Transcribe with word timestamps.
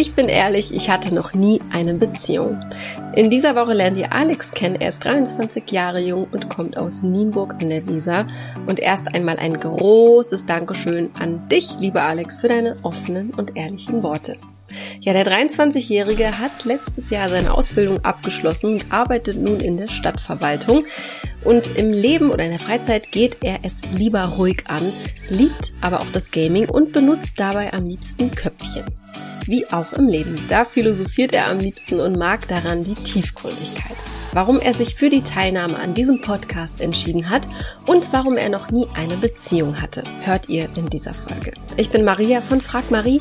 Ich 0.00 0.14
bin 0.14 0.30
ehrlich, 0.30 0.72
ich 0.72 0.88
hatte 0.88 1.14
noch 1.14 1.34
nie 1.34 1.60
eine 1.70 1.92
Beziehung. 1.92 2.58
In 3.14 3.28
dieser 3.28 3.54
Woche 3.54 3.74
lernt 3.74 3.98
ihr 3.98 4.14
Alex 4.14 4.50
kennen. 4.50 4.76
Er 4.80 4.88
ist 4.88 5.04
23 5.04 5.70
Jahre 5.70 6.00
jung 6.00 6.26
und 6.32 6.48
kommt 6.48 6.78
aus 6.78 7.02
Nienburg 7.02 7.56
an 7.60 7.68
der 7.68 7.86
Weser. 7.86 8.26
Und 8.66 8.80
erst 8.80 9.14
einmal 9.14 9.36
ein 9.36 9.52
großes 9.52 10.46
Dankeschön 10.46 11.10
an 11.20 11.46
dich, 11.50 11.76
lieber 11.80 12.02
Alex, 12.02 12.36
für 12.36 12.48
deine 12.48 12.76
offenen 12.82 13.34
und 13.34 13.58
ehrlichen 13.58 14.02
Worte. 14.02 14.38
Ja, 15.00 15.12
der 15.12 15.26
23-Jährige 15.26 16.38
hat 16.38 16.64
letztes 16.64 17.10
Jahr 17.10 17.28
seine 17.28 17.52
Ausbildung 17.52 18.02
abgeschlossen 18.02 18.72
und 18.72 18.86
arbeitet 18.90 19.36
nun 19.36 19.60
in 19.60 19.76
der 19.76 19.88
Stadtverwaltung. 19.88 20.86
Und 21.44 21.76
im 21.76 21.92
Leben 21.92 22.30
oder 22.30 22.44
in 22.44 22.52
der 22.52 22.58
Freizeit 22.58 23.12
geht 23.12 23.44
er 23.44 23.58
es 23.64 23.82
lieber 23.92 24.24
ruhig 24.24 24.64
an, 24.66 24.94
liebt 25.28 25.74
aber 25.82 26.00
auch 26.00 26.10
das 26.14 26.30
Gaming 26.30 26.70
und 26.70 26.92
benutzt 26.92 27.38
dabei 27.38 27.74
am 27.74 27.86
liebsten 27.86 28.30
Köpfchen 28.30 28.86
wie 29.50 29.70
auch 29.70 29.92
im 29.92 30.06
Leben. 30.06 30.40
Da 30.48 30.64
philosophiert 30.64 31.32
er 31.32 31.48
am 31.48 31.58
liebsten 31.58 32.00
und 32.00 32.16
mag 32.16 32.48
daran 32.48 32.84
die 32.84 32.94
Tiefgründigkeit. 32.94 33.96
Warum 34.32 34.60
er 34.60 34.74
sich 34.74 34.94
für 34.94 35.10
die 35.10 35.22
Teilnahme 35.22 35.76
an 35.76 35.92
diesem 35.92 36.20
Podcast 36.20 36.80
entschieden 36.80 37.28
hat 37.28 37.48
und 37.86 38.12
warum 38.12 38.36
er 38.36 38.48
noch 38.48 38.70
nie 38.70 38.86
eine 38.94 39.16
Beziehung 39.16 39.82
hatte, 39.82 40.04
hört 40.22 40.48
ihr 40.48 40.68
in 40.76 40.86
dieser 40.86 41.14
Folge. 41.14 41.52
Ich 41.76 41.90
bin 41.90 42.04
Maria 42.04 42.40
von 42.40 42.60
Frag 42.60 42.90
Marie. 42.92 43.20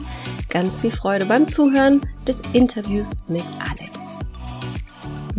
Ganz 0.49 0.79
viel 0.79 0.91
Freude 0.91 1.25
beim 1.25 1.47
Zuhören 1.47 2.01
des 2.27 2.41
Interviews 2.53 3.13
mit 3.27 3.45
Alex. 3.59 4.08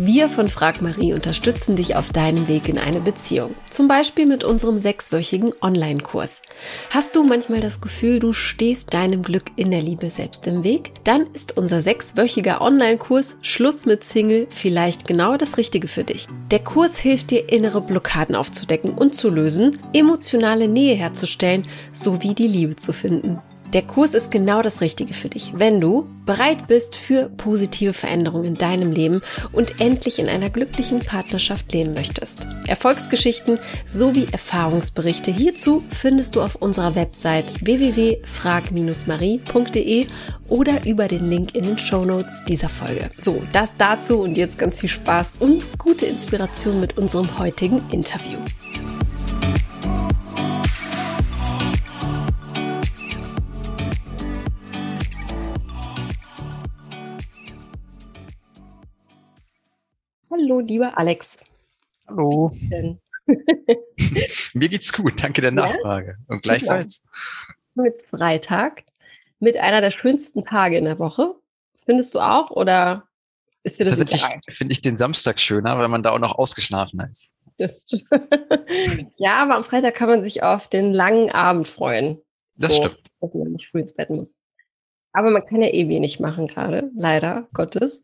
Wir 0.03 0.29
von 0.29 0.47
Frag 0.47 0.81
Marie 0.81 1.13
unterstützen 1.13 1.75
dich 1.75 1.95
auf 1.95 2.09
deinem 2.09 2.47
Weg 2.47 2.67
in 2.67 2.79
eine 2.79 2.99
Beziehung. 2.99 3.53
Zum 3.69 3.87
Beispiel 3.87 4.25
mit 4.25 4.43
unserem 4.43 4.79
sechswöchigen 4.79 5.53
Online-Kurs. 5.61 6.41
Hast 6.89 7.15
du 7.15 7.23
manchmal 7.23 7.59
das 7.59 7.81
Gefühl, 7.81 8.17
du 8.17 8.33
stehst 8.33 8.95
deinem 8.95 9.21
Glück 9.21 9.51
in 9.57 9.69
der 9.69 9.83
Liebe 9.83 10.09
selbst 10.09 10.47
im 10.47 10.63
Weg? 10.63 10.91
Dann 11.03 11.27
ist 11.33 11.55
unser 11.55 11.83
sechswöchiger 11.83 12.61
Online-Kurs 12.61 13.37
Schluss 13.43 13.85
mit 13.85 14.03
Single 14.03 14.47
vielleicht 14.49 15.07
genau 15.07 15.37
das 15.37 15.59
Richtige 15.59 15.87
für 15.87 16.03
dich. 16.03 16.25
Der 16.49 16.63
Kurs 16.63 16.97
hilft 16.97 17.29
dir, 17.29 17.51
innere 17.51 17.81
Blockaden 17.81 18.35
aufzudecken 18.35 18.95
und 18.95 19.15
zu 19.15 19.29
lösen, 19.29 19.77
emotionale 19.93 20.67
Nähe 20.67 20.95
herzustellen 20.95 21.67
sowie 21.93 22.33
die 22.33 22.47
Liebe 22.47 22.75
zu 22.75 22.91
finden. 22.91 23.39
Der 23.73 23.81
Kurs 23.83 24.13
ist 24.13 24.31
genau 24.31 24.61
das 24.61 24.81
Richtige 24.81 25.13
für 25.13 25.29
dich, 25.29 25.53
wenn 25.55 25.79
du 25.79 26.05
bereit 26.25 26.67
bist 26.67 26.93
für 26.93 27.29
positive 27.29 27.93
Veränderungen 27.93 28.43
in 28.43 28.55
deinem 28.55 28.91
Leben 28.91 29.21
und 29.53 29.79
endlich 29.79 30.19
in 30.19 30.27
einer 30.27 30.49
glücklichen 30.49 30.99
Partnerschaft 30.99 31.71
leben 31.71 31.93
möchtest. 31.93 32.49
Erfolgsgeschichten 32.67 33.59
sowie 33.85 34.27
Erfahrungsberichte 34.29 35.31
hierzu 35.31 35.81
findest 35.89 36.35
du 36.35 36.41
auf 36.41 36.55
unserer 36.55 36.95
Website 36.95 37.65
www.frag-marie.de 37.65 40.07
oder 40.49 40.85
über 40.85 41.07
den 41.07 41.29
Link 41.29 41.55
in 41.55 41.63
den 41.63 41.77
Show 41.77 42.03
Notes 42.03 42.43
dieser 42.45 42.67
Folge. 42.67 43.09
So, 43.17 43.41
das 43.53 43.77
dazu 43.77 44.19
und 44.19 44.35
jetzt 44.35 44.59
ganz 44.59 44.79
viel 44.79 44.89
Spaß 44.89 45.35
und 45.39 45.63
gute 45.79 46.07
Inspiration 46.07 46.81
mit 46.81 46.97
unserem 46.97 47.39
heutigen 47.39 47.81
Interview. 47.89 48.39
Hallo, 60.31 60.61
lieber 60.61 60.97
Alex. 60.97 61.43
Hallo. 62.07 62.49
Mir 64.53 64.69
geht's 64.69 64.93
gut, 64.93 65.21
danke 65.21 65.41
der 65.41 65.51
Nachfrage. 65.51 66.15
Ja? 66.17 66.25
Und 66.33 66.41
gleichfalls. 66.41 67.03
Jetzt 67.75 68.09
Freitag 68.09 68.85
mit 69.39 69.57
einer 69.57 69.81
der 69.81 69.91
schönsten 69.91 70.45
Tage 70.45 70.77
in 70.77 70.85
der 70.85 70.99
Woche. 70.99 71.35
Findest 71.85 72.15
du 72.15 72.19
auch 72.21 72.49
oder 72.49 73.03
ist 73.63 73.79
dir 73.79 73.85
das 73.85 73.97
Tatsächlich 73.97 74.31
finde 74.49 74.71
ich 74.71 74.81
den 74.81 74.95
Samstag 74.95 75.37
schöner, 75.41 75.77
weil 75.77 75.89
man 75.89 76.01
da 76.01 76.11
auch 76.11 76.19
noch 76.19 76.37
ausgeschlafen 76.37 77.01
ist. 77.11 77.35
ja, 79.17 79.35
aber 79.35 79.55
am 79.55 79.65
Freitag 79.65 79.95
kann 79.95 80.07
man 80.07 80.23
sich 80.23 80.43
auf 80.43 80.69
den 80.69 80.93
langen 80.93 81.29
Abend 81.31 81.67
freuen. 81.67 82.21
Das 82.55 82.73
so, 82.73 82.83
stimmt. 82.83 82.99
Dass 83.19 83.33
man 83.33 83.51
nicht 83.51 83.67
früh 83.69 83.81
ins 83.81 83.93
Bett 83.93 84.09
muss. 84.09 84.31
Aber 85.11 85.29
man 85.29 85.45
kann 85.45 85.61
ja 85.61 85.73
eh 85.73 85.89
wenig 85.89 86.21
machen 86.21 86.47
gerade, 86.47 86.89
leider 86.95 87.49
Gottes. 87.53 88.01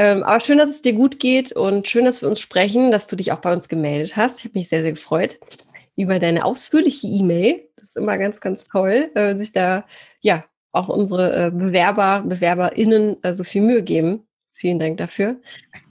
Ähm, 0.00 0.22
aber 0.22 0.40
schön, 0.40 0.56
dass 0.56 0.70
es 0.70 0.80
dir 0.80 0.94
gut 0.94 1.20
geht 1.20 1.52
und 1.52 1.86
schön, 1.86 2.06
dass 2.06 2.22
wir 2.22 2.28
uns 2.30 2.40
sprechen, 2.40 2.90
dass 2.90 3.06
du 3.06 3.16
dich 3.16 3.32
auch 3.32 3.40
bei 3.40 3.52
uns 3.52 3.68
gemeldet 3.68 4.16
hast. 4.16 4.38
Ich 4.38 4.46
habe 4.46 4.58
mich 4.58 4.70
sehr, 4.70 4.80
sehr 4.80 4.92
gefreut 4.92 5.38
über 5.94 6.18
deine 6.18 6.46
ausführliche 6.46 7.06
E-Mail. 7.06 7.68
Das 7.76 7.84
ist 7.84 7.96
immer 7.96 8.16
ganz, 8.16 8.40
ganz 8.40 8.66
toll, 8.66 9.10
äh, 9.14 9.36
sich 9.36 9.52
da 9.52 9.84
ja 10.22 10.46
auch 10.72 10.88
unsere 10.88 11.48
äh, 11.48 11.50
Bewerber, 11.50 12.24
BewerberInnen 12.26 13.22
äh, 13.22 13.34
so 13.34 13.44
viel 13.44 13.60
Mühe 13.60 13.82
geben. 13.82 14.26
Vielen 14.54 14.78
Dank 14.78 14.96
dafür. 14.96 15.36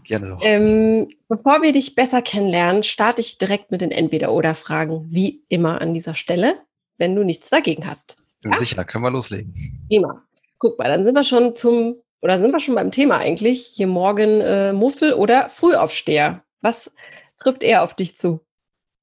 Gerne 0.06 0.30
doch. 0.30 0.40
Ähm, 0.42 1.09
bevor 1.28 1.62
wir 1.62 1.72
dich 1.72 1.94
besser 1.94 2.24
kennenlernen, 2.24 2.81
starte 2.81 3.22
ich 3.22 3.38
direkt 3.38 3.69
mit 3.69 3.81
den 3.81 3.92
Entweder-Oder-Fragen, 3.92 5.06
wie 5.12 5.44
immer 5.50 5.81
an 5.81 5.94
dieser 5.94 6.16
Stelle, 6.16 6.56
wenn 6.98 7.14
du 7.14 7.24
nichts 7.24 7.50
dagegen 7.50 7.86
hast. 7.86 8.16
Ja? 8.44 8.58
Sicher, 8.58 8.84
können 8.86 9.03
wir 9.03 9.12
loslegen. 9.12 9.53
Prima. 9.88 10.24
Guck 10.58 10.80
mal, 10.80 10.88
dann 10.88 11.03
sind 11.03 11.14
wir 11.14 11.24
schon 11.24 11.56
zum 11.56 11.98
oder 12.22 12.40
sind 12.40 12.52
wir 12.52 12.59
schon 12.59 12.75
beim 12.75 12.91
Thema 12.91 13.18
eigentlich? 13.18 13.66
Hier 13.66 13.88
morgen 13.88 14.41
äh, 14.41 14.74
Muffel 14.74 15.13
oder 15.13 15.50
Frühaufsteher? 15.50 16.44
Was 16.62 16.91
trifft 17.38 17.63
eher 17.63 17.84
auf 17.84 17.94
dich 17.94 18.18
zu? 18.18 18.41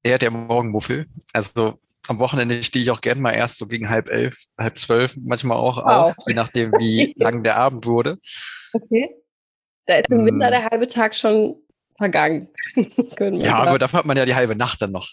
Eher 0.03 0.19
der 0.19 0.31
Morgenmuffel. 0.31 1.07
Also 1.33 1.79
am 2.07 2.19
Wochenende 2.19 2.63
stehe 2.63 2.83
ich 2.83 2.91
auch 2.91 3.01
gerne 3.01 3.19
mal 3.19 3.33
erst 3.33 3.57
so 3.57 3.67
gegen 3.67 3.89
halb 3.89 4.09
elf, 4.09 4.45
halb 4.57 4.77
zwölf, 4.77 5.15
manchmal 5.17 5.57
auch 5.57 5.77
wow. 5.77 5.85
auf, 5.85 6.15
je 6.27 6.33
nachdem, 6.33 6.71
wie 6.73 7.13
lang 7.17 7.43
der 7.43 7.57
Abend 7.57 7.85
wurde. 7.85 8.19
Okay. 8.73 9.09
Da 9.87 9.97
ist 9.97 10.09
im 10.11 10.25
Winter 10.25 10.45
hm. 10.45 10.51
der 10.51 10.65
halbe 10.65 10.87
Tag 10.87 11.15
schon 11.15 11.55
vergangen. 11.97 12.49
ja, 13.19 13.55
aber 13.55 13.79
dafür 13.79 13.99
hat 13.99 14.05
man 14.05 14.17
ja 14.17 14.25
die 14.25 14.35
halbe 14.35 14.55
Nacht 14.55 14.81
dann 14.81 14.91
noch. 14.91 15.09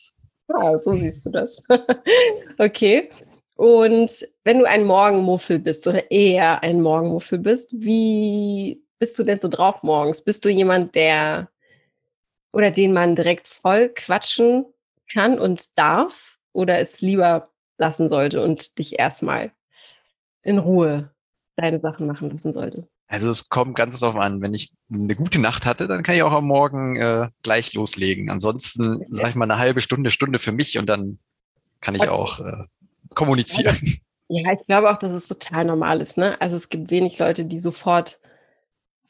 Ah, 0.49 0.77
so 0.79 0.93
siehst 0.93 1.25
du 1.27 1.31
das. 1.31 1.63
okay. 2.59 3.09
Und 3.57 4.27
wenn 4.43 4.59
du 4.59 4.65
ein 4.65 4.85
Morgenmuffel 4.85 5.59
bist 5.59 5.87
oder 5.87 6.11
eher 6.11 6.63
ein 6.63 6.81
Morgenmuffel 6.81 7.39
bist, 7.39 7.69
wie 7.73 8.83
bist 8.99 9.19
du 9.19 9.23
denn 9.23 9.39
so 9.39 9.49
drauf 9.49 9.83
morgens? 9.83 10.23
Bist 10.23 10.45
du 10.45 10.49
jemand, 10.49 10.95
der 10.95 11.49
oder 12.53 12.71
den 12.71 12.93
man 12.93 13.15
direkt 13.15 13.49
voll 13.49 13.91
quatschen 13.91 14.67
kann 15.13 15.39
und 15.39 15.79
darf 15.79 16.39
oder 16.53 16.79
es 16.79 17.01
lieber 17.01 17.51
lassen 17.79 18.09
sollte 18.09 18.43
und 18.43 18.79
dich 18.79 18.99
erstmal 18.99 19.53
in 20.43 20.59
Ruhe 20.59 21.11
deine 21.57 21.81
Sachen 21.81 22.07
machen 22.07 22.31
lassen 22.31 22.53
sollte? 22.53 22.89
Also 23.07 23.29
es 23.29 23.49
kommt 23.49 23.77
ganz 23.77 24.01
drauf 24.01 24.17
an. 24.17 24.41
Wenn 24.41 24.55
ich 24.55 24.73
eine 24.93 25.15
gute 25.15 25.41
Nacht 25.41 25.67
hatte, 25.67 25.87
dann 25.87 26.03
kann 26.03 26.17
ich 26.17 26.23
auch 26.23 26.33
am 26.33 26.47
Morgen 26.47 26.97
äh, 26.97 27.29
gleich 27.43 27.75
loslegen. 27.75 28.31
Ansonsten 28.31 28.97
okay. 28.97 29.07
sage 29.11 29.31
ich 29.31 29.35
mal 29.37 29.45
eine 29.45 29.59
halbe 29.59 29.81
Stunde, 29.81 30.11
Stunde 30.11 30.39
für 30.39 30.53
mich 30.53 30.79
und 30.79 30.87
dann 30.87 31.19
kann 31.81 31.95
ich 31.95 32.03
okay. 32.03 32.11
auch 32.11 32.41
äh, 32.41 32.65
kommunizieren. 33.15 33.79
Ja, 34.29 34.53
ich 34.53 34.65
glaube 34.65 34.91
auch, 34.91 34.99
dass 34.99 35.11
es 35.11 35.29
total 35.29 35.65
normal 35.65 36.01
ist. 36.01 36.17
Ne? 36.17 36.41
Also 36.41 36.57
es 36.57 36.69
gibt 36.69 36.91
wenig 36.91 37.19
Leute, 37.19 37.45
die 37.45 37.59
sofort, 37.59 38.21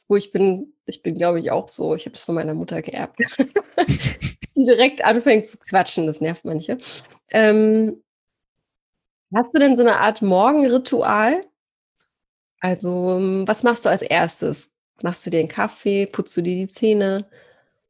wo 0.09 0.17
ich 0.17 0.33
bin, 0.33 0.73
ich 0.87 1.03
bin, 1.03 1.15
glaube 1.15 1.41
ich, 1.41 1.51
auch 1.51 1.69
so, 1.69 1.95
ich 1.95 2.07
habe 2.07 2.17
es 2.17 2.25
von 2.25 2.35
meiner 2.35 2.55
Mutter 2.55 2.83
geerbt, 2.83 3.19
direkt 4.57 5.05
anfängt 5.05 5.47
zu 5.47 5.59
quatschen, 5.59 6.07
das 6.07 6.21
nervt 6.21 6.45
manche. 6.45 6.79
Ähm, 7.31 8.03
hast 9.35 9.55
du 9.55 9.59
denn 9.59 9.77
so 9.77 9.83
eine 9.83 9.99
Art 9.99 10.21
Morgenritual? 10.21 11.43
Also, 12.61 13.21
was 13.47 13.63
machst 13.63 13.85
du 13.85 13.91
als 13.91 14.03
erstes? 14.03 14.73
Machst 15.03 15.27
du 15.27 15.31
dir 15.31 15.41
einen 15.41 15.49
Kaffee? 15.49 16.07
Putzt 16.07 16.37
du 16.37 16.43
dir 16.43 16.57
die 16.57 16.67
Zähne? 16.67 17.27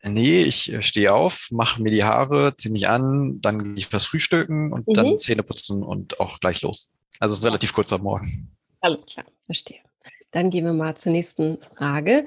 Nee, 0.07 0.43
ich 0.43 0.71
äh, 0.71 0.83
stehe 0.83 1.15
auf, 1.15 1.49
mache 1.51 1.83
mir 1.83 1.91
die 1.91 2.05
Haare, 2.05 2.55
ziehe 2.57 2.73
mich 2.73 2.89
an, 2.89 3.41
dann 3.41 3.65
gehe 3.65 3.75
ich 3.77 3.93
was 3.93 4.05
frühstücken 4.05 4.73
und 4.73 4.87
mhm. 4.87 4.93
dann 4.93 5.19
Zähne 5.19 5.43
putzen 5.43 5.83
und 5.83 6.21
auch 6.21 6.41
gleich 6.41 6.61
los. 6.63 6.93
Also 7.19 7.33
es 7.33 7.39
ist 7.39 7.45
relativ 7.45 7.73
kurz 7.73 7.93
am 7.93 8.03
Morgen. 8.03 8.55
Alles 8.81 9.07
klar, 9.07 9.25
verstehe. 9.47 9.81
Dann 10.31 10.51
gehen 10.51 10.67
wir 10.67 10.75
mal 10.75 10.95
zur 10.97 11.13
nächsten 11.13 11.59
Frage. 11.61 12.27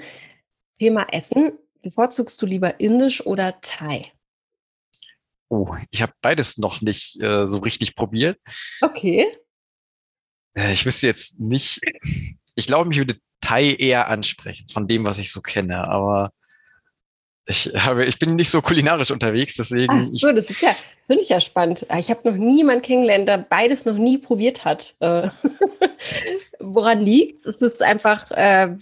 Thema 0.80 1.08
Essen. 1.12 1.52
Bevorzugst 1.84 2.42
du 2.42 2.46
lieber 2.46 2.80
indisch 2.80 3.26
oder 3.26 3.62
Thai? 3.62 4.12
Oh, 5.50 5.76
ich 5.92 6.02
habe 6.02 6.14
beides 6.22 6.58
noch 6.58 6.82
nicht 6.82 7.22
äh, 7.22 7.46
so 7.46 7.60
richtig 7.60 7.96
probiert. 7.96 8.40
Okay. 8.82 9.28
Äh, 10.56 10.74
ich 10.74 10.86
wüsste 10.86 11.08
jetzt 11.08 11.40
nicht. 11.40 11.80
Ich 12.56 12.66
glaube, 12.66 12.90
mich 12.90 12.98
würde 12.98 13.18
Thai 13.40 13.76
eher 13.76 14.08
ansprechen, 14.08 14.68
von 14.68 14.88
dem, 14.88 15.06
was 15.06 15.20
ich 15.20 15.32
so 15.32 15.42
kenne. 15.42 15.88
Aber 15.88 16.32
ich 17.48 17.72
habe, 17.76 18.06
ich 18.06 18.20
bin 18.20 18.36
nicht 18.36 18.50
so 18.50 18.62
kulinarisch 18.62 19.10
unterwegs, 19.10 19.56
deswegen. 19.56 20.04
Ach 20.04 20.06
so, 20.06 20.32
das 20.34 20.50
ist 20.50 20.62
ja, 20.62 20.76
das 20.98 21.06
finde 21.06 21.24
ich 21.24 21.30
ja 21.30 21.40
spannend. 21.40 21.86
Ah, 21.88 21.98
ich 21.98 22.10
habe 22.10 22.30
noch 22.30 22.38
niemanden 22.38 22.82
kennengelernt, 22.82 23.28
der 23.30 23.38
beides 23.38 23.86
noch 23.86 23.96
nie 23.96 24.18
probiert 24.18 24.66
hat. 24.66 24.96
Äh, 25.00 25.30
woran 26.60 27.02
liegt? 27.02 27.46
Ist 27.46 27.62
es 27.62 27.82
einfach, 27.82 28.32
äh, 28.32 28.76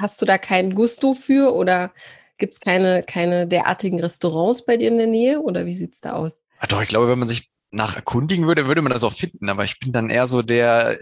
hast 0.00 0.20
du 0.20 0.26
da 0.26 0.36
kein 0.36 0.74
Gusto 0.74 1.14
für 1.14 1.54
oder 1.54 1.90
gibt 2.36 2.52
es 2.52 2.60
keine, 2.60 3.02
keine 3.02 3.46
derartigen 3.46 4.00
Restaurants 4.00 4.66
bei 4.66 4.76
dir 4.76 4.88
in 4.88 4.98
der 4.98 5.06
Nähe 5.06 5.40
oder 5.40 5.64
wie 5.64 5.72
sieht 5.72 5.94
es 5.94 6.00
da 6.02 6.12
aus? 6.12 6.40
Ja, 6.60 6.66
doch, 6.66 6.82
ich 6.82 6.88
glaube, 6.88 7.08
wenn 7.08 7.18
man 7.18 7.28
sich 7.28 7.51
nach 7.72 7.96
erkundigen 7.96 8.46
würde, 8.46 8.66
würde 8.66 8.82
man 8.82 8.92
das 8.92 9.02
auch 9.02 9.14
finden. 9.14 9.48
Aber 9.48 9.64
ich 9.64 9.80
bin 9.80 9.92
dann 9.92 10.10
eher 10.10 10.26
so 10.26 10.42
der, 10.42 10.98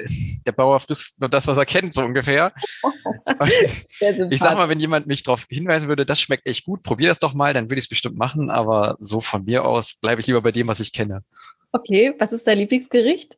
der 0.47 0.53
Bauer 0.53 0.81
frisst 0.81 1.21
nur 1.21 1.29
das, 1.29 1.47
was 1.47 1.59
er 1.59 1.67
kennt, 1.67 1.93
so 1.93 2.03
ungefähr. 2.03 2.53
ich 4.31 4.39
sag 4.39 4.55
mal, 4.57 4.69
wenn 4.69 4.81
jemand 4.81 5.07
mich 5.07 5.23
darauf 5.25 5.47
hinweisen 5.51 5.89
würde, 5.89 6.07
das 6.07 6.21
schmeckt 6.21 6.47
echt 6.47 6.65
gut, 6.65 6.83
probier 6.83 7.09
das 7.09 7.19
doch 7.19 7.35
mal, 7.35 7.53
dann 7.53 7.65
würde 7.65 7.79
ich 7.79 7.87
es 7.87 7.89
bestimmt 7.89 8.17
machen. 8.17 8.51
Aber 8.51 8.97
so 9.01 9.21
von 9.21 9.45
mir 9.45 9.65
aus 9.65 9.95
bleibe 10.01 10.21
ich 10.21 10.29
lieber 10.29 10.43
bei 10.43 10.53
dem, 10.53 10.69
was 10.69 10.81
ich 10.81 10.93
kenne. 10.93 11.25
Okay, 11.73 12.15
was 12.19 12.33
ist 12.33 12.47
dein 12.47 12.59
Lieblingsgericht? 12.59 13.37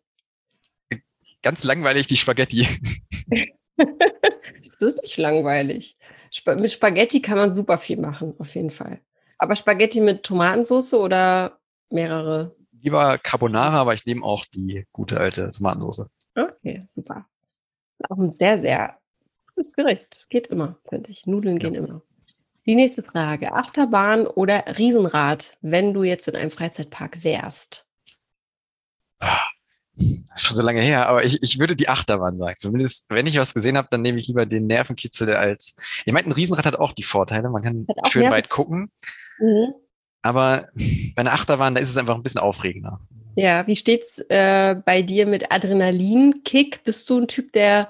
Ganz 1.43 1.65
langweilig 1.65 2.07
die 2.07 2.17
Spaghetti. 2.17 2.69
das 3.77 4.95
ist 4.95 5.03
nicht 5.03 5.17
langweilig. 5.17 5.97
Sp 6.31 6.57
mit 6.57 6.71
Spaghetti 6.71 7.21
kann 7.21 7.37
man 7.37 7.53
super 7.53 7.79
viel 7.79 7.97
machen, 7.97 8.35
auf 8.39 8.55
jeden 8.55 8.71
Fall. 8.71 9.01
Aber 9.39 9.57
Spaghetti 9.57 10.01
mit 10.01 10.23
Tomatensauce 10.23 10.95
oder 10.95 11.59
mehrere? 11.91 12.55
Lieber 12.83 13.19
Carbonara, 13.19 13.81
aber 13.81 13.95
ich 13.95 14.05
nehme 14.07 14.25
auch 14.25 14.45
die 14.47 14.87
gute 14.93 15.19
alte 15.19 15.51
Tomatensauce. 15.53 16.07
Okay, 16.35 16.85
super. 16.91 17.27
Auch 18.09 18.19
ein 18.19 18.33
sehr, 18.33 18.61
sehr 18.61 18.99
gutes 19.49 19.73
Gericht. 19.73 20.27
Geht 20.29 20.49
immer, 20.49 20.77
finde 20.89 21.11
ich. 21.11 21.27
Nudeln 21.27 21.59
ja. 21.59 21.71
gehen 21.71 21.75
immer. 21.75 22.03
Die 22.67 22.75
nächste 22.75 23.03
Frage. 23.03 23.53
Achterbahn 23.55 24.27
oder 24.27 24.65
Riesenrad, 24.79 25.57
wenn 25.63 25.95
du 25.95 26.03
jetzt 26.03 26.29
in 26.29 26.37
einem 26.37 26.51
Freizeitpark 26.51 27.25
wärst? 27.25 27.87
Ah, 29.19 29.41
das 29.95 30.07
ist 30.35 30.43
schon 30.43 30.57
so 30.57 30.63
lange 30.63 30.81
her, 30.81 31.09
aber 31.09 31.25
ich, 31.25 31.43
ich 31.43 31.59
würde 31.59 31.77
die 31.77 31.89
Achterbahn 31.89 32.39
sagen. 32.39 32.57
Zumindest, 32.59 33.11
wenn 33.11 33.27
ich 33.27 33.39
was 33.39 33.55
gesehen 33.55 33.77
habe, 33.77 33.89
dann 33.91 34.03
nehme 34.03 34.19
ich 34.19 34.29
lieber 34.29 34.47
den 34.47 34.67
Nervenkitzel 34.67 35.35
als. 35.35 35.77
Ich 36.05 36.13
meine, 36.13 36.29
ein 36.29 36.33
Riesenrad 36.33 36.67
hat 36.67 36.77
auch 36.77 36.93
die 36.93 37.03
Vorteile. 37.03 37.51
Man 37.51 37.63
kann 37.63 37.87
schön 38.09 38.23
Nerven. 38.23 38.37
weit 38.37 38.49
gucken. 38.49 38.91
Mhm. 39.39 39.75
Aber 40.23 40.69
bei 41.15 41.21
einer 41.21 41.33
Achterbahn, 41.33 41.75
da 41.75 41.81
ist 41.81 41.91
es 41.91 41.97
einfach 41.97 42.15
ein 42.15 42.23
bisschen 42.23 42.41
aufregender. 42.41 43.01
Ja, 43.35 43.67
wie 43.67 43.77
steht's 43.77 44.19
äh, 44.29 44.77
bei 44.85 45.03
dir 45.03 45.27
mit 45.27 45.51
Adrenalinkick? 45.51 46.85
Bist 46.85 47.09
du 47.09 47.21
ein 47.21 47.29
Typ, 47.29 47.53
der 47.53 47.89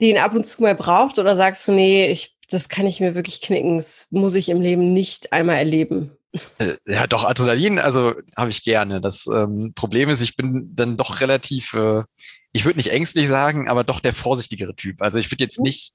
den 0.00 0.18
ab 0.18 0.34
und 0.34 0.44
zu 0.44 0.62
mal 0.62 0.74
braucht 0.74 1.18
oder 1.18 1.36
sagst 1.36 1.66
du, 1.66 1.72
nee, 1.72 2.06
ich, 2.10 2.36
das 2.50 2.68
kann 2.68 2.86
ich 2.86 3.00
mir 3.00 3.14
wirklich 3.14 3.40
knicken, 3.40 3.78
das 3.78 4.08
muss 4.10 4.34
ich 4.34 4.50
im 4.50 4.60
Leben 4.60 4.92
nicht 4.92 5.32
einmal 5.32 5.56
erleben? 5.56 6.12
Äh, 6.58 6.74
ja, 6.86 7.06
doch, 7.06 7.24
Adrenalin, 7.24 7.78
also 7.78 8.14
habe 8.36 8.50
ich 8.50 8.62
gerne. 8.62 9.00
Das 9.00 9.26
ähm, 9.26 9.72
Problem 9.74 10.10
ist, 10.10 10.20
ich 10.20 10.36
bin 10.36 10.70
dann 10.74 10.98
doch 10.98 11.20
relativ, 11.20 11.72
äh, 11.72 12.02
ich 12.52 12.66
würde 12.66 12.78
nicht 12.78 12.92
ängstlich 12.92 13.28
sagen, 13.28 13.68
aber 13.68 13.84
doch 13.84 14.00
der 14.00 14.12
vorsichtigere 14.12 14.74
Typ. 14.74 15.00
Also 15.00 15.18
ich 15.18 15.30
würde 15.30 15.44
jetzt 15.44 15.60
nicht 15.60 15.94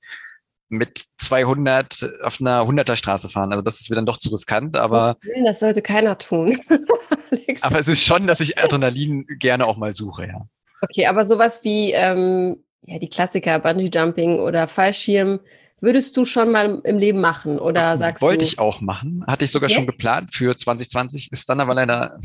mit 0.72 1.04
200 1.18 2.22
auf 2.24 2.40
einer 2.40 2.62
100er 2.62 2.96
Straße 2.96 3.30
fahren. 3.30 3.52
Also 3.52 3.62
das 3.62 3.82
ist 3.82 3.90
mir 3.90 3.98
dann 3.98 4.06
doch 4.06 4.18
zu 4.18 4.30
riskant, 4.30 4.78
aber. 4.78 5.14
Das 5.44 5.60
sollte 5.60 5.82
keiner 5.82 6.18
tun. 6.18 6.58
aber 7.62 7.80
es 7.80 7.88
ist 7.88 8.04
schon, 8.04 8.26
dass 8.26 8.40
ich 8.40 8.58
Adrenalin 8.58 9.26
gerne 9.40 9.68
auch 9.68 9.78
mal 9.78 9.94
suche, 9.94 10.28
ja. 10.28 10.48
Okay, 10.82 11.06
aber 11.06 11.26
sowas 11.26 11.64
wie 11.64 11.92
ähm, 11.92 12.64
ja, 12.86 12.98
die 12.98 13.10
Klassiker, 13.10 13.60
Bungee 13.60 13.92
Jumping 13.94 14.40
oder 14.40 14.68
Fallschirm, 14.68 15.40
würdest 15.82 16.16
du 16.18 16.26
schon 16.26 16.52
mal 16.52 16.82
im 16.84 16.98
Leben 16.98 17.22
machen 17.22 17.60
oder 17.60 17.98
sagst 17.98 18.22
Wollte 18.22 18.38
du? 18.38 18.42
Wollte 18.44 18.54
ich 18.54 18.60
auch 18.60 18.82
machen. 18.82 19.24
Hatte 19.28 19.46
ich 19.46 19.52
sogar 19.52 19.68
okay. 19.68 19.76
schon 19.76 19.88
geplant 19.88 20.34
für 20.34 20.56
2020, 20.56 21.32
ist 21.32 21.50
dann 21.50 21.60
aber 21.60 21.76
leider, 21.76 22.20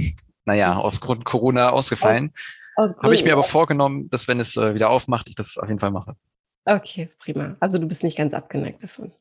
naja, 0.45 0.77
aus 0.77 1.01
Grund 1.01 1.25
Corona 1.25 1.71
ausgefallen. 1.71 2.31
Aus, 2.77 2.93
aus 2.93 3.03
Habe 3.03 3.15
ich 3.15 3.25
mir 3.25 3.33
aber 3.33 3.45
vorgenommen, 3.45 4.09
dass 4.11 4.29
wenn 4.29 4.41
es 4.41 4.57
äh, 4.57 4.75
wieder 4.75 4.91
aufmacht, 4.91 5.29
ich 5.29 5.35
das 5.35 5.59
auf 5.59 5.69
jeden 5.69 5.81
Fall 5.81 5.91
mache. 5.91 6.17
Okay, 6.67 7.09
prima. 7.19 7.57
Also 7.61 7.79
du 7.79 7.87
bist 7.87 8.03
nicht 8.03 8.19
ganz 8.19 8.35
abgeneigt 8.35 8.83
davon. 8.83 9.13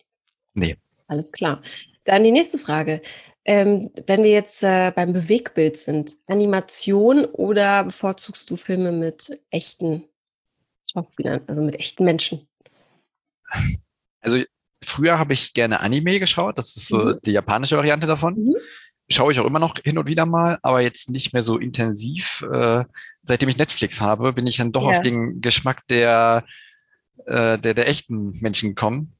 Nee. 0.55 0.75
Alles 1.07 1.31
klar. 1.31 1.61
Dann 2.03 2.23
die 2.23 2.31
nächste 2.31 2.57
Frage. 2.57 3.01
Ähm, 3.45 3.91
wenn 4.07 4.23
wir 4.23 4.31
jetzt 4.31 4.63
äh, 4.63 4.91
beim 4.95 5.13
Bewegbild 5.13 5.77
sind, 5.77 6.15
Animation 6.25 7.25
oder 7.25 7.83
bevorzugst 7.83 8.49
du 8.49 8.57
Filme 8.57 8.91
mit 8.91 9.39
echten 9.51 10.03
Schauspielern, 10.91 11.41
also 11.45 11.61
mit 11.61 11.75
echten 11.75 12.03
Menschen? 12.03 12.47
Also 14.21 14.41
früher 14.83 15.19
habe 15.19 15.33
ich 15.33 15.53
gerne 15.53 15.79
Anime 15.81 16.19
geschaut, 16.19 16.57
das 16.57 16.75
ist 16.75 16.87
so 16.87 16.97
mhm. 16.97 17.19
die 17.23 17.33
japanische 17.33 17.77
Variante 17.77 18.07
davon. 18.07 18.35
Mhm. 18.35 18.55
Schaue 19.07 19.31
ich 19.31 19.39
auch 19.39 19.45
immer 19.45 19.59
noch 19.59 19.75
hin 19.83 19.99
und 19.99 20.07
wieder 20.07 20.25
mal, 20.25 20.57
aber 20.63 20.81
jetzt 20.81 21.11
nicht 21.11 21.31
mehr 21.31 21.43
so 21.43 21.59
intensiv. 21.59 22.43
Äh, 22.51 22.85
seitdem 23.21 23.49
ich 23.49 23.57
Netflix 23.57 24.01
habe, 24.01 24.33
bin 24.33 24.47
ich 24.47 24.57
dann 24.57 24.71
doch 24.71 24.89
ja. 24.89 24.97
auf 24.97 25.01
den 25.01 25.41
Geschmack 25.41 25.85
der 25.87 26.43
äh, 27.25 27.57
der, 27.59 27.73
der 27.73 27.87
echten 27.87 28.39
Menschen 28.39 28.75
kommen. 28.75 29.13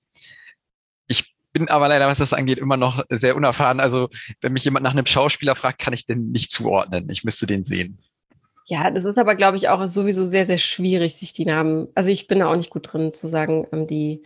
Ich 1.08 1.36
bin 1.54 1.70
aber 1.70 1.88
leider, 1.88 2.08
was 2.08 2.18
das 2.18 2.34
angeht, 2.34 2.58
immer 2.58 2.78
noch 2.78 3.04
sehr 3.10 3.36
unerfahren. 3.36 3.80
Also 3.80 4.10
wenn 4.42 4.54
mich 4.54 4.66
jemand 4.66 4.84
nach 4.84 4.92
einem 4.92 5.06
Schauspieler 5.06 5.56
fragt, 5.56 5.80
kann 5.80 5.94
ich 5.94 6.06
den 6.06 6.32
nicht 6.32 6.52
zuordnen. 6.52 7.10
Ich 7.10 7.24
müsste 7.24 7.48
den 7.48 7.64
sehen. 7.64 8.00
Ja, 8.68 8.90
das 8.90 9.06
ist 9.06 9.20
aber, 9.20 9.36
glaube 9.36 9.58
ich, 9.58 9.70
auch 9.70 9.86
sowieso 9.86 10.26
sehr, 10.26 10.46
sehr 10.46 10.58
schwierig, 10.58 11.14
sich 11.16 11.34
die 11.34 11.46
Namen. 11.46 11.88
Also 11.94 12.10
ich 12.10 12.28
bin 12.28 12.40
da 12.40 12.48
auch 12.48 12.56
nicht 12.56 12.72
gut 12.72 12.92
drin 12.92 13.14
zu 13.14 13.28
sagen, 13.28 13.68
ähm, 13.72 13.86
die, 13.86 14.24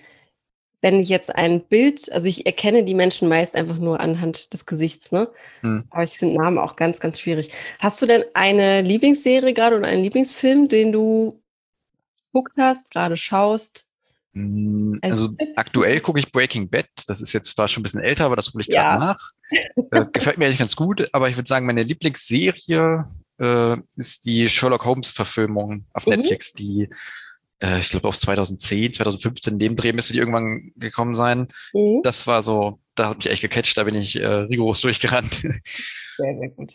wenn 0.81 1.01
ich 1.01 1.09
jetzt 1.09 1.35
ein 1.35 1.61
Bild, 1.61 2.09
also 2.11 2.25
ich 2.25 2.45
erkenne 2.45 2.85
die 2.85 2.95
Menschen 2.95 3.27
meist 3.27 3.55
einfach 3.57 3.77
nur 3.77 3.99
anhand 3.99 4.53
des 4.53 4.65
Gesichts, 4.65 5.11
ne? 5.11 5.29
Hm. 5.61 5.83
Aber 5.89 6.03
ich 6.03 6.17
finde 6.17 6.37
Namen 6.37 6.57
auch 6.57 6.77
ganz, 6.77 7.01
ganz 7.01 7.19
schwierig. 7.19 7.49
Hast 7.79 8.01
du 8.01 8.05
denn 8.05 8.23
eine 8.33 8.81
Lieblingsserie 8.81 9.53
gerade 9.53 9.77
oder 9.77 9.87
einen 9.87 10.03
Lieblingsfilm, 10.03 10.69
den 10.69 10.93
du 10.93 11.38
geguckt 12.31 12.53
hast, 12.57 12.91
gerade 12.91 13.17
schaust? 13.17 13.85
Mm, 14.33 14.95
also 15.01 15.29
aktuell 15.55 15.99
gucke 16.01 16.19
ich 16.19 16.31
Breaking 16.31 16.69
Bad. 16.69 16.87
Das 17.07 17.21
ist 17.21 17.33
jetzt 17.33 17.55
zwar 17.55 17.67
schon 17.67 17.81
ein 17.81 17.83
bisschen 17.83 18.01
älter, 18.01 18.25
aber 18.25 18.35
das 18.35 18.53
hole 18.53 18.61
ich 18.61 18.69
gerade 18.69 18.89
ja. 18.89 18.97
nach. 18.97 19.31
Äh, 19.91 20.05
gefällt 20.13 20.37
mir 20.37 20.45
eigentlich 20.45 20.59
ganz 20.59 20.75
gut, 20.75 21.09
aber 21.13 21.29
ich 21.29 21.35
würde 21.35 21.47
sagen, 21.47 21.65
meine 21.65 21.83
Lieblingsserie 21.83 23.05
äh, 23.39 23.77
ist 23.95 24.25
die 24.25 24.47
Sherlock 24.47 24.85
Holmes-Verfilmung 24.85 25.85
auf 25.93 26.05
mhm. 26.05 26.17
Netflix, 26.17 26.53
die 26.53 26.89
äh, 27.59 27.79
ich 27.79 27.89
glaube 27.89 28.07
aus 28.07 28.19
2010, 28.19 28.93
2015, 28.93 29.53
in 29.53 29.59
dem 29.59 29.75
Dreh 29.75 29.93
müsste 29.93 30.13
die 30.13 30.19
irgendwann 30.19 30.71
gekommen 30.75 31.15
sein. 31.15 31.47
Mhm. 31.73 32.01
Das 32.03 32.27
war 32.27 32.43
so, 32.43 32.79
da 32.95 33.09
hat 33.09 33.17
mich 33.17 33.29
echt 33.29 33.41
gecatcht, 33.41 33.77
da 33.77 33.83
bin 33.83 33.95
ich 33.95 34.15
äh, 34.19 34.27
rigoros 34.27 34.81
durchgerannt. 34.81 35.33
Sehr, 36.17 36.37
sehr 36.37 36.49
gut. 36.49 36.73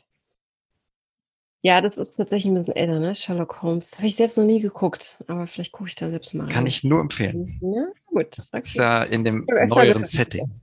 Ja, 1.64 1.80
das 1.80 1.96
ist 1.96 2.16
tatsächlich 2.16 2.52
ein 2.52 2.56
bisschen 2.56 2.76
älter, 2.76 3.00
ne? 3.00 3.14
Sherlock 3.14 3.62
Holmes. 3.62 3.96
Habe 3.96 4.06
ich 4.06 4.16
selbst 4.16 4.36
noch 4.36 4.44
nie 4.44 4.60
geguckt, 4.60 5.24
aber 5.28 5.46
vielleicht 5.46 5.72
gucke 5.72 5.88
ich 5.88 5.96
da 5.96 6.10
selbst 6.10 6.34
mal. 6.34 6.46
Kann 6.46 6.66
ich 6.66 6.84
nur 6.84 7.00
empfehlen. 7.00 7.58
Ja, 7.62 7.86
gut. 8.04 8.36
Das 8.36 8.52
okay. 8.52 8.58
ist 8.58 8.74
ja 8.74 9.02
in 9.04 9.24
dem 9.24 9.46
neueren 9.68 10.04
Setting. 10.04 10.54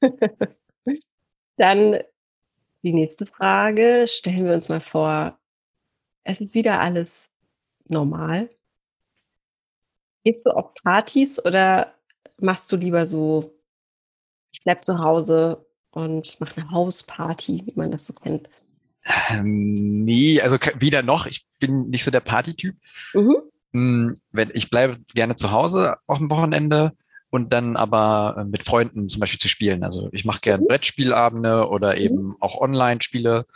Dann 1.56 2.00
die 2.82 2.92
nächste 2.92 3.24
Frage. 3.24 4.06
Stellen 4.08 4.46
wir 4.46 4.54
uns 4.54 4.68
mal 4.68 4.80
vor, 4.80 5.38
es 6.24 6.40
ist 6.40 6.54
wieder 6.54 6.80
alles 6.80 7.30
normal. 7.86 8.48
Gehst 10.24 10.44
du 10.44 10.50
auf 10.50 10.74
Partys 10.74 11.38
oder 11.44 11.94
machst 12.40 12.72
du 12.72 12.76
lieber 12.76 13.06
so, 13.06 13.54
ich 14.52 14.60
bleib 14.64 14.84
zu 14.84 14.98
Hause 14.98 15.64
und 15.92 16.40
mache 16.40 16.62
eine 16.62 16.70
Hausparty, 16.72 17.62
wie 17.64 17.74
man 17.76 17.92
das 17.92 18.08
so 18.08 18.12
kennt? 18.12 18.48
Ähm, 19.30 19.72
nee, 19.72 20.40
also 20.40 20.56
weder 20.76 21.02
noch. 21.02 21.26
Ich 21.26 21.46
bin 21.58 21.90
nicht 21.90 22.04
so 22.04 22.10
der 22.10 22.20
Partytyp. 22.20 22.76
Mhm. 23.14 23.36
Hm, 23.72 24.14
ich 24.52 24.70
bleibe 24.70 24.98
gerne 25.14 25.36
zu 25.36 25.50
Hause 25.50 25.96
auf 26.06 26.18
dem 26.18 26.30
Wochenende 26.30 26.92
und 27.30 27.52
dann 27.52 27.76
aber 27.76 28.36
äh, 28.38 28.44
mit 28.44 28.62
Freunden 28.62 29.08
zum 29.08 29.20
Beispiel 29.20 29.40
zu 29.40 29.48
spielen. 29.48 29.84
Also 29.84 30.08
ich 30.12 30.24
mache 30.24 30.40
gerne 30.40 30.62
mhm. 30.62 30.68
Brettspielabende 30.68 31.68
oder 31.68 31.94
mhm. 31.94 32.00
eben 32.00 32.22
mhm. 32.22 32.36
auch 32.40 32.60
Online-Spiele, 32.60 33.46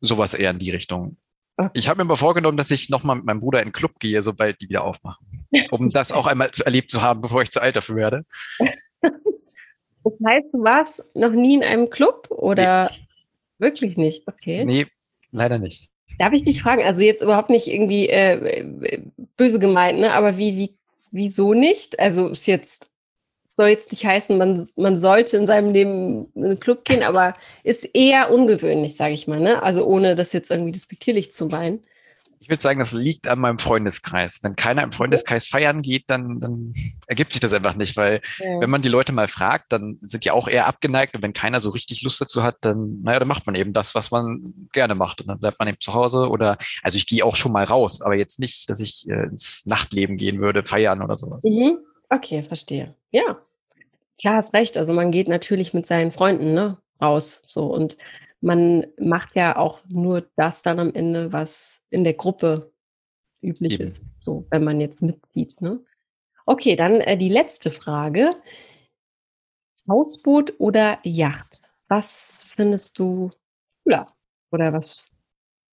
sowas 0.00 0.34
eher 0.34 0.50
in 0.50 0.58
die 0.58 0.70
Richtung. 0.70 1.16
Okay. 1.56 1.70
Ich 1.74 1.88
habe 1.88 2.02
mir 2.02 2.08
mal 2.08 2.16
vorgenommen, 2.16 2.56
dass 2.56 2.70
ich 2.70 2.88
nochmal 2.88 3.16
mit 3.16 3.24
meinem 3.24 3.40
Bruder 3.40 3.60
in 3.60 3.68
den 3.68 3.72
Club 3.72 3.98
gehe, 3.98 4.22
sobald 4.22 4.60
die 4.60 4.68
wieder 4.68 4.84
aufmachen. 4.84 5.46
Um 5.70 5.90
das 5.90 6.12
auch 6.12 6.26
einmal 6.26 6.50
zu, 6.50 6.64
erlebt 6.64 6.90
zu 6.90 7.02
haben, 7.02 7.20
bevor 7.20 7.42
ich 7.42 7.50
zu 7.50 7.60
alt 7.60 7.76
dafür 7.76 7.96
werde. 7.96 8.24
Das 10.04 10.14
heißt, 10.26 10.46
du 10.52 10.64
warst 10.64 11.00
noch 11.14 11.30
nie 11.30 11.54
in 11.54 11.62
einem 11.62 11.88
Club 11.88 12.26
oder? 12.30 12.90
Nee. 12.90 13.06
Wirklich 13.62 13.96
nicht, 13.96 14.26
okay. 14.26 14.64
Nee, 14.64 14.86
leider 15.30 15.56
nicht. 15.56 15.88
Darf 16.18 16.32
ich 16.32 16.42
dich 16.42 16.60
fragen, 16.60 16.82
also 16.82 17.00
jetzt 17.00 17.22
überhaupt 17.22 17.48
nicht 17.48 17.68
irgendwie 17.68 18.08
äh, 18.08 18.64
böse 19.36 19.60
gemeint, 19.60 20.00
ne? 20.00 20.12
aber 20.12 20.36
wie, 20.36 20.56
wie, 20.56 20.74
wieso 21.12 21.54
nicht? 21.54 22.00
Also 22.00 22.30
ist 22.30 22.46
jetzt, 22.46 22.90
soll 23.56 23.68
jetzt 23.68 23.92
nicht 23.92 24.04
heißen, 24.04 24.36
man, 24.36 24.68
man 24.76 24.98
sollte 24.98 25.36
in 25.36 25.46
seinem 25.46 25.72
Leben 25.72 26.26
in 26.34 26.44
einen 26.44 26.60
Club 26.60 26.84
gehen, 26.84 27.04
aber 27.04 27.34
ist 27.62 27.88
eher 27.94 28.32
ungewöhnlich, 28.32 28.96
sage 28.96 29.14
ich 29.14 29.28
mal, 29.28 29.38
ne? 29.38 29.62
Also 29.62 29.86
ohne 29.86 30.16
das 30.16 30.32
jetzt 30.32 30.50
irgendwie 30.50 30.72
despektierlich 30.72 31.30
zu 31.32 31.46
meinen. 31.46 31.84
Ich 32.42 32.48
würde 32.48 32.60
sagen, 32.60 32.80
das 32.80 32.90
liegt 32.90 33.28
an 33.28 33.38
meinem 33.38 33.60
Freundeskreis. 33.60 34.42
Wenn 34.42 34.56
keiner 34.56 34.82
im 34.82 34.90
Freundeskreis 34.90 35.46
feiern 35.46 35.80
geht, 35.80 36.10
dann, 36.10 36.40
dann 36.40 36.74
ergibt 37.06 37.32
sich 37.32 37.40
das 37.40 37.52
einfach 37.52 37.76
nicht, 37.76 37.96
weil 37.96 38.20
ja. 38.38 38.60
wenn 38.60 38.68
man 38.68 38.82
die 38.82 38.88
Leute 38.88 39.12
mal 39.12 39.28
fragt, 39.28 39.70
dann 39.70 40.00
sind 40.02 40.24
die 40.24 40.32
auch 40.32 40.48
eher 40.48 40.66
abgeneigt 40.66 41.14
und 41.14 41.22
wenn 41.22 41.34
keiner 41.34 41.60
so 41.60 41.70
richtig 41.70 42.02
Lust 42.02 42.20
dazu 42.20 42.42
hat, 42.42 42.56
dann, 42.62 43.00
naja, 43.02 43.20
dann 43.20 43.28
macht 43.28 43.46
man 43.46 43.54
eben 43.54 43.72
das, 43.72 43.94
was 43.94 44.10
man 44.10 44.68
gerne 44.72 44.96
macht 44.96 45.20
und 45.20 45.28
dann 45.28 45.38
bleibt 45.38 45.60
man 45.60 45.68
eben 45.68 45.80
zu 45.80 45.94
Hause 45.94 46.28
oder, 46.28 46.58
also 46.82 46.98
ich 46.98 47.06
gehe 47.06 47.24
auch 47.24 47.36
schon 47.36 47.52
mal 47.52 47.62
raus, 47.62 48.02
aber 48.02 48.16
jetzt 48.16 48.40
nicht, 48.40 48.68
dass 48.68 48.80
ich 48.80 49.08
äh, 49.08 49.22
ins 49.22 49.64
Nachtleben 49.64 50.16
gehen 50.16 50.40
würde, 50.40 50.64
feiern 50.64 51.00
oder 51.00 51.14
sowas. 51.14 51.44
Mhm. 51.44 51.78
Okay, 52.10 52.42
verstehe. 52.42 52.96
Ja, 53.12 53.38
klar, 54.20 54.34
hast 54.34 54.52
recht. 54.52 54.76
Also 54.76 54.92
man 54.92 55.12
geht 55.12 55.28
natürlich 55.28 55.74
mit 55.74 55.86
seinen 55.86 56.10
Freunden, 56.10 56.54
ne, 56.54 56.76
raus, 57.00 57.42
so 57.48 57.66
und 57.66 57.96
man 58.42 58.86
macht 58.98 59.36
ja 59.36 59.56
auch 59.56 59.80
nur 59.88 60.28
das 60.36 60.62
dann 60.62 60.78
am 60.78 60.92
Ende, 60.92 61.32
was 61.32 61.84
in 61.90 62.04
der 62.04 62.14
Gruppe 62.14 62.72
üblich 63.40 63.74
Eben. 63.74 63.84
ist, 63.84 64.08
so 64.20 64.46
wenn 64.50 64.64
man 64.64 64.80
jetzt 64.80 65.02
mitzieht. 65.02 65.60
Ne? 65.60 65.80
Okay, 66.44 66.76
dann 66.76 67.00
äh, 67.00 67.16
die 67.16 67.28
letzte 67.28 67.70
Frage. 67.70 68.30
Hausboot 69.88 70.54
oder 70.58 70.98
Yacht? 71.02 71.60
Was 71.88 72.38
findest 72.40 72.98
du 72.98 73.30
cooler? 73.82 74.06
Oder 74.50 74.72
was 74.72 75.08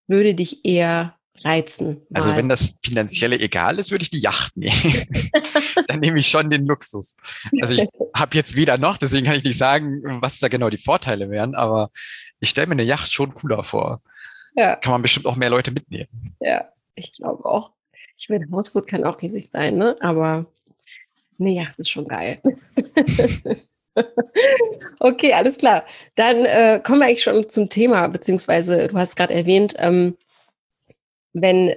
würde 0.07 0.33
dich 0.33 0.65
eher 0.65 1.18
reizen? 1.43 2.01
Also 2.13 2.29
mal? 2.29 2.37
wenn 2.37 2.49
das 2.49 2.75
finanzielle 2.83 3.39
egal 3.39 3.79
ist, 3.79 3.91
würde 3.91 4.03
ich 4.03 4.09
die 4.09 4.19
Yacht 4.19 4.55
nehmen. 4.57 4.73
Dann 5.87 5.99
nehme 5.99 6.19
ich 6.19 6.27
schon 6.27 6.49
den 6.49 6.65
Luxus. 6.65 7.15
Also 7.61 7.73
ich 7.73 7.87
habe 8.15 8.35
jetzt 8.35 8.55
weder 8.55 8.77
noch, 8.77 8.97
deswegen 8.97 9.25
kann 9.25 9.35
ich 9.35 9.43
nicht 9.43 9.57
sagen, 9.57 10.01
was 10.21 10.39
da 10.39 10.47
genau 10.47 10.69
die 10.69 10.77
Vorteile 10.77 11.29
wären, 11.29 11.55
aber 11.55 11.91
ich 12.39 12.49
stelle 12.49 12.67
mir 12.67 12.73
eine 12.73 12.83
Yacht 12.83 13.11
schon 13.11 13.33
cooler 13.33 13.63
vor. 13.63 14.01
ja, 14.55 14.75
Kann 14.75 14.91
man 14.91 15.01
bestimmt 15.01 15.25
auch 15.25 15.35
mehr 15.35 15.49
Leute 15.49 15.71
mitnehmen. 15.71 16.35
ja, 16.39 16.69
ich 16.95 17.11
glaube 17.13 17.45
auch. 17.45 17.71
Ich 18.17 18.27
meine, 18.29 18.47
Hausboot 18.51 18.87
kann 18.87 19.05
auch 19.05 19.21
riesig 19.21 19.49
sein, 19.51 19.77
ne? 19.77 19.95
Aber 20.01 20.45
eine 21.39 21.51
Yacht 21.51 21.79
ist 21.79 21.89
schon 21.89 22.05
geil. 22.05 22.41
okay, 24.99 25.33
alles 25.33 25.57
klar. 25.57 25.85
Dann 26.15 26.45
äh, 26.45 26.81
kommen 26.83 26.99
wir 26.99 27.05
eigentlich 27.05 27.23
schon 27.23 27.47
zum 27.47 27.69
Thema, 27.69 28.07
beziehungsweise 28.07 28.87
du 28.87 28.97
hast 28.97 29.15
gerade 29.15 29.33
erwähnt, 29.33 29.75
ähm, 29.77 30.17
wenn 31.33 31.75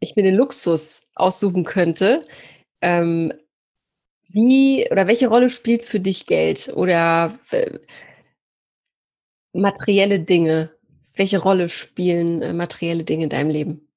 ich 0.00 0.16
mir 0.16 0.22
den 0.22 0.36
Luxus 0.36 1.08
aussuchen 1.14 1.64
könnte, 1.64 2.26
ähm, 2.80 3.32
wie 4.28 4.88
oder 4.90 5.06
welche 5.06 5.28
Rolle 5.28 5.50
spielt 5.50 5.82
für 5.88 6.00
dich 6.00 6.26
Geld 6.26 6.72
oder 6.74 7.38
äh, 7.50 7.78
materielle 9.52 10.20
Dinge? 10.20 10.70
Welche 11.14 11.40
Rolle 11.40 11.68
spielen 11.68 12.40
äh, 12.40 12.52
materielle 12.52 13.04
Dinge 13.04 13.24
in 13.24 13.30
deinem 13.30 13.50
Leben? 13.50 13.88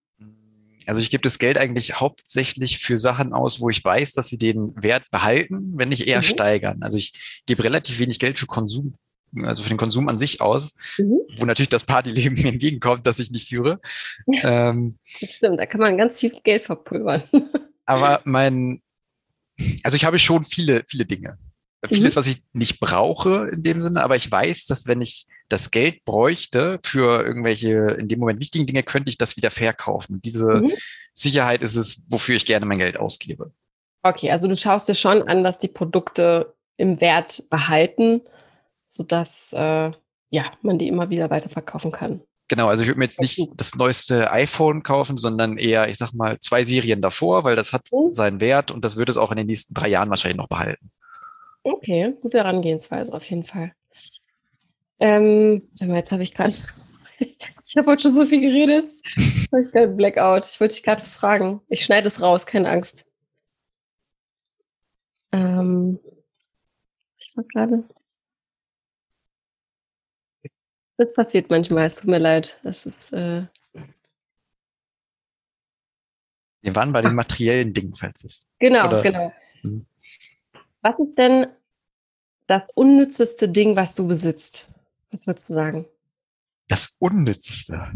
Also 0.85 0.99
ich 0.99 1.09
gebe 1.09 1.21
das 1.21 1.39
Geld 1.39 1.57
eigentlich 1.57 1.95
hauptsächlich 1.95 2.79
für 2.79 2.97
Sachen 2.97 3.31
aus, 3.31 3.61
wo 3.61 3.69
ich 3.69 3.83
weiß, 3.83 4.13
dass 4.13 4.27
sie 4.27 4.37
den 4.37 4.73
Wert 4.75 5.09
behalten, 5.11 5.77
wenn 5.77 5.89
nicht 5.89 6.07
eher 6.07 6.19
Mhm. 6.19 6.23
steigern. 6.23 6.83
Also 6.83 6.97
ich 6.97 7.13
gebe 7.45 7.63
relativ 7.63 7.99
wenig 7.99 8.19
Geld 8.19 8.37
für 8.37 8.47
Konsum, 8.47 8.95
also 9.43 9.63
für 9.63 9.69
den 9.69 9.77
Konsum 9.77 10.09
an 10.09 10.17
sich 10.17 10.41
aus, 10.41 10.75
Mhm. 10.97 11.19
wo 11.37 11.45
natürlich 11.45 11.69
das 11.69 11.83
Partyleben 11.85 12.35
mir 12.41 12.49
entgegenkommt, 12.53 13.07
das 13.07 13.19
ich 13.19 13.31
nicht 13.31 13.49
führe. 13.49 13.79
Ähm, 14.41 14.97
Das 15.21 15.33
stimmt, 15.35 15.59
da 15.59 15.65
kann 15.65 15.81
man 15.81 15.97
ganz 15.97 16.19
viel 16.19 16.31
Geld 16.43 16.61
verpulvern. 16.63 17.23
aber 17.85 18.21
mein, 18.25 18.81
also 19.83 19.95
ich 19.95 20.05
habe 20.05 20.19
schon 20.19 20.43
viele, 20.43 20.83
viele 20.87 21.05
Dinge. 21.05 21.37
Vieles, 21.91 22.15
was 22.15 22.27
ich 22.27 22.41
nicht 22.53 22.79
brauche 22.79 23.49
in 23.51 23.61
dem 23.61 23.81
Sinne, 23.81 24.03
aber 24.03 24.15
ich 24.15 24.31
weiß, 24.31 24.67
dass 24.67 24.87
wenn 24.87 25.01
ich 25.01 25.27
das 25.49 25.69
Geld 25.69 26.05
bräuchte 26.05 26.79
für 26.85 27.21
irgendwelche 27.25 27.97
in 27.99 28.07
dem 28.07 28.19
Moment 28.19 28.39
wichtigen 28.39 28.65
Dinge, 28.65 28.83
könnte 28.83 29.09
ich 29.09 29.17
das 29.17 29.35
wieder 29.35 29.51
verkaufen. 29.51 30.21
Diese 30.21 30.61
Mhm. 30.61 30.71
Sicherheit 31.13 31.61
ist 31.61 31.75
es, 31.75 32.01
wofür 32.07 32.37
ich 32.37 32.45
gerne 32.45 32.65
mein 32.65 32.77
Geld 32.77 32.95
ausgebe. 32.95 33.51
Okay, 34.01 34.31
also 34.31 34.47
du 34.47 34.55
schaust 34.55 34.87
dir 34.87 34.95
schon 34.95 35.23
an, 35.23 35.43
dass 35.43 35.59
die 35.59 35.67
Produkte 35.67 36.53
im 36.77 37.01
Wert 37.01 37.43
behalten, 37.49 38.21
sodass 38.93 39.51
äh, 39.53 39.91
ja, 40.29 40.43
man 40.61 40.77
die 40.77 40.87
immer 40.87 41.09
wieder 41.09 41.29
weiterverkaufen 41.31 41.91
kann. 41.91 42.21
Genau, 42.47 42.67
also 42.67 42.83
ich 42.83 42.87
würde 42.89 42.99
mir 42.99 43.05
jetzt 43.05 43.21
nicht 43.21 43.49
das 43.55 43.75
neueste 43.75 44.29
iPhone 44.31 44.83
kaufen, 44.83 45.17
sondern 45.17 45.57
eher, 45.57 45.89
ich 45.89 45.97
sag 45.97 46.13
mal, 46.13 46.39
zwei 46.39 46.63
Serien 46.63 47.01
davor, 47.01 47.43
weil 47.43 47.55
das 47.55 47.73
hat 47.73 47.87
Mhm. 47.91 48.11
seinen 48.11 48.41
Wert 48.41 48.69
und 48.69 48.85
das 48.85 48.95
wird 48.97 49.09
es 49.09 49.17
auch 49.17 49.31
in 49.31 49.37
den 49.37 49.47
nächsten 49.47 49.73
drei 49.73 49.87
Jahren 49.87 50.09
wahrscheinlich 50.09 50.37
noch 50.37 50.47
behalten. 50.49 50.91
Okay, 51.63 52.13
gute 52.21 52.37
Herangehensweise 52.37 53.11
auf 53.13 53.27
jeden 53.29 53.43
Fall. 53.43 53.71
Ähm, 54.99 55.63
warte 55.71 55.87
mal, 55.87 55.97
jetzt 55.97 56.11
habe 56.11 56.21
ich 56.21 56.33
gerade, 56.35 56.51
ich 57.19 57.77
habe 57.77 57.87
heute 57.89 58.03
schon 58.03 58.15
so 58.17 58.25
viel 58.25 58.41
geredet. 58.41 58.85
Jetzt 59.17 59.51
habe 59.51 59.61
ich 59.63 59.71
gerade 59.71 59.87
Blackout. 59.93 60.45
Ich 60.45 60.59
wollte 60.59 60.75
dich 60.75 60.83
gerade 60.83 61.01
was 61.01 61.15
fragen. 61.15 61.61
Ich 61.69 61.83
schneide 61.83 62.07
es 62.07 62.21
raus, 62.21 62.45
keine 62.45 62.69
Angst. 62.69 63.05
Ähm, 65.31 65.99
ich 67.17 67.35
war 67.35 67.43
gerade. 67.45 67.83
Das 70.97 71.13
passiert 71.13 71.49
manchmal, 71.49 71.87
es 71.87 71.95
tut 71.95 72.09
mir 72.09 72.19
leid. 72.19 72.59
Das 72.63 72.85
ist, 72.85 73.11
äh, 73.13 73.45
Wir 76.61 76.75
waren 76.75 76.93
bei 76.93 77.01
den 77.01 77.15
materiellen 77.15 77.73
Dingen, 77.73 77.93
falls 77.95 78.23
es. 78.23 78.45
genau, 78.59 78.87
Oder- 78.87 79.01
genau. 79.01 79.33
Mhm. 79.63 79.85
Was 80.81 80.97
ist 80.99 81.17
denn 81.17 81.47
das 82.47 82.63
unnützeste 82.75 83.49
Ding, 83.49 83.75
was 83.75 83.95
du 83.95 84.07
besitzt? 84.07 84.69
Was 85.11 85.25
würdest 85.27 85.49
du 85.49 85.53
sagen? 85.53 85.85
Das 86.67 86.95
Unnützeste. 86.99 87.91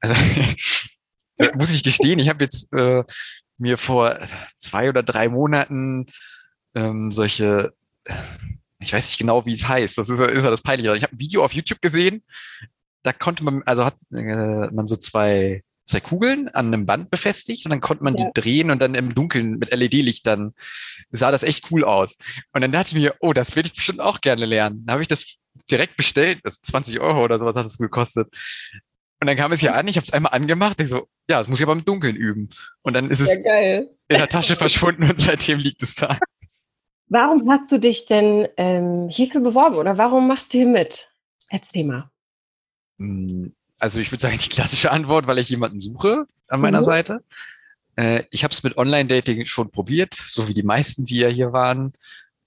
Also, 0.00 0.14
muss 1.56 1.72
ich 1.74 1.82
gestehen, 1.82 2.18
ich 2.18 2.28
habe 2.28 2.44
jetzt 2.44 2.72
äh, 2.72 3.04
mir 3.58 3.78
vor 3.78 4.18
zwei 4.58 4.88
oder 4.88 5.02
drei 5.02 5.28
Monaten 5.28 6.06
ähm, 6.74 7.10
solche, 7.12 7.74
ich 8.78 8.92
weiß 8.92 9.06
nicht 9.08 9.18
genau, 9.18 9.44
wie 9.46 9.54
es 9.54 9.66
heißt, 9.68 9.98
das 9.98 10.08
ist, 10.08 10.18
ja- 10.20 10.26
ist 10.26 10.44
ja 10.44 10.50
das 10.50 10.62
Peinliche. 10.62 10.94
Ich 10.96 11.02
habe 11.02 11.14
ein 11.14 11.20
Video 11.20 11.44
auf 11.44 11.52
YouTube 11.52 11.80
gesehen, 11.80 12.22
da 13.02 13.12
konnte 13.12 13.44
man, 13.44 13.62
also 13.64 13.84
hat 13.84 13.96
äh, 14.12 14.66
man 14.70 14.86
so 14.86 14.96
zwei, 14.96 15.62
zwei 15.86 16.00
Kugeln 16.00 16.48
an 16.48 16.66
einem 16.66 16.86
Band 16.86 17.10
befestigt 17.10 17.64
und 17.64 17.70
dann 17.70 17.80
konnte 17.80 18.02
man 18.04 18.16
Ja. 18.16 18.24
die 18.26 18.40
drehen 18.40 18.70
und 18.70 18.80
dann 18.80 18.94
im 18.94 19.14
Dunkeln 19.14 19.58
mit 19.58 19.72
LED-Lichtern 19.72 20.52
sah 21.12 21.30
das 21.30 21.42
echt 21.44 21.70
cool 21.70 21.84
aus. 21.84 22.18
Und 22.52 22.60
dann 22.62 22.72
dachte 22.72 22.88
ich 22.88 23.00
mir, 23.00 23.14
oh, 23.20 23.32
das 23.32 23.54
will 23.56 23.64
ich 23.66 23.74
bestimmt 23.74 24.00
auch 24.00 24.20
gerne 24.20 24.44
lernen. 24.46 24.84
Dann 24.84 24.94
habe 24.94 25.02
ich 25.02 25.08
das 25.08 25.36
direkt 25.70 25.96
bestellt, 25.96 26.40
das 26.42 26.54
ist 26.56 26.66
20 26.66 27.00
Euro 27.00 27.22
oder 27.24 27.38
sowas 27.38 27.56
hat 27.56 27.64
das 27.64 27.78
gekostet. 27.78 28.28
Und 29.20 29.28
dann 29.28 29.36
kam 29.36 29.52
es 29.52 29.62
ja 29.62 29.72
an, 29.72 29.88
ich 29.88 29.96
habe 29.96 30.04
es 30.04 30.12
einmal 30.12 30.32
angemacht, 30.34 30.78
ich 30.80 30.90
so, 30.90 31.08
ja, 31.30 31.38
das 31.38 31.48
muss 31.48 31.58
ich 31.60 31.64
aber 31.64 31.72
im 31.72 31.84
Dunkeln 31.84 32.16
üben. 32.16 32.50
Und 32.82 32.92
dann 32.94 33.10
ist 33.10 33.20
es 33.20 33.28
Ja, 33.28 33.78
in 33.78 33.88
der 34.08 34.28
Tasche 34.28 34.56
verschwunden 34.56 35.04
und 35.04 35.18
seitdem 35.18 35.58
liegt 35.58 35.82
es 35.82 35.94
da. 35.94 36.18
Warum 37.08 37.50
hast 37.50 37.70
du 37.70 37.78
dich 37.78 38.06
denn 38.06 38.48
ähm, 38.56 39.08
hierfür 39.08 39.40
beworben 39.40 39.76
oder 39.76 39.96
warum 39.98 40.26
machst 40.28 40.52
du 40.52 40.58
hier 40.58 40.66
mit? 40.66 41.10
Erzähl 41.48 41.84
mal. 41.84 42.10
Hm, 42.98 43.52
Also 43.78 44.00
ich 44.00 44.10
würde 44.10 44.22
sagen, 44.22 44.38
die 44.38 44.48
klassische 44.48 44.90
Antwort, 44.90 45.26
weil 45.26 45.38
ich 45.38 45.50
jemanden 45.50 45.80
suche 45.80 46.26
an 46.48 46.60
meiner 46.60 46.80
Mhm. 46.80 46.84
Seite. 46.84 47.24
Äh, 47.96 48.24
ich 48.30 48.44
habe 48.44 48.52
es 48.52 48.62
mit 48.62 48.76
Online-Dating 48.78 49.46
schon 49.46 49.70
probiert, 49.70 50.14
so 50.14 50.48
wie 50.48 50.54
die 50.54 50.62
meisten, 50.62 51.04
die 51.04 51.18
ja 51.18 51.28
hier 51.28 51.52
waren. 51.52 51.92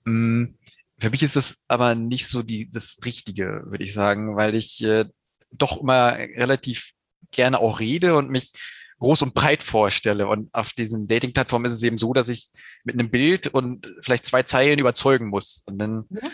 Hm, 0.05 0.55
Für 0.99 1.09
mich 1.11 1.23
ist 1.23 1.35
das 1.37 1.59
aber 1.69 1.95
nicht 1.95 2.27
so 2.27 2.43
die, 2.43 2.69
das 2.71 2.99
Richtige, 3.05 3.63
würde 3.67 3.83
ich 3.85 3.93
sagen, 3.93 4.35
weil 4.37 4.55
ich 4.55 4.83
äh, 4.83 5.05
doch 5.51 5.81
immer 5.81 6.13
relativ 6.17 6.91
gerne 7.31 7.59
auch 7.59 7.79
rede 7.79 8.15
und 8.17 8.29
mich 8.29 8.53
groß 8.99 9.21
und 9.23 9.33
breit 9.33 9.63
vorstelle. 9.63 10.27
Und 10.27 10.53
auf 10.53 10.73
diesen 10.73 11.07
Dating-Plattformen 11.07 11.65
ist 11.65 11.73
es 11.77 11.83
eben 11.83 11.97
so, 11.97 12.13
dass 12.13 12.29
ich 12.29 12.49
mit 12.83 12.95
einem 12.95 13.09
Bild 13.09 13.47
und 13.47 13.93
vielleicht 14.01 14.25
zwei 14.25 14.43
Zeilen 14.43 14.79
überzeugen 14.79 15.27
muss. 15.27 15.63
Und 15.65 15.79
dann, 15.79 16.05
Ja. 16.09 16.29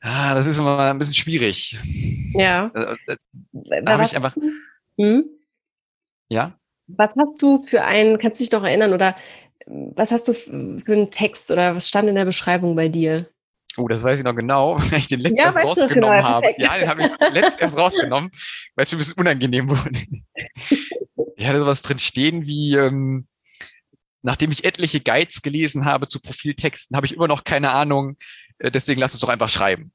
ah, 0.00 0.34
das 0.34 0.46
ist 0.46 0.58
immer 0.58 0.78
ein 0.78 0.98
bisschen 0.98 1.14
schwierig. 1.14 1.78
Ja. 2.34 2.70
Äh, 2.74 2.96
äh, 3.12 3.82
Da 3.84 3.98
hab 3.98 4.06
ich 4.06 4.16
einfach- 4.16 4.36
Hm? 4.98 5.24
Ja, 6.28 6.58
Was 6.86 7.14
hast 7.16 7.40
du 7.42 7.62
für 7.62 7.82
einen, 7.84 8.18
kannst 8.18 8.40
du 8.40 8.44
dich 8.44 8.52
noch 8.52 8.64
erinnern 8.64 8.92
oder 8.92 9.14
was 9.66 10.10
hast 10.10 10.26
du 10.28 10.32
für 10.34 10.50
einen 10.50 11.10
Text 11.10 11.50
oder 11.50 11.74
was 11.76 11.88
stand 11.88 12.08
in 12.08 12.14
der 12.16 12.24
Beschreibung 12.24 12.74
bei 12.76 12.88
dir? 12.88 13.26
oh, 13.78 13.88
das 13.88 14.02
weiß 14.02 14.18
ich 14.18 14.24
noch 14.24 14.34
genau, 14.36 14.76
weil 14.90 14.98
ich 14.98 15.08
den 15.08 15.20
letzt 15.20 15.38
Ja, 15.38 15.46
erst 15.46 15.58
rausgenommen 15.64 15.94
genau, 15.94 16.08
habe. 16.28 16.54
Ja, 16.58 16.76
den 16.78 16.88
habe 16.88 17.02
ich 17.04 17.12
letzt 17.34 17.58
erst 17.60 17.78
rausgenommen, 17.78 18.30
weil 18.74 18.82
es 18.82 18.92
mir 18.92 18.96
ein 18.96 18.98
bisschen 18.98 19.18
unangenehm 19.20 19.70
wurde. 19.70 19.90
Ich 21.42 21.48
hatte 21.48 21.58
sowas 21.58 21.82
drin 21.82 21.98
stehen 21.98 22.46
wie, 22.46 22.76
ähm, 22.76 23.26
nachdem 24.22 24.52
ich 24.52 24.64
etliche 24.64 25.00
Guides 25.00 25.42
gelesen 25.42 25.84
habe 25.84 26.06
zu 26.06 26.20
Profiltexten, 26.20 26.96
habe 26.96 27.04
ich 27.04 27.14
immer 27.14 27.26
noch 27.26 27.42
keine 27.42 27.72
Ahnung, 27.72 28.16
äh, 28.58 28.70
deswegen 28.70 29.00
lass 29.00 29.12
uns 29.12 29.22
doch 29.22 29.28
einfach 29.28 29.48
schreiben. 29.48 29.92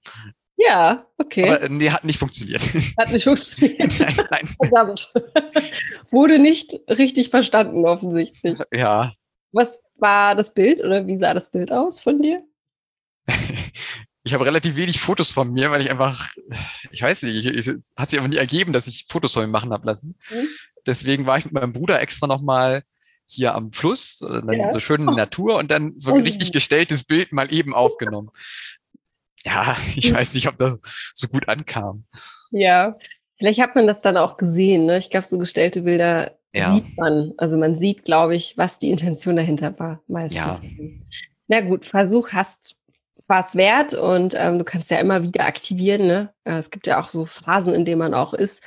Ja, 0.57 1.07
okay. 1.17 1.43
Aber 1.43 1.61
äh, 1.61 1.69
nee, 1.69 1.89
hat 1.89 2.03
nicht 2.03 2.19
funktioniert. 2.19 2.61
Hat 2.97 3.13
nicht 3.13 3.23
funktioniert. 3.23 3.79
nein, 3.99 4.27
nein. 4.29 4.47
Verdammt. 4.61 5.13
Wurde 6.11 6.37
nicht 6.37 6.77
richtig 6.89 7.29
verstanden, 7.29 7.85
offensichtlich. 7.85 8.59
Ja, 8.73 9.13
Was 9.53 9.81
war 9.99 10.35
das 10.35 10.53
Bild 10.53 10.83
oder 10.83 11.07
wie 11.07 11.15
sah 11.15 11.33
das 11.33 11.51
Bild 11.51 11.71
aus 11.71 12.01
von 12.01 12.21
dir? 12.21 12.43
ich 14.23 14.33
habe 14.33 14.45
relativ 14.45 14.75
wenig 14.75 14.99
Fotos 14.99 15.31
von 15.31 15.53
mir, 15.53 15.71
weil 15.71 15.81
ich 15.81 15.89
einfach, 15.89 16.29
ich 16.91 17.01
weiß 17.01 17.23
nicht, 17.23 17.45
ich, 17.45 17.67
ich, 17.67 17.75
hat 17.95 18.09
sich 18.09 18.19
aber 18.19 18.27
nie 18.27 18.35
ergeben, 18.35 18.73
dass 18.73 18.87
ich 18.87 19.05
Fotos 19.07 19.31
von 19.31 19.43
mir 19.43 19.47
machen 19.47 19.71
habe 19.71 19.85
lassen. 19.85 20.17
Mhm. 20.29 20.47
Deswegen 20.87 21.25
war 21.25 21.37
ich 21.37 21.45
mit 21.45 21.53
meinem 21.53 21.73
Bruder 21.73 22.01
extra 22.01 22.25
nochmal 22.27 22.83
hier 23.25 23.53
am 23.55 23.73
Fluss, 23.73 24.21
äh, 24.21 24.55
Ja. 24.57 24.71
so 24.71 24.79
schön 24.79 25.01
in 25.01 25.07
der 25.07 25.15
Natur 25.15 25.57
und 25.57 25.69
dann 25.69 25.93
so 25.99 26.11
ein 26.13 26.21
Oh. 26.21 26.23
richtig 26.23 26.51
gestelltes 26.53 27.03
Bild 27.03 27.33
mal 27.33 27.53
eben 27.53 27.73
aufgenommen. 27.75 28.29
Ja, 29.45 29.77
ich 29.95 30.11
weiß 30.11 30.33
nicht, 30.33 30.47
ob 30.49 30.57
das 30.57 30.79
so 31.13 31.27
gut 31.27 31.47
ankam. 31.47 32.03
Ja, 32.51 32.97
vielleicht 33.37 33.61
hat 33.61 33.75
man 33.75 33.87
das 33.87 34.01
dann 34.01 34.17
auch 34.17 34.35
gesehen. 34.35 34.85
Ne? 34.87 34.97
Ich 34.97 35.09
glaube, 35.09 35.25
so 35.25 35.37
gestellte 35.37 35.83
Bilder 35.83 36.37
Ja. 36.53 36.71
sieht 36.73 36.97
man. 36.97 37.31
Also 37.37 37.55
man 37.55 37.75
sieht, 37.75 38.03
glaube 38.03 38.35
ich, 38.35 38.57
was 38.57 38.77
die 38.79 38.89
Intention 38.89 39.35
dahinter 39.37 39.77
war. 39.79 40.01
Meistens. 40.07 40.35
Ja. 40.35 40.59
Na 41.47 41.61
gut, 41.61 41.85
Versuch 41.85 42.29
hast 42.33 42.75
Spaß 43.23 43.55
wert 43.55 43.93
und 43.93 44.33
ähm, 44.37 44.57
du 44.57 44.65
kannst 44.65 44.89
ja 44.91 44.97
immer 44.97 45.21
wieder 45.23 45.45
aktivieren. 45.45 46.07
Ne? 46.07 46.33
Es 46.43 46.69
gibt 46.71 46.87
ja 46.87 46.99
auch 46.99 47.09
so 47.09 47.25
Phasen, 47.25 47.73
in 47.73 47.85
denen 47.85 47.99
man 47.99 48.13
auch 48.13 48.33
ist, 48.33 48.63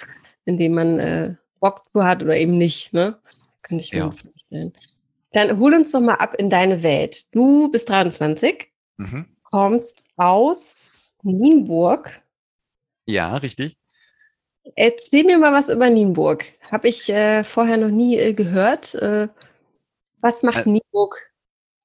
in 0.46 0.56
denen 0.58 0.74
man 0.74 0.98
äh, 1.00 1.34
Bock 1.60 1.88
zu 1.88 2.04
hat 2.04 2.22
oder 2.22 2.36
eben 2.36 2.58
nicht. 2.58 2.92
Ne? 2.92 3.18
Könnte 3.62 3.84
ich 3.84 3.92
mir 3.92 3.98
ja. 3.98 4.10
vorstellen. 4.10 4.72
Dann 5.32 5.58
hol 5.58 5.74
uns 5.74 5.92
doch 5.92 6.00
mal 6.00 6.14
ab 6.14 6.34
in 6.34 6.50
deine 6.50 6.82
Welt. 6.82 7.32
Du 7.34 7.70
bist 7.70 7.88
23, 7.88 8.68
mhm. 8.96 9.26
kommst 9.44 10.04
aus 10.16 11.14
Nienburg. 11.22 12.22
Ja, 13.06 13.36
richtig. 13.36 13.76
Erzähl 14.76 15.24
mir 15.24 15.38
mal 15.38 15.52
was 15.52 15.68
über 15.68 15.88
Nienburg. 15.88 16.44
Habe 16.70 16.88
ich 16.88 17.08
äh, 17.08 17.44
vorher 17.44 17.76
noch 17.76 17.88
nie 17.88 18.18
äh, 18.18 18.34
gehört. 18.34 18.94
Äh, 18.94 19.28
was 20.20 20.42
macht 20.42 20.66
äh, 20.66 20.70
Nienburg 20.70 21.30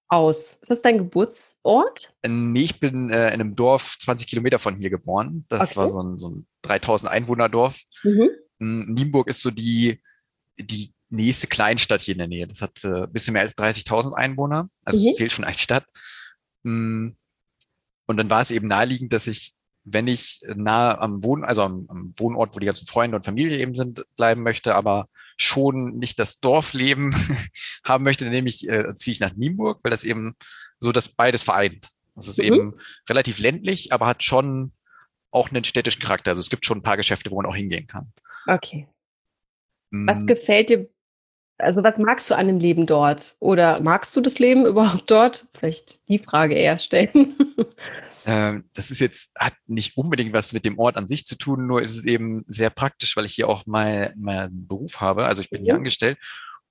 aus? 0.08 0.56
Ist 0.62 0.70
das 0.70 0.82
dein 0.82 0.98
Geburtsort? 0.98 2.14
Äh, 2.22 2.30
nee, 2.30 2.64
ich 2.64 2.80
bin 2.80 3.10
äh, 3.10 3.28
in 3.28 3.34
einem 3.34 3.56
Dorf 3.56 3.98
20 4.00 4.28
Kilometer 4.28 4.60
von 4.60 4.76
hier 4.76 4.90
geboren. 4.90 5.46
Das 5.50 5.72
okay. 5.72 5.78
war 5.78 5.90
so 5.90 6.02
ein, 6.02 6.20
so 6.20 6.30
ein 6.30 6.48
3000 6.64 7.12
Einwohner-Dorf. 7.12 7.82
Mhm. 8.04 8.30
Hm, 8.60 8.94
Nienburg 8.94 9.28
ist 9.28 9.42
so 9.42 9.52
die, 9.52 10.02
die 10.58 10.94
nächste 11.10 11.48
Kleinstadt 11.48 12.02
hier 12.02 12.14
in 12.14 12.20
der 12.20 12.28
Nähe. 12.28 12.48
Das 12.48 12.62
hat 12.62 12.84
äh, 12.84 13.04
ein 13.04 13.12
bisschen 13.12 13.34
mehr 13.34 13.44
als 13.44 13.58
30.000 13.58 14.14
Einwohner. 14.14 14.70
Also 14.84 15.00
mhm. 15.00 15.14
zählt 15.14 15.32
schon 15.32 15.46
als 15.46 15.60
Stadt. 15.60 15.86
Hm, 16.64 17.16
und 18.06 18.18
dann 18.18 18.30
war 18.30 18.42
es 18.42 18.52
eben 18.52 18.68
naheliegend, 18.68 19.14
dass 19.14 19.28
ich, 19.28 19.54
wenn 19.84 20.08
ich 20.08 20.42
nah 20.56 20.98
am 20.98 21.24
Wohn, 21.24 21.44
also 21.44 21.64
am, 21.64 21.86
am 21.90 22.14
Wohnort, 22.18 22.56
wo 22.56 22.60
die 22.60 22.66
ganzen 22.66 22.88
Freunde 22.88 23.18
und 23.18 23.26
Familie 23.26 23.60
eben 23.60 23.76
sind, 23.76 24.06
bleiben 24.16 24.44
möchte, 24.44 24.76
aber 24.76 25.10
schon 25.38 25.98
nicht 25.98 26.20
das 26.20 26.40
Dorfleben 26.40 27.14
haben 27.84 28.04
möchte, 28.04 28.26
dann 28.26 28.34
nehme 28.34 28.50
ich, 28.50 28.68
äh, 28.70 28.96
ziehe 28.96 29.14
ich 29.14 29.20
nach 29.20 29.34
Nienburg, 29.34 29.80
weil 29.84 29.92
das 29.92 30.04
eben 30.04 30.36
so 30.80 30.92
das 30.92 31.10
beides 31.10 31.44
vereint. 31.44 31.90
Das 32.16 32.28
ist 32.28 32.38
mhm. 32.38 32.46
eben 32.46 32.74
relativ 33.10 33.40
ländlich, 33.40 33.92
aber 33.92 34.08
hat 34.08 34.24
schon 34.24 34.72
auch 35.32 35.52
einen 35.52 35.64
städtischen 35.64 36.02
Charakter. 36.02 36.32
Also 36.32 36.40
es 36.40 36.50
gibt 36.50 36.66
schon 36.66 36.80
ein 36.80 36.84
paar 36.84 36.98
Geschäfte, 36.98 37.30
wo 37.30 37.36
man 37.36 37.46
auch 37.46 37.56
hingehen 37.56 37.88
kann. 37.88 38.14
Okay. 38.48 38.88
Was 39.92 40.20
hm. 40.20 40.28
gefällt 40.28 40.70
dir 40.70 40.90
also 41.58 41.84
was 41.84 41.98
magst 41.98 42.30
du 42.30 42.36
an 42.36 42.48
dem 42.48 42.60
Leben 42.60 42.86
dort? 42.86 43.38
Oder 43.40 43.80
magst 43.80 44.16
du 44.16 44.22
das 44.22 44.40
Leben 44.40 44.66
überhaupt 44.66 45.10
dort? 45.10 45.48
Vielleicht 45.58 46.08
die 46.10 46.20
Frage 46.20 46.56
eher 46.56 46.78
stellen. 46.78 47.36
Ähm, 48.28 48.64
das 48.74 48.90
ist 48.90 49.00
jetzt, 49.00 49.32
hat 49.38 49.54
nicht 49.68 49.98
unbedingt 49.98 50.34
was 50.34 50.52
mit 50.52 50.66
dem 50.66 50.80
Ort 50.80 50.98
an 50.98 51.08
sich 51.08 51.28
zu 51.28 51.38
tun, 51.38 51.68
nur 51.68 51.84
ist 51.84 51.96
es 51.96 52.06
eben 52.06 52.44
sehr 52.48 52.72
praktisch, 52.72 53.16
weil 53.16 53.26
ich 53.26 53.36
hier 53.36 53.48
auch 53.48 53.68
meinen 53.68 54.20
mein 54.20 54.68
Beruf 54.68 55.00
habe. 55.00 55.26
Also 55.26 55.44
ich 55.44 55.52
bin 55.52 55.62
mhm. 55.62 55.66
hier 55.66 55.76
angestellt 55.76 56.18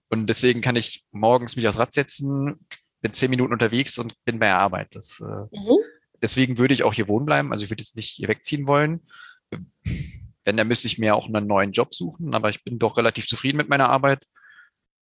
und 0.09 0.27
deswegen 0.27 0.63
kann 0.63 0.75
ich 0.75 1.05
morgens 1.13 1.55
mich 1.55 1.69
aufs 1.69 1.79
Rad 1.79 1.93
setzen, 1.93 2.67
bin 3.03 3.15
zehn 3.15 3.31
Minuten 3.31 3.53
unterwegs 3.53 3.99
und 3.99 4.17
bin 4.25 4.41
bei 4.41 4.47
der 4.47 4.59
Arbeit. 4.59 4.97
Das, 4.97 5.21
äh, 5.21 5.57
mhm. 5.57 5.79
Deswegen 6.21 6.59
würde 6.59 6.75
ich 6.75 6.83
auch 6.83 6.95
hier 6.95 7.07
wohnen 7.07 7.27
bleiben. 7.27 7.53
Also 7.53 7.63
ich 7.63 7.71
würde 7.71 7.83
jetzt 7.83 7.95
nicht 7.95 8.09
hier 8.09 8.27
wegziehen 8.27 8.67
wollen. 8.67 9.03
Wenn, 10.45 10.57
dann 10.57 10.69
müsste 10.69 10.87
ich 10.87 10.99
mir 10.99 11.15
auch 11.15 11.27
einen 11.27 11.47
neuen 11.47 11.73
Job 11.73 11.95
suchen, 11.95 12.35
aber 12.35 12.51
ich 12.51 12.65
bin 12.65 12.79
doch 12.79 12.97
relativ 12.97 13.27
zufrieden 13.27 13.57
mit 13.57 13.69
meiner 13.69 13.89
Arbeit. 13.89 14.27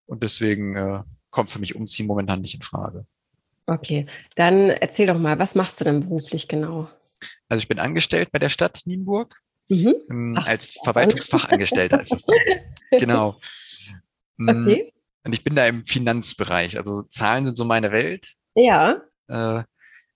Und 0.05 0.23
deswegen 0.23 0.75
äh, 0.75 1.03
kommt 1.31 1.51
für 1.51 1.59
mich 1.59 1.75
Umziehen 1.75 2.07
momentan 2.07 2.41
nicht 2.41 2.55
in 2.55 2.61
Frage. 2.61 3.05
Okay, 3.65 4.05
dann 4.35 4.69
erzähl 4.69 5.07
doch 5.07 5.19
mal, 5.19 5.39
was 5.39 5.55
machst 5.55 5.79
du 5.79 5.85
denn 5.85 6.01
beruflich 6.01 6.47
genau? 6.47 6.89
Also 7.47 7.59
ich 7.59 7.67
bin 7.67 7.79
angestellt 7.79 8.29
bei 8.31 8.39
der 8.39 8.49
Stadt 8.49 8.81
Nienburg 8.85 9.39
mhm. 9.69 9.95
ähm, 10.09 10.39
als 10.43 10.77
Verwaltungsfachangestellter 10.83 12.01
ist 12.01 12.13
es 12.13 12.25
so. 12.25 12.33
Genau. 12.91 13.39
Mm, 14.37 14.49
okay. 14.49 14.93
Und 15.23 15.33
ich 15.33 15.43
bin 15.43 15.55
da 15.55 15.65
im 15.65 15.83
Finanzbereich. 15.83 16.77
Also 16.77 17.03
Zahlen 17.03 17.45
sind 17.45 17.55
so 17.55 17.65
meine 17.65 17.91
Welt. 17.91 18.27
Ja. 18.53 19.01
Äh, 19.27 19.63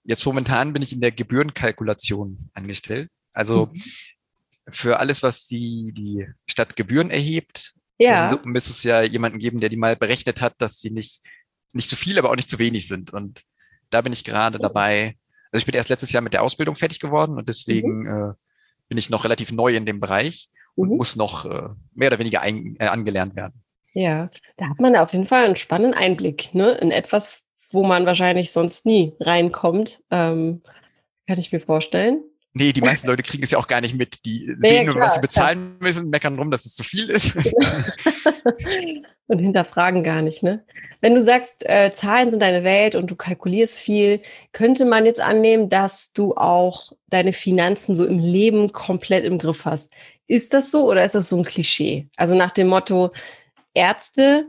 jetzt 0.03 0.25
momentan 0.25 0.73
bin 0.73 0.83
ich 0.83 0.93
in 0.93 1.01
der 1.01 1.11
Gebührenkalkulation 1.11 2.49
angestellt. 2.53 3.09
Also 3.33 3.67
mhm. 3.67 3.81
Für 4.69 4.99
alles, 4.99 5.23
was 5.23 5.47
die, 5.47 5.93
die 5.93 6.27
Stadt 6.45 6.75
Gebühren 6.75 7.09
erhebt, 7.09 7.73
ja. 7.97 8.35
Dann 8.35 8.51
müsste 8.51 8.71
es 8.71 8.83
ja 8.83 9.01
jemanden 9.01 9.39
geben, 9.39 9.59
der 9.59 9.69
die 9.69 9.77
mal 9.77 9.95
berechnet 9.95 10.41
hat, 10.41 10.53
dass 10.59 10.79
sie 10.79 10.91
nicht, 10.91 11.21
nicht 11.73 11.89
zu 11.89 11.95
viel, 11.95 12.17
aber 12.17 12.29
auch 12.29 12.35
nicht 12.35 12.49
zu 12.49 12.59
wenig 12.59 12.87
sind. 12.87 13.11
Und 13.11 13.43
da 13.89 14.01
bin 14.01 14.13
ich 14.13 14.23
gerade 14.23 14.59
dabei. 14.59 15.15
Also 15.51 15.61
ich 15.61 15.65
bin 15.65 15.75
erst 15.75 15.89
letztes 15.89 16.11
Jahr 16.11 16.21
mit 16.21 16.33
der 16.33 16.43
Ausbildung 16.43 16.75
fertig 16.75 16.99
geworden 16.99 17.37
und 17.37 17.49
deswegen 17.49 18.03
mhm. 18.03 18.31
äh, 18.31 18.33
bin 18.89 18.97
ich 18.97 19.09
noch 19.09 19.23
relativ 19.23 19.51
neu 19.51 19.75
in 19.75 19.85
dem 19.85 19.99
Bereich 19.99 20.49
und 20.75 20.89
mhm. 20.89 20.97
muss 20.97 21.15
noch 21.15 21.45
äh, 21.45 21.69
mehr 21.93 22.09
oder 22.09 22.19
weniger 22.19 22.41
ein, 22.41 22.75
äh, 22.79 22.87
angelernt 22.87 23.35
werden. 23.35 23.63
Ja, 23.93 24.29
da 24.57 24.69
hat 24.69 24.79
man 24.79 24.95
auf 24.95 25.13
jeden 25.13 25.25
Fall 25.25 25.45
einen 25.45 25.55
spannenden 25.55 25.95
Einblick 25.95 26.53
ne? 26.53 26.73
in 26.73 26.91
etwas, 26.91 27.43
wo 27.71 27.83
man 27.83 28.05
wahrscheinlich 28.05 28.51
sonst 28.51 28.85
nie 28.85 29.13
reinkommt. 29.19 30.03
Ähm, 30.11 30.61
kann 31.25 31.39
ich 31.39 31.51
mir 31.51 31.59
vorstellen. 31.59 32.23
Nee, 32.57 32.73
die 32.73 32.81
meisten 32.89 33.07
Leute 33.07 33.23
kriegen 33.23 33.43
es 33.43 33.51
ja 33.51 33.57
auch 33.57 33.67
gar 33.67 33.81
nicht 33.81 33.95
mit. 33.95 34.25
Die 34.25 34.51
nee, 34.59 34.69
sehen 34.69 34.85
nur, 34.85 34.95
klar, 34.95 35.07
was 35.07 35.15
sie 35.15 35.21
bezahlen 35.21 35.77
klar. 35.77 35.87
müssen, 35.87 36.09
meckern 36.09 36.37
rum, 36.37 36.51
dass 36.51 36.65
es 36.65 36.75
zu 36.75 36.83
viel 36.83 37.09
ist. 37.09 37.35
und 39.27 39.39
hinterfragen 39.39 40.03
gar 40.03 40.21
nicht, 40.21 40.43
ne? 40.43 40.63
Wenn 40.99 41.13
du 41.13 41.23
sagst, 41.23 41.67
äh, 41.69 41.91
Zahlen 41.93 42.31
sind 42.31 42.41
deine 42.41 42.63
Welt 42.63 42.95
und 42.95 43.11
du 43.11 43.15
kalkulierst 43.15 43.77
viel, 43.77 44.21
könnte 44.51 44.83
man 44.85 45.05
jetzt 45.05 45.19
annehmen, 45.19 45.69
dass 45.69 46.11
du 46.11 46.33
auch 46.35 46.91
deine 47.07 47.33
Finanzen 47.33 47.95
so 47.95 48.05
im 48.05 48.17
Leben 48.17 48.71
komplett 48.71 49.23
im 49.23 49.37
Griff 49.37 49.65
hast. 49.65 49.93
Ist 50.25 50.53
das 50.53 50.71
so 50.71 50.89
oder 50.89 51.05
ist 51.05 51.13
das 51.13 51.29
so 51.29 51.37
ein 51.37 51.45
Klischee? 51.45 52.07
Also 52.17 52.35
nach 52.35 52.51
dem 52.51 52.67
Motto, 52.67 53.11
Ärzte, 53.73 54.47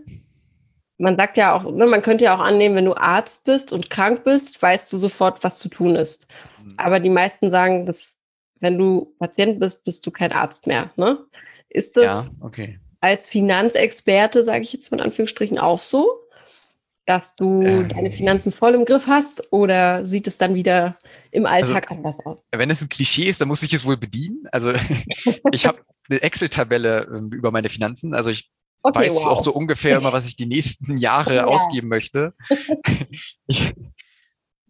man 0.99 1.17
sagt 1.17 1.37
ja 1.37 1.55
auch, 1.55 1.71
ne, 1.71 1.87
man 1.87 2.03
könnte 2.03 2.25
ja 2.25 2.35
auch 2.35 2.41
annehmen, 2.41 2.75
wenn 2.75 2.85
du 2.85 2.95
Arzt 2.95 3.45
bist 3.45 3.73
und 3.73 3.89
krank 3.89 4.25
bist, 4.25 4.61
weißt 4.61 4.93
du 4.93 4.97
sofort, 4.97 5.45
was 5.45 5.59
zu 5.61 5.69
tun 5.69 5.97
ist. 5.97 6.27
Mhm. 6.63 6.75
Aber 6.77 7.01
die 7.01 7.11
meisten 7.11 7.51
sagen, 7.51 7.87
dass 7.87 8.17
wenn 8.61 8.77
du 8.77 9.15
Patient 9.21 9.61
bist, 9.61 9.85
bist 9.85 10.05
du 10.05 10.11
kein 10.11 10.33
Arzt 10.33 10.67
mehr. 10.67 10.91
Ne? 10.97 11.19
Ist 11.69 11.97
das 11.97 12.05
ja, 12.05 12.27
okay. 12.41 12.81
als 13.01 13.29
Finanzexperte, 13.29 14.43
sage 14.43 14.63
ich 14.63 14.73
jetzt 14.73 14.89
von 14.89 15.01
Anführungsstrichen, 15.01 15.59
auch 15.59 15.79
so, 15.79 16.09
dass 17.07 17.37
du 17.37 17.63
ähm. 17.63 17.89
deine 17.89 18.11
Finanzen 18.11 18.51
voll 18.51 18.75
im 18.75 18.85
Griff 18.85 19.07
hast 19.07 19.53
oder 19.53 20.05
sieht 20.05 20.27
es 20.27 20.37
dann 20.37 20.55
wieder 20.55 20.99
im 21.31 21.47
also, 21.47 21.75
Alltag 21.75 21.91
also, 21.91 22.03
anders 22.03 22.27
aus? 22.27 22.45
Wenn 22.51 22.71
es 22.71 22.83
ein 22.83 22.89
Klischee 22.89 23.29
ist, 23.29 23.41
dann 23.41 23.49
muss 23.49 23.63
ich 23.63 23.73
es 23.73 23.85
wohl 23.85 23.97
bedienen. 23.97 24.45
Also 24.51 24.73
ich 25.53 25.65
habe 25.65 25.79
eine 26.11 26.21
Excel-Tabelle 26.23 27.09
ähm, 27.15 27.31
über 27.33 27.53
meine 27.53 27.71
Finanzen. 27.71 28.15
Also 28.15 28.31
ich 28.31 28.51
okay, 28.83 28.99
weiß 29.01 29.15
wow. 29.15 29.27
auch 29.27 29.41
so 29.41 29.53
ungefähr 29.53 29.97
immer, 29.97 30.13
was 30.13 30.27
ich 30.27 30.37
die 30.37 30.47
nächsten 30.47 30.97
Jahre 30.99 31.37
ja. 31.37 31.45
ausgeben 31.45 31.89
möchte. 31.89 32.33
ich, 33.47 33.75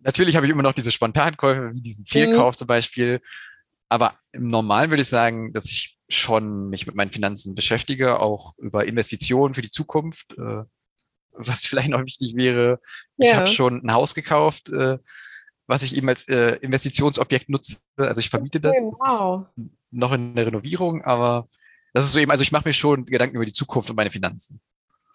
Natürlich 0.00 0.36
habe 0.36 0.46
ich 0.46 0.52
immer 0.52 0.62
noch 0.62 0.72
diese 0.72 0.92
Spontankäufe, 0.92 1.74
wie 1.74 1.82
diesen 1.82 2.06
Fehlkauf 2.06 2.54
mhm. 2.54 2.58
zum 2.58 2.66
Beispiel. 2.66 3.20
Aber 3.88 4.14
im 4.32 4.48
Normalen 4.48 4.90
würde 4.90 5.02
ich 5.02 5.08
sagen, 5.08 5.52
dass 5.52 5.66
ich 5.66 5.98
schon 6.08 6.68
mich 6.68 6.86
mit 6.86 6.94
meinen 6.94 7.10
Finanzen 7.10 7.54
beschäftige, 7.54 8.20
auch 8.20 8.56
über 8.58 8.86
Investitionen 8.86 9.54
für 9.54 9.62
die 9.62 9.70
Zukunft. 9.70 10.32
Äh, 10.38 10.64
was 11.32 11.64
vielleicht 11.66 11.90
noch 11.90 12.04
wichtig 12.04 12.36
wäre, 12.36 12.80
ja. 13.16 13.30
ich 13.30 13.34
habe 13.34 13.46
schon 13.48 13.84
ein 13.84 13.92
Haus 13.92 14.14
gekauft, 14.14 14.68
äh, 14.70 14.98
was 15.66 15.82
ich 15.82 15.96
eben 15.96 16.08
als 16.08 16.26
äh, 16.28 16.56
Investitionsobjekt 16.56 17.48
nutze. 17.48 17.76
Also 17.96 18.20
ich 18.20 18.30
vermiete 18.30 18.60
das. 18.60 18.76
Wow. 18.76 19.46
das 19.56 19.66
noch 19.90 20.12
in 20.12 20.34
der 20.34 20.46
Renovierung, 20.46 21.02
aber 21.04 21.48
das 21.92 22.04
ist 22.04 22.12
so 22.12 22.20
eben, 22.20 22.30
also 22.30 22.42
ich 22.42 22.52
mache 22.52 22.68
mir 22.68 22.74
schon 22.74 23.04
Gedanken 23.06 23.36
über 23.36 23.46
die 23.46 23.52
Zukunft 23.52 23.90
und 23.90 23.96
meine 23.96 24.10
Finanzen. 24.10 24.60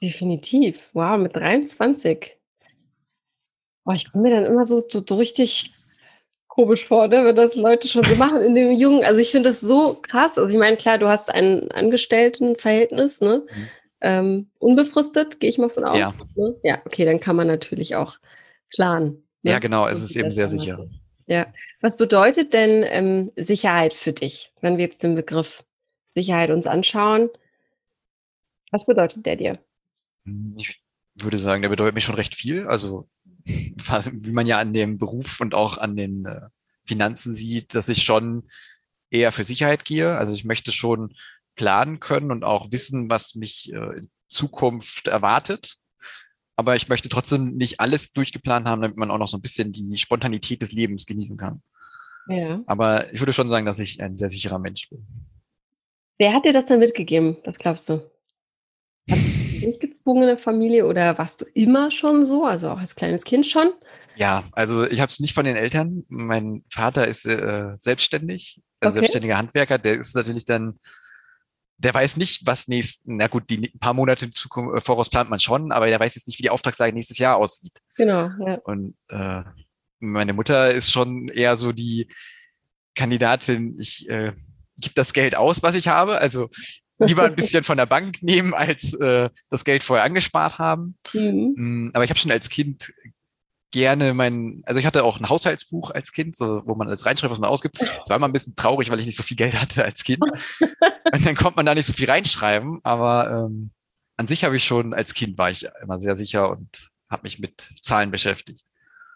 Definitiv. 0.01 0.89
Wow, 0.93 1.17
mit 1.17 1.35
23. 1.35 2.37
Oh, 3.85 3.91
ich 3.91 4.11
komme 4.11 4.23
mir 4.23 4.35
dann 4.35 4.45
immer 4.45 4.65
so, 4.65 4.83
so, 4.87 5.03
so 5.07 5.15
richtig 5.15 5.73
komisch 6.47 6.85
vor, 6.85 7.07
ne, 7.07 7.25
wenn 7.25 7.35
das 7.35 7.55
Leute 7.55 7.87
schon 7.87 8.03
so 8.03 8.15
machen 8.15 8.41
in 8.41 8.53
dem 8.53 8.71
Jungen. 8.71 9.03
Also 9.03 9.19
ich 9.19 9.31
finde 9.31 9.49
das 9.49 9.59
so 9.59 9.95
krass. 10.01 10.37
Also 10.37 10.49
ich 10.49 10.57
meine, 10.57 10.77
klar, 10.77 10.97
du 10.97 11.07
hast 11.07 11.29
ein 11.29 11.71
Angestelltenverhältnis, 11.71 13.21
ne? 13.21 13.45
Mhm. 13.49 13.67
Ähm, 14.01 14.49
unbefristet, 14.59 15.39
gehe 15.39 15.49
ich 15.49 15.57
mal 15.57 15.69
von 15.69 15.85
aus. 15.85 15.97
Ja. 15.97 16.13
Ne? 16.35 16.55
ja, 16.61 16.81
okay, 16.85 17.05
dann 17.05 17.21
kann 17.21 17.37
man 17.37 17.47
natürlich 17.47 17.95
auch 17.95 18.17
planen. 18.75 19.25
Ne? 19.41 19.51
Ja, 19.51 19.59
genau, 19.59 19.87
es 19.87 20.03
ist 20.03 20.15
eben 20.15 20.29
sehr 20.29 20.49
sicher. 20.49 20.85
Ja. 21.25 21.47
Was 21.81 21.97
bedeutet 21.97 22.53
denn 22.53 22.83
ähm, 22.85 23.31
Sicherheit 23.37 23.93
für 23.93 24.11
dich, 24.11 24.51
wenn 24.61 24.77
wir 24.77 24.85
jetzt 24.85 25.01
den 25.03 25.15
Begriff 25.15 25.63
Sicherheit 26.15 26.51
uns 26.51 26.67
anschauen? 26.67 27.29
Was 28.71 28.85
bedeutet 28.85 29.25
der 29.25 29.35
dir? 29.35 29.59
Ich 30.57 30.81
würde 31.15 31.39
sagen, 31.39 31.61
der 31.61 31.69
bedeutet 31.69 31.95
mir 31.95 32.01
schon 32.01 32.15
recht 32.15 32.35
viel. 32.35 32.67
Also 32.67 33.07
wie 33.45 34.31
man 34.31 34.47
ja 34.47 34.57
an 34.57 34.73
dem 34.73 34.97
Beruf 34.97 35.39
und 35.41 35.53
auch 35.53 35.77
an 35.77 35.95
den 35.95 36.25
äh, 36.25 36.41
Finanzen 36.85 37.35
sieht, 37.35 37.75
dass 37.75 37.89
ich 37.89 38.03
schon 38.03 38.43
eher 39.09 39.31
für 39.31 39.43
Sicherheit 39.43 39.85
gehe. 39.85 40.17
Also 40.17 40.33
ich 40.33 40.45
möchte 40.45 40.71
schon 40.71 41.13
planen 41.55 41.99
können 41.99 42.31
und 42.31 42.43
auch 42.43 42.71
wissen, 42.71 43.09
was 43.09 43.35
mich 43.35 43.71
äh, 43.73 43.99
in 43.99 44.09
Zukunft 44.27 45.07
erwartet. 45.07 45.75
Aber 46.55 46.75
ich 46.75 46.87
möchte 46.87 47.09
trotzdem 47.09 47.55
nicht 47.55 47.79
alles 47.79 48.11
durchgeplant 48.13 48.67
haben, 48.67 48.81
damit 48.81 48.97
man 48.97 49.11
auch 49.11 49.17
noch 49.17 49.27
so 49.27 49.37
ein 49.37 49.41
bisschen 49.41 49.71
die 49.71 49.97
Spontanität 49.97 50.61
des 50.61 50.71
Lebens 50.71 51.05
genießen 51.05 51.37
kann. 51.37 51.61
Ja. 52.27 52.61
Aber 52.67 53.11
ich 53.13 53.19
würde 53.19 53.33
schon 53.33 53.49
sagen, 53.49 53.65
dass 53.65 53.79
ich 53.79 54.01
ein 54.01 54.15
sehr 54.15 54.29
sicherer 54.29 54.59
Mensch 54.59 54.89
bin. 54.89 55.05
Wer 56.17 56.33
hat 56.33 56.45
dir 56.45 56.53
das 56.53 56.67
dann 56.67 56.79
mitgegeben? 56.79 57.37
Was 57.43 57.57
glaubst 57.57 57.89
du? 57.89 58.01
durchgezwungene 59.63 60.37
Familie 60.37 60.85
oder 60.85 61.17
warst 61.17 61.41
du 61.41 61.45
immer 61.53 61.91
schon 61.91 62.25
so, 62.25 62.45
also 62.45 62.69
auch 62.69 62.79
als 62.79 62.95
kleines 62.95 63.23
Kind 63.23 63.47
schon? 63.47 63.69
Ja, 64.15 64.43
also 64.51 64.85
ich 64.85 64.99
habe 64.99 65.09
es 65.09 65.19
nicht 65.19 65.33
von 65.33 65.45
den 65.45 65.55
Eltern. 65.55 66.03
Mein 66.07 66.63
Vater 66.69 67.07
ist 67.07 67.25
äh, 67.25 67.75
selbstständig, 67.77 68.61
also 68.79 68.91
okay. 68.91 68.99
selbstständiger 68.99 69.37
Handwerker. 69.37 69.77
Der 69.77 69.93
ist 69.93 70.15
natürlich 70.15 70.45
dann, 70.45 70.79
der 71.77 71.93
weiß 71.93 72.17
nicht, 72.17 72.45
was 72.45 72.67
nächsten, 72.67 73.17
na 73.17 73.27
gut, 73.27 73.49
die 73.49 73.71
paar 73.79 73.93
Monate 73.93 74.29
Zukunft, 74.31 74.77
äh, 74.77 74.81
voraus 74.81 75.09
plant 75.09 75.29
man 75.29 75.39
schon, 75.39 75.71
aber 75.71 75.87
der 75.87 75.99
weiß 75.99 76.15
jetzt 76.15 76.27
nicht, 76.27 76.37
wie 76.37 76.43
die 76.43 76.51
Auftragslage 76.51 76.93
nächstes 76.93 77.17
Jahr 77.17 77.37
aussieht. 77.37 77.79
Genau. 77.95 78.29
Ja. 78.45 78.55
Und 78.63 78.95
äh, 79.09 79.43
meine 79.99 80.33
Mutter 80.33 80.73
ist 80.73 80.91
schon 80.91 81.27
eher 81.29 81.57
so 81.57 81.71
die 81.71 82.07
Kandidatin, 82.95 83.79
ich 83.79 84.07
äh, 84.09 84.33
gebe 84.83 84.95
das 84.95 85.13
Geld 85.13 85.35
aus, 85.35 85.63
was 85.63 85.75
ich 85.75 85.87
habe. 85.87 86.17
Also 86.19 86.49
lieber 86.99 87.23
ein 87.23 87.35
bisschen 87.35 87.63
von 87.63 87.77
der 87.77 87.85
Bank 87.85 88.21
nehmen, 88.21 88.53
als 88.53 88.93
äh, 88.93 89.29
das 89.49 89.65
Geld 89.65 89.83
vorher 89.83 90.05
angespart 90.05 90.59
haben. 90.59 90.97
Mhm. 91.13 91.53
Mm, 91.55 91.91
aber 91.93 92.03
ich 92.03 92.09
habe 92.09 92.19
schon 92.19 92.31
als 92.31 92.49
Kind 92.49 92.93
gerne 93.71 94.13
mein, 94.13 94.61
also 94.65 94.79
ich 94.79 94.85
hatte 94.85 95.03
auch 95.03 95.19
ein 95.19 95.29
Haushaltsbuch 95.29 95.91
als 95.91 96.11
Kind, 96.11 96.37
so, 96.37 96.61
wo 96.65 96.75
man 96.75 96.87
alles 96.87 97.05
reinschreibt, 97.05 97.31
was 97.31 97.39
man 97.39 97.49
ausgibt. 97.49 97.81
Es 97.81 98.09
war 98.09 98.17
immer 98.17 98.27
ein 98.27 98.33
bisschen 98.33 98.55
traurig, 98.55 98.91
weil 98.91 98.99
ich 98.99 99.07
nicht 99.07 99.17
so 99.17 99.23
viel 99.23 99.37
Geld 99.37 99.59
hatte 99.59 99.83
als 99.83 100.03
Kind. 100.03 100.21
Und 101.11 101.25
dann 101.25 101.35
konnte 101.35 101.57
man 101.57 101.65
da 101.65 101.73
nicht 101.73 101.87
so 101.87 101.93
viel 101.93 102.09
reinschreiben, 102.09 102.79
aber 102.83 103.47
ähm, 103.47 103.71
an 104.15 104.27
sich 104.27 104.43
habe 104.43 104.55
ich 104.57 104.63
schon, 104.63 104.93
als 104.93 105.13
Kind 105.13 105.37
war 105.37 105.49
ich 105.49 105.67
immer 105.81 105.99
sehr 105.99 106.15
sicher 106.15 106.49
und 106.49 106.91
habe 107.09 107.23
mich 107.23 107.39
mit 107.39 107.71
Zahlen 107.81 108.11
beschäftigt. 108.11 108.63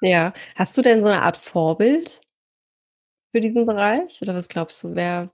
Ja. 0.01 0.33
Hast 0.55 0.77
du 0.77 0.81
denn 0.81 1.01
so 1.01 1.07
eine 1.07 1.21
Art 1.21 1.37
Vorbild 1.37 2.21
für 3.31 3.41
diesen 3.41 3.65
Bereich? 3.65 4.21
Oder 4.21 4.33
was 4.35 4.47
glaubst 4.47 4.83
du, 4.83 4.95
wer 4.95 5.29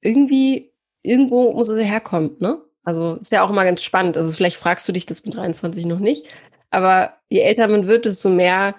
irgendwie, 0.00 0.72
irgendwo 1.02 1.52
muss 1.52 1.68
es 1.68 1.84
herkommen, 1.84 2.36
ne? 2.38 2.62
Also 2.84 3.16
ist 3.16 3.32
ja 3.32 3.44
auch 3.44 3.50
immer 3.50 3.64
ganz 3.64 3.82
spannend. 3.82 4.16
Also 4.16 4.32
vielleicht 4.32 4.56
fragst 4.56 4.88
du 4.88 4.92
dich 4.92 5.06
das 5.06 5.24
mit 5.24 5.36
23 5.36 5.86
noch 5.86 5.98
nicht, 5.98 6.28
aber 6.70 7.14
je 7.28 7.40
älter 7.40 7.68
man 7.68 7.86
wird, 7.88 8.06
desto 8.06 8.30
mehr, 8.30 8.74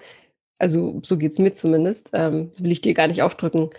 also 0.58 1.00
so 1.02 1.18
geht's 1.18 1.38
mir 1.38 1.52
zumindest, 1.52 2.10
ähm, 2.12 2.52
will 2.58 2.72
ich 2.72 2.80
dir 2.80 2.94
gar 2.94 3.06
nicht 3.06 3.22
aufdrücken. 3.22 3.70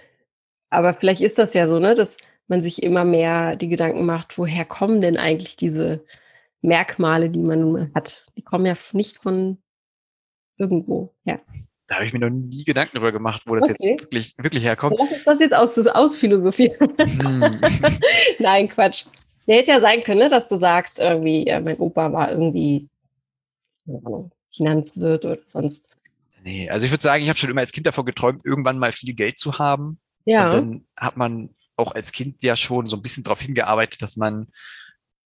Aber 0.70 0.94
vielleicht 0.94 1.22
ist 1.22 1.38
das 1.38 1.54
ja 1.54 1.68
so, 1.68 1.80
ne, 1.80 1.94
dass 1.94 2.18
man 2.48 2.62
sich 2.62 2.84
immer 2.84 3.06
mehr 3.06 3.56
die 3.56 3.70
Gedanken 3.70 4.06
macht, 4.06 4.38
woher 4.38 4.66
kommen 4.66 5.02
denn 5.02 5.18
eigentlich 5.18 5.56
diese 5.56 6.04
Merkmale, 6.62 7.30
die 7.30 7.44
man 7.44 7.62
nun 7.62 7.92
hat? 7.94 8.28
Die 8.38 8.42
kommen 8.42 8.66
ja 8.66 8.76
nicht 8.94 9.18
von 9.18 9.58
irgendwo 10.58 11.14
her. 11.26 11.42
Da 11.88 11.96
habe 11.96 12.06
ich 12.06 12.14
mir 12.14 12.20
noch 12.20 12.30
nie 12.30 12.64
Gedanken 12.64 12.92
darüber 12.94 13.12
gemacht, 13.12 13.44
wo 13.46 13.56
das 13.56 13.66
okay. 13.66 13.74
jetzt 13.74 14.02
wirklich, 14.02 14.36
wirklich 14.38 14.64
herkommt. 14.64 14.96
Lass 14.98 15.12
uns 15.12 15.24
das 15.24 15.40
jetzt 15.40 15.54
aus, 15.54 15.78
ausphilosophieren. 15.78 16.94
Hm. 16.98 17.52
Nein, 18.40 18.70
Quatsch. 18.70 19.06
Der 19.48 19.58
hätte 19.58 19.72
ja 19.72 19.82
sein 19.82 20.02
können, 20.02 20.20
ne, 20.20 20.30
dass 20.30 20.48
du 20.48 20.56
sagst, 20.56 21.00
irgendwie, 21.00 21.46
ja, 21.46 21.60
mein 21.60 21.78
Opa 21.78 22.14
war 22.14 22.32
irgendwie 22.32 22.88
Finanzwirt 24.56 25.26
oder 25.26 25.40
sonst. 25.48 25.90
Nee, 26.44 26.70
also 26.70 26.86
ich 26.86 26.92
würde 26.92 27.04
sagen, 27.04 27.24
ich 27.24 27.30
habe 27.30 27.38
schon 27.38 27.50
immer 27.50 27.62
als 27.62 27.72
Kind 27.72 27.88
davon 27.88 28.06
geträumt, 28.06 28.46
irgendwann 28.46 28.80
mal 28.80 28.92
viel 28.92 29.14
Geld 29.14 29.38
zu 29.38 29.60
haben. 29.60 30.00
Ja. 30.26 30.46
Und 30.46 30.54
dann 30.54 30.86
hat 30.96 31.18
man 31.18 31.50
auch 31.76 31.94
als 31.94 32.12
Kind 32.12 32.44
ja 32.44 32.56
schon 32.56 32.88
so 32.90 32.96
ein 32.96 33.02
bisschen 33.02 33.24
darauf 33.24 33.42
hingearbeitet, 33.42 34.02
dass 34.02 34.16
man, 34.16 34.48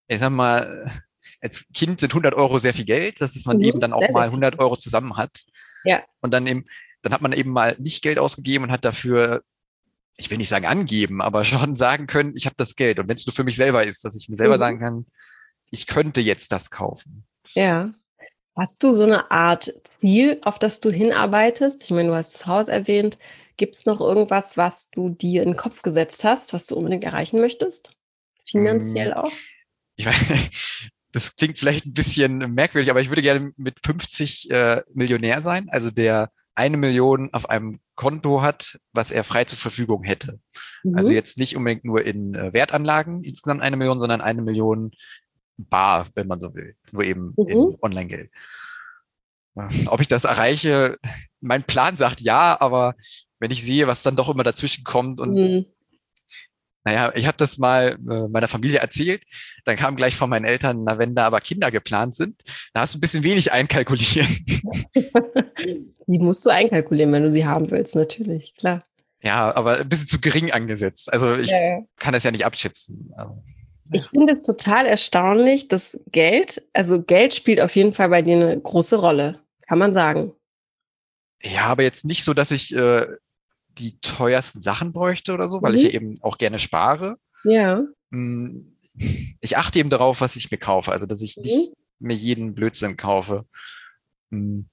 ich 0.08 0.20
sag 0.20 0.32
mal, 0.32 1.04
als 1.42 1.68
Kind 1.74 2.00
sind 2.00 2.12
100 2.12 2.34
Euro 2.34 2.58
sehr 2.58 2.74
viel 2.74 2.86
Geld, 2.86 3.22
dass 3.22 3.46
man 3.46 3.58
mhm, 3.58 3.64
eben 3.64 3.80
dann 3.80 3.94
auch 3.94 4.10
mal 4.10 4.26
100 4.26 4.60
Euro 4.60 4.78
zusammen 4.78 5.18
hat. 5.18 5.42
Ja. 5.88 6.04
Und 6.22 6.32
dann 6.32 6.48
eben, 6.48 6.66
dann 7.02 7.14
hat 7.14 7.22
man 7.22 7.34
eben 7.34 7.52
mal 7.52 7.76
nicht 7.80 8.04
Geld 8.04 8.20
ausgegeben 8.20 8.66
und 8.66 8.72
hat 8.72 8.86
dafür, 8.86 9.44
ich 10.18 10.30
will 10.30 10.38
nicht 10.38 10.50
sagen 10.50 10.66
angeben, 10.66 11.22
aber 11.22 11.44
schon 11.46 11.76
sagen 11.76 12.08
können, 12.08 12.36
ich 12.36 12.46
habe 12.46 12.56
das 12.58 12.76
Geld. 12.76 13.00
Und 13.00 13.08
wenn 13.08 13.16
es 13.16 13.26
nur 13.26 13.34
für 13.34 13.44
mich 13.44 13.56
selber 13.56 13.86
ist, 13.86 14.04
dass 14.06 14.16
ich 14.16 14.30
mir 14.30 14.36
selber 14.36 14.56
mhm. 14.56 14.60
sagen 14.60 14.80
kann, 14.80 15.06
ich 15.70 15.88
könnte 15.88 16.22
jetzt 16.22 16.52
das 16.52 16.70
kaufen. 16.70 17.26
Ja. 17.54 17.92
Hast 18.56 18.82
du 18.84 18.92
so 18.92 19.04
eine 19.04 19.30
Art 19.30 19.72
Ziel, 19.84 20.42
auf 20.44 20.58
das 20.58 20.80
du 20.80 20.90
hinarbeitest? 20.90 21.84
Ich 21.84 21.92
meine, 21.92 22.10
du 22.10 22.16
hast 22.16 22.34
das 22.34 22.48
Haus 22.48 22.68
erwähnt. 22.68 23.20
Gibt 23.56 23.76
es 23.76 23.86
noch 23.86 24.00
irgendwas, 24.00 24.58
was 24.58 24.90
du 24.90 25.10
dir 25.10 25.44
in 25.44 25.50
den 25.50 25.58
Kopf 25.58 25.84
gesetzt 25.84 26.24
hast, 26.24 26.54
was 26.54 26.66
du 26.68 26.76
unbedingt 26.76 27.04
erreichen 27.04 27.40
möchtest? 27.40 27.92
Finanziell 28.50 29.12
hm. 29.12 29.18
auch? 29.18 29.32
Ich 29.96 30.06
weiß, 30.06 30.90
das 31.12 31.36
klingt 31.36 31.58
vielleicht 31.58 31.86
ein 31.86 31.94
bisschen 31.94 32.38
merkwürdig, 32.54 32.90
aber 32.90 33.02
ich 33.02 33.10
würde 33.10 33.22
gerne 33.22 33.52
mit 33.58 33.80
50 33.86 34.52
äh, 34.52 34.84
Millionär 34.94 35.42
sein, 35.42 35.70
also 35.70 35.90
der 35.92 36.32
eine 36.56 36.78
Million 36.78 37.30
auf 37.34 37.50
einem 37.50 37.80
Konto 37.96 38.42
hat, 38.42 38.80
was 38.92 39.12
er 39.12 39.24
frei 39.24 39.46
zur 39.46 39.60
Verfügung 39.60 40.04
hätte. 40.04 40.40
Mhm. 40.84 40.98
Also 40.98 41.14
jetzt 41.14 41.38
nicht 41.38 41.56
unbedingt 41.56 41.86
nur 41.86 42.04
in 42.04 42.34
äh, 42.34 42.52
Wertanlagen 42.52 43.24
insgesamt 43.24 43.62
eine 43.62 43.78
Million, 43.78 44.00
sondern 44.00 44.22
eine 44.22 44.42
Million 44.42 44.92
bar, 45.58 46.08
wenn 46.16 46.28
man 46.28 46.40
so 46.40 46.54
will, 46.56 46.76
nur 46.92 47.04
eben 47.04 47.34
mhm. 47.38 47.48
in 47.48 47.78
Online-Geld. 47.82 48.32
Ob 49.88 50.02
ich 50.02 50.08
das 50.08 50.24
erreiche, 50.24 50.98
mein 51.42 51.64
Plan 51.64 51.98
sagt 51.98 52.22
ja, 52.22 52.60
aber 52.60 52.96
wenn 53.40 53.52
ich 53.52 53.64
sehe, 53.64 53.88
was 53.88 54.04
dann 54.04 54.16
doch 54.16 54.30
immer 54.30 54.44
dazwischen 54.44 54.84
kommt 54.84 55.20
und 55.20 55.32
mhm. 55.32 55.66
Naja, 56.88 57.12
ich 57.16 57.28
habe 57.28 57.36
das 57.36 57.58
mal 57.58 57.98
äh, 58.10 58.30
meiner 58.30 58.48
Familie 58.48 58.80
erzählt, 58.80 59.22
dann 59.66 59.76
kam 59.76 59.98
gleich 59.98 60.16
von 60.16 60.30
meinen 60.30 60.46
Eltern, 60.46 60.86
na, 60.86 60.98
wenn 60.98 61.16
da 61.16 61.26
aber 61.26 61.42
Kinder 61.42 61.70
geplant 61.70 62.16
sind, 62.16 62.42
da 62.74 62.80
hast 62.80 62.94
du 62.94 62.98
ein 62.98 63.02
bisschen 63.02 63.24
wenig 63.24 63.52
einkalkulieren. 63.52 64.30
Die 66.08 66.20
musst 66.20 66.46
du 66.46 66.50
einkalkulieren, 66.50 67.12
wenn 67.12 67.24
du 67.24 67.30
sie 67.30 67.46
haben 67.46 67.70
willst, 67.72 67.94
natürlich, 67.94 68.56
klar. 68.56 68.84
Ja, 69.22 69.54
aber 69.54 69.82
ein 69.82 69.90
bisschen 69.90 70.08
zu 70.08 70.22
gering 70.22 70.54
angesetzt. 70.54 71.12
Also 71.12 71.36
ich 71.36 71.50
ja, 71.50 71.60
ja. 71.60 71.80
kann 71.98 72.14
das 72.14 72.24
ja 72.24 72.32
nicht 72.32 72.46
abschätzen. 72.46 73.12
Aber. 73.18 73.44
Ich 73.92 74.04
finde 74.04 74.36
es 74.36 74.44
total 74.44 74.86
erstaunlich, 74.86 75.68
dass 75.68 76.00
Geld, 76.14 76.62
also 76.72 77.04
Geld 77.04 77.34
spielt 77.34 77.60
auf 77.60 77.76
jeden 77.76 77.92
Fall 77.92 78.08
bei 78.08 78.22
dir 78.22 78.38
eine 78.38 78.58
große 78.58 78.96
Rolle, 78.96 79.42
kann 79.68 79.78
man 79.78 79.92
sagen. 79.92 80.32
Ja, 81.44 81.64
aber 81.64 81.84
jetzt 81.84 82.06
nicht 82.06 82.24
so, 82.24 82.34
dass 82.34 82.52
ich 82.52 82.74
äh, 82.74 83.08
die 83.78 84.00
teuersten 84.00 84.62
Sachen 84.62 84.94
bräuchte 84.94 85.34
oder 85.34 85.50
so, 85.50 85.62
weil 85.62 85.72
mhm. 85.72 85.78
ich 85.78 85.84
ja 85.84 85.90
eben 85.90 86.16
auch 86.22 86.38
gerne 86.38 86.60
spare. 86.60 87.18
Ja. 87.44 87.84
Hm, 88.12 88.78
ich 89.42 89.58
achte 89.58 89.80
eben 89.80 89.90
darauf, 89.90 90.22
was 90.22 90.36
ich 90.36 90.52
mir 90.52 90.58
kaufe, 90.58 90.92
also 90.92 91.06
dass 91.06 91.22
ich 91.22 91.38
mhm. 91.38 91.44
nicht 91.44 91.74
mir 92.00 92.16
jeden 92.16 92.54
Blödsinn 92.54 92.98
kaufe. 92.98 93.46
Hm. 94.32 94.68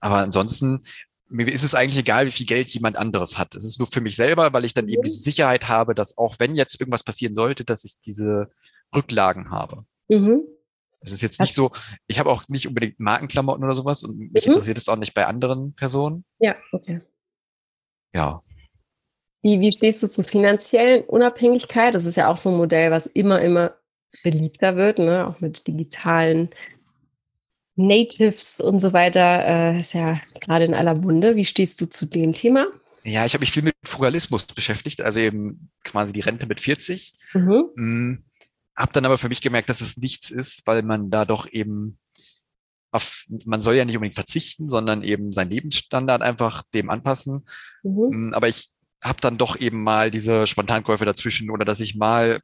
Aber 0.00 0.18
ansonsten, 0.18 0.82
mir 1.28 1.50
ist 1.50 1.62
es 1.62 1.74
eigentlich 1.74 1.98
egal, 1.98 2.26
wie 2.26 2.32
viel 2.32 2.46
Geld 2.46 2.68
jemand 2.70 2.96
anderes 2.96 3.38
hat. 3.38 3.54
Es 3.54 3.64
ist 3.64 3.78
nur 3.78 3.86
für 3.86 4.00
mich 4.00 4.16
selber, 4.16 4.52
weil 4.52 4.64
ich 4.64 4.74
dann 4.74 4.88
eben 4.88 5.00
mhm. 5.00 5.04
diese 5.04 5.20
Sicherheit 5.20 5.68
habe, 5.68 5.94
dass 5.94 6.18
auch 6.18 6.38
wenn 6.38 6.54
jetzt 6.54 6.80
irgendwas 6.80 7.02
passieren 7.02 7.34
sollte, 7.34 7.64
dass 7.64 7.84
ich 7.84 7.94
diese 8.04 8.50
Rücklagen 8.94 9.50
habe. 9.50 9.84
Mhm. 10.08 10.42
Es 11.00 11.12
ist 11.12 11.20
jetzt 11.20 11.40
nicht 11.40 11.54
so, 11.54 11.70
ich 12.06 12.18
habe 12.18 12.30
auch 12.30 12.48
nicht 12.48 12.66
unbedingt 12.66 12.98
Markenklamotten 12.98 13.62
oder 13.62 13.74
sowas 13.74 14.02
und 14.02 14.32
mich 14.32 14.46
mhm. 14.46 14.52
interessiert 14.52 14.78
es 14.78 14.88
auch 14.88 14.96
nicht 14.96 15.14
bei 15.14 15.26
anderen 15.26 15.74
Personen. 15.74 16.24
Ja, 16.38 16.56
okay. 16.72 17.00
Ja. 18.14 18.42
Wie, 19.42 19.60
wie 19.60 19.72
stehst 19.72 20.02
du 20.02 20.08
zur 20.08 20.24
finanziellen 20.24 21.02
Unabhängigkeit? 21.04 21.94
Das 21.94 22.06
ist 22.06 22.16
ja 22.16 22.28
auch 22.28 22.36
so 22.36 22.50
ein 22.50 22.56
Modell, 22.56 22.90
was 22.90 23.06
immer, 23.06 23.40
immer 23.40 23.74
beliebter 24.22 24.76
wird, 24.76 24.98
ne? 24.98 25.26
auch 25.26 25.40
mit 25.40 25.66
digitalen 25.66 26.48
Natives 27.76 28.60
und 28.60 28.78
so 28.78 28.92
weiter 28.92 29.74
äh, 29.74 29.80
ist 29.80 29.94
ja 29.94 30.20
gerade 30.40 30.64
in 30.64 30.74
aller 30.74 30.94
Munde. 30.94 31.36
Wie 31.36 31.44
stehst 31.44 31.80
du 31.80 31.86
zu 31.86 32.06
dem 32.06 32.32
Thema? 32.32 32.66
Ja, 33.02 33.26
ich 33.26 33.34
habe 33.34 33.42
mich 33.42 33.52
viel 33.52 33.64
mit 33.64 33.74
Frugalismus 33.84 34.46
beschäftigt, 34.46 35.02
also 35.02 35.18
eben 35.18 35.70
quasi 35.82 36.12
die 36.12 36.20
Rente 36.20 36.46
mit 36.46 36.60
40. 36.60 37.14
Mhm. 37.34 37.64
Mm, 37.74 38.24
hab 38.76 38.92
dann 38.92 39.04
aber 39.04 39.18
für 39.18 39.28
mich 39.28 39.42
gemerkt, 39.42 39.68
dass 39.68 39.80
es 39.80 39.96
nichts 39.96 40.30
ist, 40.30 40.66
weil 40.66 40.82
man 40.82 41.10
da 41.10 41.24
doch 41.24 41.46
eben 41.50 41.98
auf, 42.94 43.24
man 43.44 43.60
soll 43.60 43.74
ja 43.74 43.84
nicht 43.84 43.96
unbedingt 43.96 44.14
verzichten, 44.14 44.68
sondern 44.68 45.02
eben 45.02 45.32
seinen 45.32 45.50
Lebensstandard 45.50 46.22
einfach 46.22 46.62
dem 46.74 46.90
anpassen. 46.90 47.46
Mhm. 47.82 48.28
Mm, 48.28 48.34
aber 48.34 48.48
ich 48.48 48.70
habe 49.02 49.20
dann 49.20 49.36
doch 49.36 49.58
eben 49.58 49.82
mal 49.82 50.10
diese 50.10 50.46
Spontankäufe 50.46 51.04
dazwischen 51.04 51.50
oder 51.50 51.64
dass 51.64 51.80
ich 51.80 51.96
mal 51.96 52.40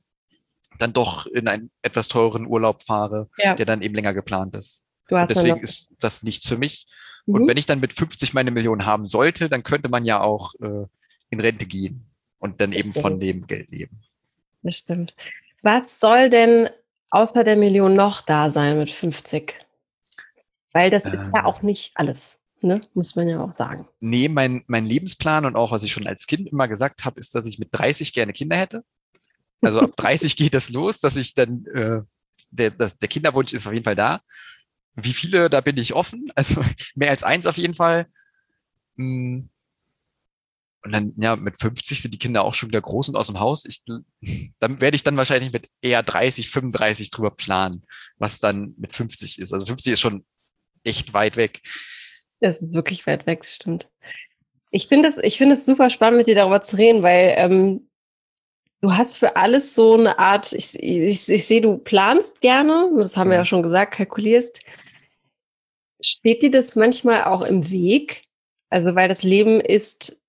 dann 0.79 0.93
doch 0.93 1.27
in 1.27 1.47
einen 1.47 1.71
etwas 1.83 2.09
teureren 2.09 2.47
Urlaub 2.47 2.83
fahre, 2.83 3.29
ja. 3.39 3.55
der 3.55 3.67
dann 3.67 3.83
eben 3.83 3.95
länger 3.95 4.13
geplant 4.13 4.55
ist. 4.55 4.87
deswegen 5.11 5.61
ist 5.61 5.95
das 6.01 6.23
nichts 6.23 6.49
für 6.49 6.57
mich. 6.57 6.87
Mhm. 7.27 7.35
Und 7.35 7.49
wenn 7.49 7.57
ich 7.57 7.67
dann 7.67 7.81
mit 7.81 7.93
50 7.93 8.35
meine 8.35 8.51
Million 8.51 8.87
haben 8.87 9.07
sollte, 9.07 9.49
dann 9.49 9.63
könnte 9.63 9.89
man 9.89 10.05
ja 10.05 10.21
auch 10.21 10.55
äh, 10.61 10.87
in 11.31 11.41
Rente 11.41 11.67
gehen 11.67 12.07
und 12.39 12.61
dann 12.61 12.73
das 12.73 12.81
eben 12.81 12.91
stimmt. 12.91 13.03
von 13.03 13.19
dem 13.21 13.47
Geld 13.47 13.71
leben. 13.71 14.01
Das 14.63 14.77
stimmt. 14.77 15.15
Was 15.63 16.01
soll 16.01 16.29
denn 16.29 16.69
außer 17.11 17.45
der 17.45 17.57
Million 17.57 17.95
noch 17.95 18.23
da 18.23 18.51
sein 18.51 18.79
mit 18.79 18.91
50? 18.91 19.70
Weil 20.73 20.91
das 20.91 21.05
ist 21.05 21.31
ja 21.35 21.41
ähm. 21.41 21.47
auch 21.47 21.63
nicht 21.63 21.93
alles, 21.95 22.43
ne? 22.61 22.81
muss 22.95 23.17
man 23.17 23.29
ja 23.29 23.43
auch 23.43 23.55
sagen. 23.55 23.87
Nee, 24.01 24.29
mein, 24.29 24.63
mein 24.67 24.87
Lebensplan 24.87 25.45
und 25.45 25.57
auch 25.57 25.73
was 25.73 25.83
ich 25.83 25.93
schon 25.93 26.07
als 26.07 26.27
Kind 26.27 26.49
immer 26.49 26.69
gesagt 26.69 27.05
habe, 27.05 27.19
ist, 27.19 27.35
dass 27.35 27.47
ich 27.47 27.59
mit 27.59 27.69
30 27.73 28.13
gerne 28.13 28.33
Kinder 28.33 28.57
hätte. 28.57 28.85
Also 29.61 29.81
ab 29.81 29.93
30 29.97 30.37
geht 30.37 30.55
das 30.55 30.71
los, 30.71 31.01
dass 31.01 31.17
ich 31.17 31.35
dann, 31.35 31.65
äh, 31.67 32.03
der, 32.51 32.71
das, 32.71 32.99
der 32.99 33.09
Kinderwunsch 33.09 33.53
ist 33.53 33.67
auf 33.67 33.73
jeden 33.73 33.85
Fall 33.85 33.97
da. 33.97 34.21
Wie 34.95 35.13
viele, 35.13 35.51
da 35.51 35.61
bin 35.61 35.77
ich 35.77 35.95
offen. 35.95 36.31
Also 36.35 36.63
mehr 36.95 37.11
als 37.11 37.23
eins 37.23 37.47
auf 37.47 37.57
jeden 37.57 37.75
Fall. 37.75 38.07
Hm. 38.97 39.49
Und 40.83 40.93
dann, 40.93 41.13
ja, 41.19 41.37
mit 41.37 41.61
50 41.61 42.01
sind 42.01 42.15
die 42.15 42.19
Kinder 42.19 42.43
auch 42.43 42.55
schon 42.55 42.71
wieder 42.71 42.81
groß 42.81 43.11
und 43.11 43.17
aus 43.17 43.27
dem 43.27 43.39
Haus. 43.39 43.67
Ich, 43.67 43.83
dann 44.61 44.81
werde 44.81 44.95
ich 44.95 45.03
dann 45.03 45.17
wahrscheinlich 45.19 45.53
mit 45.53 45.69
eher 45.83 46.03
30, 46.03 46.49
35 46.49 47.11
drüber 47.11 47.31
planen, 47.31 47.85
was 48.17 48.39
dann 48.39 48.75
mit 48.79 48.95
50 48.95 49.41
ist. 49.41 49.53
Also 49.53 49.67
50 49.67 49.93
ist 49.93 50.01
schon 50.01 50.25
echt 50.85 51.13
weit 51.13 51.37
weg. 51.37 51.63
Das 52.41 52.61
ist 52.61 52.75
wirklich 52.75 53.07
weit 53.07 53.27
weg, 53.27 53.45
stimmt. 53.45 53.89
Ich 54.71 54.87
finde 54.87 55.09
es, 55.09 55.19
ich 55.19 55.37
finde 55.37 55.55
es 55.55 55.67
super 55.67 55.91
spannend, 55.91 56.19
mit 56.19 56.27
dir 56.27 56.35
darüber 56.35 56.63
zu 56.63 56.77
reden, 56.77 57.03
weil 57.03 57.35
ähm, 57.37 57.91
du 58.81 58.93
hast 58.93 59.17
für 59.17 59.37
alles 59.37 59.75
so 59.75 59.95
eine 59.95 60.19
Art, 60.19 60.53
ich, 60.53 60.79
ich, 60.81 61.29
ich 61.29 61.47
sehe, 61.47 61.61
du 61.61 61.77
planst 61.77 62.41
gerne, 62.41 62.91
das 62.97 63.17
haben 63.17 63.31
wir 63.31 63.37
ja 63.37 63.43
mhm. 63.43 63.47
schon 63.47 63.63
gesagt, 63.63 63.95
kalkulierst. 63.95 64.61
Steht 66.01 66.43
dir 66.43 66.51
das 66.51 66.77
manchmal 66.77 67.25
auch 67.25 67.43
im 67.43 67.71
Weg? 67.71 68.23
Also, 68.71 68.95
weil 68.95 69.09
das 69.09 69.23
Leben 69.23 69.61
ist 69.61 70.23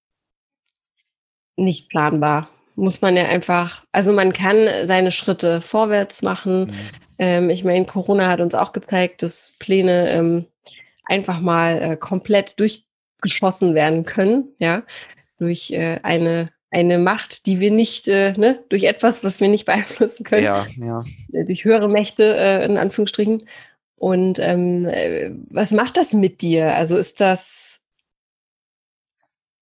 nicht 1.56 1.90
planbar. 1.90 2.50
Muss 2.82 3.02
man 3.02 3.16
ja 3.16 3.26
einfach, 3.26 3.86
also 3.92 4.12
man 4.12 4.34
kann 4.34 4.68
seine 4.86 5.12
Schritte 5.12 5.62
vorwärts 5.62 6.22
machen. 6.24 6.66
Mhm. 6.66 6.72
Ähm, 7.20 7.50
ich 7.50 7.64
meine, 7.64 7.86
Corona 7.86 8.28
hat 8.28 8.42
uns 8.42 8.56
auch 8.56 8.74
gezeigt, 8.74 9.22
dass 9.24 9.54
Pläne 9.60 10.10
ähm, 10.10 10.46
einfach 11.06 11.40
mal 11.40 11.82
äh, 11.82 11.98
komplett 11.98 12.60
durchgeschossen 12.60 13.76
werden 13.76 14.06
können, 14.06 14.50
ja, 14.58 14.84
durch 15.38 15.72
äh, 15.72 16.00
eine 16.04 16.50
eine 16.72 17.00
Macht, 17.00 17.46
die 17.46 17.60
wir 17.60 17.70
nicht, 17.70 18.08
äh, 18.08 18.32
ne, 18.38 18.64
durch 18.70 18.86
etwas, 18.86 19.24
was 19.24 19.40
wir 19.42 19.50
nicht 19.50 19.66
beeinflussen 19.68 20.24
können. 20.24 20.46
Ja, 20.46 20.66
ja. 20.78 21.04
Äh, 21.34 21.46
durch 21.46 21.66
höhere 21.66 21.90
Mächte, 21.90 22.36
äh, 22.36 22.66
in 22.66 22.78
Anführungsstrichen. 22.78 23.44
Und 23.98 24.40
ähm, 24.40 24.88
äh, 24.88 25.32
was 25.50 25.72
macht 25.72 25.98
das 25.98 26.14
mit 26.14 26.42
dir? 26.42 26.74
Also 26.74 26.98
ist 26.98 27.22
das, 27.22 27.71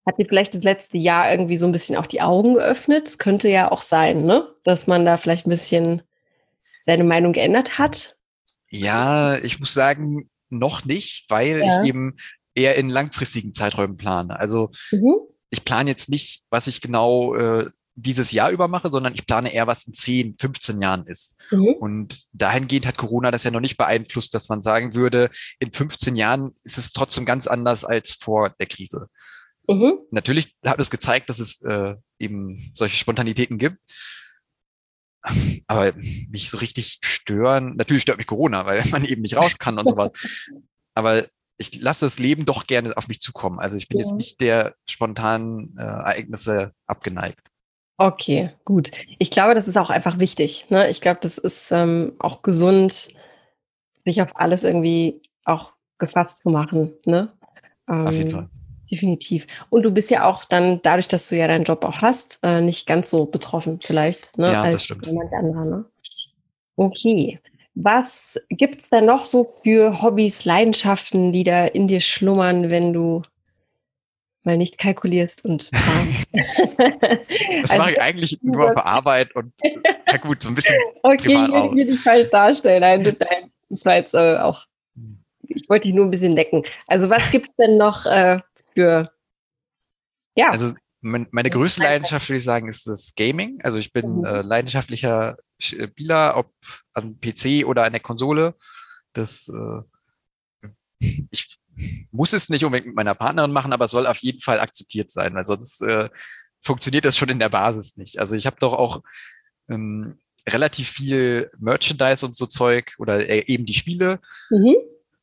hat 0.10 0.18
dir 0.18 0.26
vielleicht 0.26 0.56
das 0.56 0.64
letzte 0.64 0.98
Jahr 0.98 1.32
irgendwie 1.32 1.58
so 1.58 1.68
ein 1.68 1.72
bisschen 1.72 1.96
auch 1.96 2.08
die 2.08 2.22
Augen 2.22 2.56
geöffnet? 2.56 3.08
Es 3.08 3.18
könnte 3.20 3.48
ja 3.48 3.72
auch 3.72 3.82
sein, 3.82 4.26
ne? 4.26 4.48
Dass 4.64 4.88
man 4.88 5.06
da 5.06 5.18
vielleicht 5.18 5.46
ein 5.46 5.52
bisschen 5.52 6.02
seine 6.86 7.04
Meinung 7.04 7.34
geändert 7.34 7.78
hat. 7.78 8.18
Ja, 8.70 9.38
ich 9.38 9.60
muss 9.60 9.74
sagen, 9.74 10.30
noch 10.50 10.84
nicht, 10.84 11.26
weil 11.30 11.62
ja. 11.64 11.82
ich 11.84 11.88
eben 11.88 12.18
eher 12.56 12.76
in 12.76 12.90
langfristigen 12.90 13.54
Zeiträumen 13.54 13.98
plane. 13.98 14.40
Also 14.40 14.72
mhm. 14.92 15.16
ich 15.52 15.64
plane 15.64 15.90
jetzt 15.90 16.10
nicht, 16.10 16.42
was 16.50 16.66
ich 16.66 16.82
genau 16.82 17.36
äh, 17.36 17.70
dieses 17.96 18.32
Jahr 18.32 18.50
über 18.50 18.68
mache, 18.68 18.90
sondern 18.92 19.14
ich 19.14 19.28
plane 19.28 19.54
eher, 19.54 19.68
was 19.68 19.86
in 19.86 19.94
10, 19.94 20.38
15 20.40 20.82
Jahren 20.82 21.06
ist. 21.06 21.38
Mhm. 21.52 21.76
Und 21.80 22.26
dahingehend 22.34 22.88
hat 22.88 22.98
Corona 22.98 23.30
das 23.30 23.44
ja 23.44 23.52
noch 23.52 23.60
nicht 23.60 23.78
beeinflusst, 23.78 24.34
dass 24.34 24.50
man 24.50 24.64
sagen 24.64 24.96
würde, 24.96 25.30
in 25.60 25.72
15 25.72 26.16
Jahren 26.16 26.56
ist 26.64 26.80
es 26.80 26.94
trotzdem 26.94 27.26
ganz 27.26 27.46
anders 27.46 27.86
als 27.86 28.12
vor 28.12 28.56
der 28.60 28.68
Krise. 28.68 29.08
Mhm. 29.70 30.00
Natürlich 30.10 30.56
hat 30.66 30.80
es 30.80 30.90
gezeigt, 30.90 31.30
dass 31.30 31.38
es 31.38 31.62
äh, 31.62 31.96
eben 32.18 32.72
solche 32.74 32.98
Spontanitäten 32.98 33.60
gibt. 33.60 33.78
Aber 35.68 35.94
mich 36.30 36.50
so 36.50 36.58
richtig 36.58 36.98
stören, 37.04 37.76
natürlich 37.76 38.02
stört 38.02 38.18
mich 38.18 38.26
Corona, 38.26 38.66
weil 38.66 38.84
man 38.90 39.06
eben 39.06 39.22
nicht 39.22 39.36
raus 39.36 39.60
kann 39.60 39.78
und 39.78 39.88
so 39.88 39.96
was. 39.96 40.12
Aber 40.96 41.28
ich 41.58 41.80
lasse 41.80 42.06
das 42.06 42.18
Leben 42.18 42.46
doch 42.46 42.66
gerne 42.66 42.98
auf 42.98 43.08
mich 43.08 43.20
zukommen. 43.20 43.60
Also 43.60 43.78
ich 43.78 43.90
bin 43.90 44.00
ja. 44.00 44.06
jetzt 44.06 44.16
nicht 44.16 44.42
der 44.42 44.76
spontanen 44.90 45.78
äh, 45.78 45.84
Ereignisse 45.84 46.74
abgeneigt. 46.88 47.52
Okay, 47.98 48.52
gut. 48.66 48.92
Ich 49.20 49.30
glaube, 49.30 49.54
das 49.54 49.68
ist 49.68 49.78
auch 49.78 49.90
einfach 49.90 50.20
wichtig. 50.20 50.66
Ne? 50.70 50.90
Ich 50.90 51.02
glaube, 51.02 51.20
das 51.22 51.38
ist 51.38 51.72
ähm, 51.72 52.14
auch 52.18 52.42
gesund, 52.42 53.10
sich 54.06 54.22
auf 54.22 54.36
alles 54.36 54.64
irgendwie 54.64 55.22
auch 55.44 55.74
gefasst 56.00 56.42
zu 56.42 56.50
machen. 56.50 56.94
Ne? 57.06 57.32
Ähm, 57.88 58.08
auf 58.08 58.14
jeden 58.14 58.30
ähm, 58.30 58.36
Fall. 58.36 58.50
Definitiv. 58.92 59.46
Und 59.70 59.84
du 59.84 59.92
bist 59.92 60.10
ja 60.10 60.26
auch 60.26 60.46
dann, 60.46 60.80
dadurch, 60.82 61.08
dass 61.08 61.30
du 61.30 61.38
ja 61.38 61.48
deinen 61.48 61.64
Job 61.64 61.84
auch 61.84 62.02
hast, 62.02 62.40
äh, 62.44 62.62
nicht 62.62 62.88
ganz 62.88 63.10
so 63.10 63.26
betroffen 63.26 63.80
vielleicht, 63.82 64.38
ne? 64.38 64.52
Ja, 64.52 64.64
als 64.64 64.74
das 64.74 64.84
stimmt. 64.86 65.06
jemand 65.06 65.32
anderer. 65.34 65.66
Ne? 65.66 65.86
Okay. 66.76 67.40
Was 67.76 68.40
gibt 68.50 68.84
es 68.84 68.90
denn 68.90 69.06
noch 69.06 69.24
so 69.24 69.54
für 69.64 70.02
Hobbys, 70.02 70.44
Leidenschaften, 70.44 71.32
die 71.32 71.44
da 71.44 71.66
in 71.66 71.88
dir 71.88 72.02
schlummern, 72.02 72.70
wenn 72.70 72.94
du 72.94 73.22
mal 74.44 74.58
nicht 74.58 74.78
kalkulierst 74.78 75.46
und 75.46 75.70
Das 76.32 77.72
also, 77.72 77.78
mache 77.78 77.92
ich 77.92 78.02
eigentlich 78.02 78.38
nur 78.42 78.74
für 78.74 78.86
Arbeit 78.86 79.36
und 79.36 79.54
ja 80.08 80.18
gut, 80.18 80.42
so 80.42 80.50
ein 80.50 80.56
bisschen 80.56 80.76
okay, 81.04 81.46
ich 81.46 81.76
will 81.76 81.86
dich 81.86 82.00
falsch 82.00 82.30
darstellen. 82.32 82.82
Nein, 82.82 83.16
nein, 83.20 83.52
das 83.70 83.86
war 83.86 83.96
jetzt 83.96 84.14
äh, 84.14 84.38
auch, 84.38 84.66
ich 85.48 85.70
wollte 85.70 85.88
dich 85.88 85.96
nur 85.96 86.06
ein 86.06 86.12
bisschen 86.12 86.34
lecken. 86.34 86.64
Also 86.88 87.10
was 87.10 87.30
gibt 87.32 87.50
es 87.50 87.56
denn 87.56 87.78
noch 87.78 88.06
äh, 88.06 88.40
für, 88.74 89.12
ja. 90.36 90.52
Also 90.52 90.74
mein, 91.02 91.28
meine 91.32 91.50
größte 91.50 91.82
Leidenschaft, 91.82 92.28
würde 92.30 92.38
ich 92.38 92.44
sagen, 92.44 92.68
ist 92.68 92.88
das 92.88 93.14
Gaming. 93.16 93.60
Also 93.64 93.78
ich 93.78 93.94
bin 93.94 94.20
mhm. 94.20 94.26
äh, 94.26 94.42
leidenschaftlicher 94.42 95.38
Spieler, 95.60 96.36
ob 96.38 96.54
am 96.94 97.20
PC 97.20 97.66
oder 97.66 97.84
an 97.84 97.94
der 97.94 98.02
Konsole. 98.02 98.56
Das 99.14 99.50
äh, 99.50 99.82
ich 101.32 101.48
muss 102.12 102.34
es 102.34 102.50
nicht 102.50 102.66
unbedingt 102.66 102.88
mit 102.88 102.96
meiner 102.96 103.16
Partnerin 103.16 103.52
machen, 103.52 103.74
aber 103.74 103.86
es 103.86 103.92
soll 103.92 104.08
auf 104.08 104.18
jeden 104.18 104.42
Fall 104.42 104.60
akzeptiert 104.60 105.12
sein, 105.12 105.34
weil 105.34 105.46
sonst 105.46 105.82
äh, 105.82 106.10
funktioniert 106.62 107.06
das 107.06 107.18
schon 107.18 107.30
in 107.30 107.40
der 107.40 107.50
Basis 107.50 107.98
nicht. 107.98 108.20
Also 108.20 108.36
ich 108.36 108.46
habe 108.46 108.58
doch 108.60 108.74
auch 108.74 109.02
ähm, 109.70 110.20
relativ 110.48 110.90
viel 110.90 111.52
Merchandise 111.58 112.26
und 112.26 112.36
so 112.36 112.46
Zeug 112.46 112.96
oder 112.98 113.30
äh, 113.30 113.46
eben 113.48 113.66
die 113.66 113.74
Spiele, 113.74 114.20
mhm. 114.50 114.76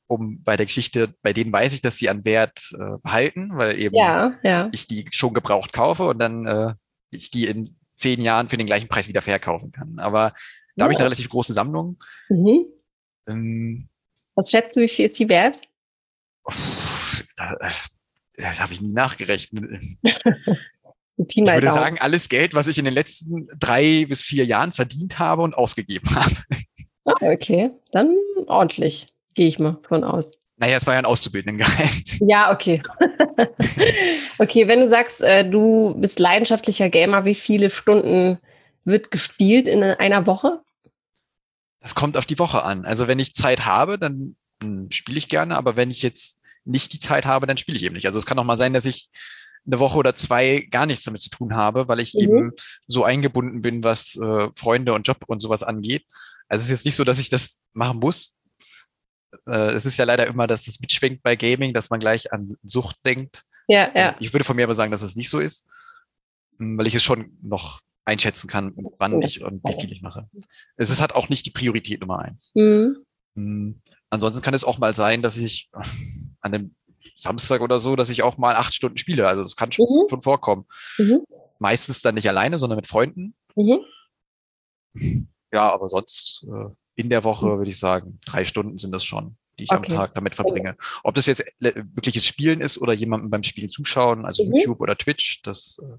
Um 0.06 0.42
bei 0.42 0.56
der 0.56 0.66
Geschichte, 0.66 1.14
bei 1.22 1.32
denen 1.32 1.52
weiß 1.52 1.72
ich, 1.72 1.82
dass 1.82 1.96
sie 1.96 2.08
an 2.08 2.24
Wert 2.24 2.72
äh, 2.78 2.98
behalten, 3.02 3.50
weil 3.54 3.78
eben 3.78 3.94
ja, 3.94 4.38
ja. 4.42 4.68
ich 4.72 4.86
die 4.86 5.06
schon 5.10 5.34
gebraucht 5.34 5.72
kaufe 5.72 6.04
und 6.04 6.18
dann 6.18 6.46
äh, 6.46 6.74
ich 7.10 7.30
die 7.30 7.46
in 7.46 7.76
zehn 7.96 8.20
Jahren 8.20 8.48
für 8.48 8.56
den 8.56 8.66
gleichen 8.66 8.88
Preis 8.88 9.08
wieder 9.08 9.22
verkaufen 9.22 9.72
kann. 9.72 9.98
Aber 9.98 10.30
da 10.76 10.82
ja. 10.82 10.84
habe 10.84 10.92
ich 10.92 10.98
eine 10.98 11.06
relativ 11.06 11.28
große 11.28 11.54
Sammlung. 11.54 11.98
Mhm. 12.28 12.66
Ähm, 13.26 13.88
Was 14.34 14.50
schätzt 14.50 14.76
du, 14.76 14.80
wie 14.80 14.88
viel 14.88 15.06
ist 15.06 15.18
die 15.18 15.28
wert? 15.28 15.62
Da, 17.36 17.56
da 18.36 18.58
habe 18.58 18.72
ich 18.72 18.80
nie 18.80 18.92
nachgerechnet. 18.92 19.82
ich 21.16 21.36
würde 21.36 21.66
sagen, 21.68 21.98
alles 21.98 22.28
Geld, 22.28 22.54
was 22.54 22.66
ich 22.66 22.78
in 22.78 22.84
den 22.84 22.94
letzten 22.94 23.48
drei 23.58 24.06
bis 24.06 24.22
vier 24.22 24.44
Jahren 24.44 24.72
verdient 24.72 25.18
habe 25.18 25.42
und 25.42 25.54
ausgegeben 25.54 26.08
habe. 26.14 26.34
Ah, 27.04 27.32
okay, 27.32 27.70
dann 27.92 28.14
ordentlich, 28.46 29.06
gehe 29.36 29.46
ich 29.46 29.58
mal 29.60 29.78
von 29.86 30.02
aus. 30.02 30.38
Naja, 30.56 30.78
es 30.78 30.86
war 30.86 30.94
ja 30.94 30.98
ein 30.98 31.06
Auszubildendengehalt. 31.06 32.18
Ja, 32.20 32.50
okay. 32.50 32.82
okay, 34.38 34.66
wenn 34.66 34.80
du 34.80 34.88
sagst, 34.88 35.22
äh, 35.22 35.48
du 35.48 35.94
bist 35.98 36.18
leidenschaftlicher 36.18 36.88
Gamer, 36.88 37.26
wie 37.26 37.34
viele 37.34 37.68
Stunden 37.68 38.38
wird 38.84 39.10
gespielt 39.10 39.68
in 39.68 39.82
einer 39.82 40.26
Woche? 40.26 40.60
Das 41.80 41.94
kommt 41.94 42.16
auf 42.16 42.24
die 42.24 42.38
Woche 42.38 42.62
an. 42.62 42.86
Also 42.86 43.06
wenn 43.06 43.18
ich 43.18 43.34
Zeit 43.34 43.66
habe, 43.66 43.98
dann, 43.98 44.36
dann 44.60 44.90
spiele 44.90 45.18
ich 45.18 45.28
gerne, 45.28 45.56
aber 45.56 45.76
wenn 45.76 45.90
ich 45.90 46.02
jetzt 46.02 46.40
nicht 46.64 46.92
die 46.94 46.98
Zeit 46.98 47.26
habe, 47.26 47.46
dann 47.46 47.58
spiele 47.58 47.76
ich 47.76 47.84
eben 47.84 47.94
nicht. 47.94 48.06
Also 48.06 48.18
es 48.18 48.26
kann 48.26 48.38
auch 48.38 48.44
mal 48.44 48.56
sein, 48.56 48.72
dass 48.72 48.86
ich 48.86 49.10
eine 49.66 49.78
Woche 49.78 49.98
oder 49.98 50.14
zwei 50.14 50.66
gar 50.70 50.86
nichts 50.86 51.04
damit 51.04 51.20
zu 51.20 51.30
tun 51.30 51.54
habe, 51.54 51.86
weil 51.88 52.00
ich 52.00 52.14
mhm. 52.14 52.20
eben 52.20 52.52
so 52.86 53.04
eingebunden 53.04 53.60
bin, 53.60 53.84
was 53.84 54.16
äh, 54.16 54.48
Freunde 54.56 54.94
und 54.94 55.06
Job 55.06 55.18
und 55.26 55.40
sowas 55.40 55.62
angeht. 55.62 56.06
Also 56.48 56.62
es 56.62 56.66
ist 56.66 56.70
jetzt 56.70 56.84
nicht 56.86 56.96
so, 56.96 57.04
dass 57.04 57.18
ich 57.18 57.28
das 57.28 57.60
machen 57.72 57.98
muss. 57.98 58.35
Äh, 59.46 59.72
es 59.74 59.86
ist 59.86 59.96
ja 59.96 60.04
leider 60.04 60.26
immer, 60.26 60.46
dass 60.46 60.64
das 60.64 60.80
mitschwingt 60.80 61.22
bei 61.22 61.36
Gaming, 61.36 61.72
dass 61.72 61.90
man 61.90 62.00
gleich 62.00 62.32
an 62.32 62.56
Sucht 62.62 62.96
denkt. 63.04 63.42
Ja, 63.68 63.90
ja. 63.94 64.16
Ich 64.20 64.32
würde 64.32 64.44
von 64.44 64.56
mir 64.56 64.64
aber 64.64 64.74
sagen, 64.74 64.92
dass 64.92 65.02
es 65.02 65.16
nicht 65.16 65.28
so 65.28 65.40
ist, 65.40 65.66
hm, 66.58 66.78
weil 66.78 66.86
ich 66.86 66.94
es 66.94 67.02
schon 67.02 67.36
noch 67.42 67.80
einschätzen 68.04 68.48
kann, 68.48 68.72
wann 68.98 69.20
ich 69.22 69.42
und 69.42 69.62
wie 69.64 69.80
viel 69.80 69.92
ich 69.92 70.02
mache. 70.02 70.28
Es 70.76 70.90
ist, 70.90 71.00
hat 71.00 71.14
auch 71.14 71.28
nicht 71.28 71.44
die 71.44 71.50
Priorität 71.50 72.00
Nummer 72.00 72.20
eins. 72.20 72.52
Mhm. 72.54 73.04
Hm, 73.34 73.80
ansonsten 74.10 74.42
kann 74.42 74.54
es 74.54 74.64
auch 74.64 74.78
mal 74.78 74.94
sein, 74.94 75.22
dass 75.22 75.36
ich 75.36 75.68
an 75.72 75.84
einem 76.40 76.74
Samstag 77.16 77.60
oder 77.60 77.80
so, 77.80 77.96
dass 77.96 78.10
ich 78.10 78.22
auch 78.22 78.38
mal 78.38 78.54
acht 78.54 78.74
Stunden 78.74 78.98
spiele. 78.98 79.26
Also 79.26 79.42
das 79.42 79.56
kann 79.56 79.72
schon, 79.72 79.86
mhm. 79.86 80.08
schon 80.08 80.22
vorkommen. 80.22 80.66
Mhm. 80.98 81.24
Meistens 81.58 82.02
dann 82.02 82.14
nicht 82.14 82.28
alleine, 82.28 82.58
sondern 82.58 82.76
mit 82.76 82.86
Freunden. 82.86 83.34
Mhm. 83.56 83.80
Ja, 85.52 85.72
aber 85.72 85.88
sonst 85.88 86.44
äh, 86.48 86.70
in 86.96 87.10
der 87.10 87.24
Woche 87.24 87.46
würde 87.58 87.70
ich 87.70 87.78
sagen, 87.78 88.18
drei 88.24 88.44
Stunden 88.44 88.78
sind 88.78 88.92
das 88.92 89.04
schon, 89.04 89.36
die 89.58 89.64
ich 89.64 89.72
okay. 89.72 89.92
am 89.92 89.98
Tag 89.98 90.14
damit 90.14 90.34
verbringe. 90.34 90.76
Ob 91.04 91.14
das 91.14 91.26
jetzt 91.26 91.44
wirkliches 91.60 92.26
Spielen 92.26 92.60
ist 92.60 92.78
oder 92.78 92.92
jemandem 92.92 93.30
beim 93.30 93.42
Spielen 93.42 93.70
zuschauen, 93.70 94.24
also 94.24 94.44
mhm. 94.44 94.54
YouTube 94.54 94.80
oder 94.80 94.96
Twitch, 94.96 95.42
das 95.42 95.78
äh, 95.82 95.96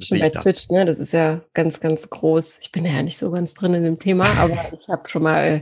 Schon 0.00 0.20
bei 0.20 0.28
Twitch, 0.28 0.68
ne? 0.68 0.84
Das 0.84 1.00
ist 1.00 1.12
ja 1.12 1.40
ganz, 1.54 1.80
ganz 1.80 2.08
groß. 2.08 2.60
Ich 2.62 2.70
bin 2.70 2.84
ja 2.84 3.02
nicht 3.02 3.18
so 3.18 3.32
ganz 3.32 3.52
drin 3.54 3.74
in 3.74 3.82
dem 3.82 3.98
Thema, 3.98 4.26
aber 4.38 4.72
ich 4.78 4.88
habe 4.88 5.08
schon 5.08 5.22
mal 5.24 5.60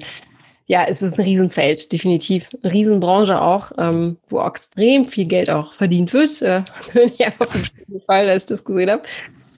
ja, 0.67 0.85
es 0.85 1.01
ist 1.01 1.15
ein 1.15 1.23
Riesenfeld, 1.23 1.93
definitiv. 1.93 2.49
Eine 2.63 2.73
Riesenbranche 2.73 3.41
auch, 3.41 3.71
ähm, 3.79 4.19
wo 4.29 4.45
extrem 4.45 5.05
viel 5.05 5.27
Geld 5.27 5.49
auch 5.49 5.73
verdient 5.73 6.13
wird. 6.13 6.43
Äh, 6.43 6.63
wenn 6.93 7.09
ich 7.09 7.25
einfach 7.25 7.47
vom 7.47 8.01
Fall, 8.01 8.29
als 8.29 8.45
ich 8.45 8.49
das 8.49 8.65
gesehen 8.65 8.91
habe. 8.91 9.03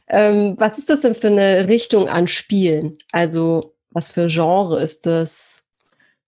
Ähm, 0.08 0.54
was 0.58 0.78
ist 0.78 0.88
das 0.88 1.00
denn 1.00 1.14
für 1.14 1.28
eine 1.28 1.66
Richtung 1.68 2.08
an 2.08 2.28
Spielen? 2.28 2.98
Also, 3.12 3.74
was 3.90 4.10
für 4.10 4.26
Genre 4.28 4.80
ist 4.80 5.06
das? 5.06 5.62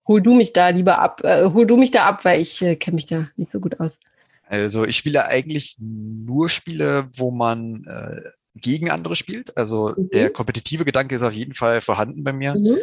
Hol 0.07 0.21
du 0.21 0.33
mich 0.33 0.53
da 0.53 0.69
lieber 0.69 0.99
ab, 0.99 1.23
äh, 1.23 1.45
hol 1.45 1.65
du 1.65 1.77
mich 1.77 1.91
da 1.91 2.05
ab, 2.05 2.25
weil 2.25 2.41
ich 2.41 2.61
äh, 2.61 2.75
kenne 2.75 2.95
mich 2.95 3.05
da 3.05 3.27
nicht 3.35 3.51
so 3.51 3.59
gut 3.59 3.79
aus. 3.79 3.99
Also 4.47 4.83
ich 4.83 4.97
spiele 4.97 5.25
eigentlich 5.25 5.77
nur 5.79 6.49
Spiele, 6.49 7.09
wo 7.15 7.31
man 7.31 7.85
äh, 7.85 8.29
gegen 8.55 8.89
andere 8.89 9.15
spielt. 9.15 9.55
Also 9.55 9.93
mhm. 9.95 10.09
der 10.09 10.29
kompetitive 10.31 10.83
Gedanke 10.83 11.15
ist 11.15 11.21
auf 11.21 11.33
jeden 11.33 11.53
Fall 11.53 11.81
vorhanden 11.81 12.23
bei 12.23 12.33
mir. 12.33 12.55
Mhm. 12.55 12.77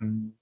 Hm, 0.00 0.36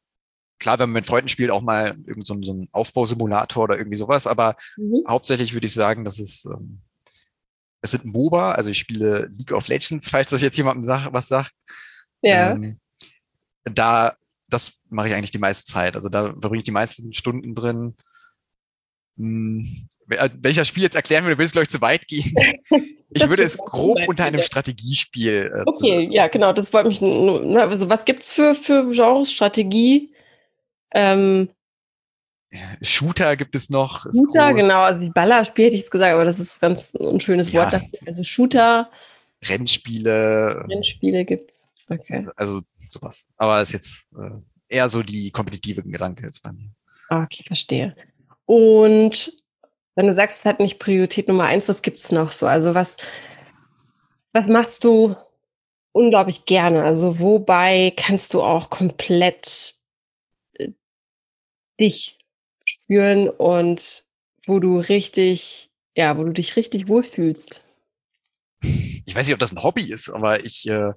klar, 0.59 0.79
wenn 0.79 0.89
man 0.89 1.01
mit 1.01 1.07
Freunden 1.07 1.29
spielt, 1.29 1.51
auch 1.51 1.61
mal 1.61 1.97
irgend 2.07 2.27
so, 2.27 2.41
so 2.43 2.55
ein 2.55 2.69
Aufbausimulator 2.73 3.65
oder 3.65 3.77
irgendwie 3.77 3.99
sowas, 3.99 4.27
aber 4.27 4.57
mhm. 4.77 5.05
hauptsächlich 5.07 5.53
würde 5.53 5.67
ich 5.67 5.75
sagen, 5.75 6.05
dass 6.05 6.19
es 6.19 6.47
ähm, 6.47 6.81
es 7.83 7.91
sind 7.91 8.05
MOBA, 8.05 8.53
also 8.53 8.71
ich 8.71 8.79
spiele 8.79 9.29
League 9.37 9.53
of 9.53 9.69
Legends, 9.69 10.09
falls 10.11 10.31
das 10.31 10.41
jetzt 10.41 10.57
jemandem 10.57 10.89
was 11.13 11.29
sagt. 11.29 11.53
Ja. 12.23 12.53
Ähm, 12.53 12.79
da, 13.65 14.17
das 14.49 14.83
mache 14.89 15.09
ich 15.09 15.15
eigentlich 15.15 15.31
die 15.31 15.39
meiste 15.39 15.65
Zeit. 15.65 15.95
Also 15.95 16.09
da 16.09 16.31
verbringe 16.31 16.59
ich 16.59 16.65
die 16.65 16.71
meisten 16.71 17.15
Stunden 17.15 17.55
drin. 17.55 17.95
Hm, 19.17 19.87
wenn 20.07 20.51
ich 20.51 20.57
das 20.57 20.69
Spiel 20.69 20.83
jetzt 20.83 20.97
erklären 20.97 21.25
würde, 21.25 21.37
würde 21.37 21.47
es, 21.47 21.53
glaube 21.53 21.65
ich, 21.65 21.71
zu 21.71 21.81
weit 21.81 22.07
gehen. 22.07 22.35
Ich 23.15 23.29
würde 23.29 23.43
es 23.43 23.59
grob 23.59 23.99
unter 24.07 24.25
einem 24.25 24.41
Strategiespiel. 24.41 25.53
Äh, 25.55 25.63
okay, 25.67 26.09
ja, 26.11 26.29
genau, 26.29 26.55
das 26.55 26.73
wollte 26.73 26.89
mich. 26.89 27.03
Also, 27.03 27.91
was 27.91 28.07
gibt's 28.07 28.33
für, 28.33 28.55
für 28.55 28.91
Genres, 28.91 29.31
Strategie? 29.31 30.15
Ähm, 30.93 31.51
Shooter 32.83 33.37
gibt 33.37 33.55
es 33.55 33.71
noch. 33.71 34.05
Shooter, 34.05 34.53
genau, 34.55 34.81
also 34.81 35.09
Ballerspiel 35.11 35.67
hätte 35.67 35.77
ich 35.77 35.83
jetzt 35.83 35.91
gesagt, 35.91 36.13
aber 36.13 36.25
das 36.25 36.39
ist 36.39 36.61
ganz 36.61 36.95
ein 36.95 37.21
schönes 37.21 37.51
ja. 37.53 37.63
Wort 37.63 37.73
dafür. 37.73 37.99
Also 38.07 38.23
Shooter. 38.23 38.91
Rennspiele. 39.43 40.65
Rennspiele 40.69 41.25
gibt's. 41.25 41.69
Okay. 41.89 42.27
Also 42.37 42.63
sowas. 42.93 43.29
Aber 43.37 43.59
das 43.61 43.71
ist 43.71 43.73
jetzt 43.73 44.09
äh, 44.17 44.77
eher 44.77 44.89
so 44.89 45.03
die 45.03 45.31
kompetitive 45.31 45.83
Gedanke 45.83 46.25
jetzt 46.25 46.43
bei 46.43 46.53
mir. 46.53 46.71
Okay, 47.11 47.45
verstehe. 47.47 47.97
Und 48.47 49.33
wenn 49.95 50.07
du 50.07 50.15
sagst, 50.15 50.39
es 50.39 50.45
hat 50.47 50.61
nicht 50.61 50.79
Priorität 50.79 51.29
Nummer 51.29 51.45
eins, 51.45 51.69
was 51.69 51.83
gibt 51.83 51.99
es 51.99 52.13
noch 52.13 52.31
so? 52.31 52.47
Also 52.47 52.75
was, 52.75 52.97
was 54.33 54.49
machst 54.49 54.85
du 54.85 55.15
unglaublich 55.93 56.47
gerne? 56.47 56.85
Also 56.85 57.21
wobei 57.21 57.93
kannst 57.97 58.33
du 58.35 58.43
auch 58.43 58.71
komplett 58.71 59.75
äh, 60.55 60.71
dich 61.79 62.19
spüren 62.65 63.29
und 63.29 64.05
wo 64.47 64.59
du 64.59 64.79
richtig, 64.79 65.71
ja, 65.97 66.17
wo 66.17 66.25
du 66.25 66.33
dich 66.33 66.57
richtig 66.57 66.89
wohlfühlst? 66.89 67.65
Ich 69.05 69.15
weiß 69.15 69.27
nicht, 69.27 69.35
ob 69.35 69.41
das 69.41 69.53
ein 69.53 69.63
Hobby 69.63 69.91
ist, 69.93 70.09
aber 70.09 70.45
ich 70.45 70.67
äh, 70.69 70.93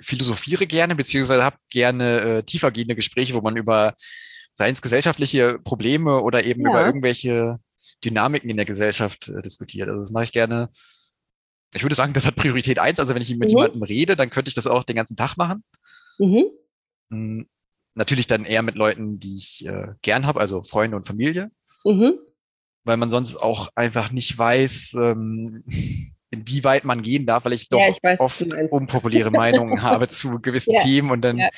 philosophiere 0.00 0.66
gerne, 0.66 0.94
beziehungsweise 0.94 1.44
habe 1.44 1.56
gerne 1.70 2.20
äh, 2.20 2.42
tiefergehende 2.42 2.94
Gespräche, 2.94 3.34
wo 3.34 3.40
man 3.40 3.56
über 3.56 3.94
seien 4.54 4.72
es 4.72 4.82
gesellschaftliche 4.82 5.58
Probleme 5.58 6.20
oder 6.22 6.44
eben 6.44 6.62
ja. 6.62 6.70
über 6.70 6.86
irgendwelche 6.86 7.58
Dynamiken 8.04 8.50
in 8.50 8.56
der 8.56 8.66
Gesellschaft 8.66 9.28
äh, 9.28 9.42
diskutiert. 9.42 9.88
Also 9.88 10.00
das 10.00 10.10
mache 10.10 10.24
ich 10.24 10.32
gerne. 10.32 10.70
Ich 11.74 11.82
würde 11.82 11.96
sagen, 11.96 12.12
das 12.12 12.24
hat 12.24 12.36
Priorität 12.36 12.78
eins. 12.78 13.00
Also 13.00 13.14
wenn 13.14 13.22
ich 13.22 13.30
mit 13.30 13.50
mhm. 13.50 13.56
jemandem 13.58 13.82
rede, 13.82 14.16
dann 14.16 14.30
könnte 14.30 14.48
ich 14.48 14.54
das 14.54 14.66
auch 14.66 14.84
den 14.84 14.96
ganzen 14.96 15.16
Tag 15.16 15.36
machen. 15.36 15.64
Mhm. 16.18 16.44
Mhm. 17.08 17.48
Natürlich 17.94 18.26
dann 18.26 18.44
eher 18.44 18.62
mit 18.62 18.76
Leuten, 18.76 19.18
die 19.18 19.36
ich 19.36 19.66
äh, 19.66 19.88
gern 20.02 20.26
habe, 20.26 20.40
also 20.40 20.62
Freunde 20.62 20.96
und 20.96 21.06
Familie. 21.06 21.50
Mhm. 21.84 22.18
Weil 22.84 22.96
man 22.96 23.10
sonst 23.10 23.36
auch 23.36 23.70
einfach 23.74 24.12
nicht 24.12 24.36
weiß, 24.36 24.94
ähm, 24.94 25.64
inwieweit 26.34 26.84
man 26.84 27.02
gehen 27.02 27.26
darf, 27.26 27.44
weil 27.44 27.54
ich 27.54 27.68
doch 27.68 27.80
ja, 27.80 27.88
ich 27.88 28.02
weiß, 28.02 28.20
oft 28.20 28.42
unpopuläre 28.70 29.30
Meinungen 29.30 29.82
habe 29.82 30.08
zu 30.08 30.40
gewissen 30.40 30.74
ja. 30.74 30.82
Themen 30.82 31.10
und 31.10 31.22
dann 31.22 31.38
ja 31.38 31.48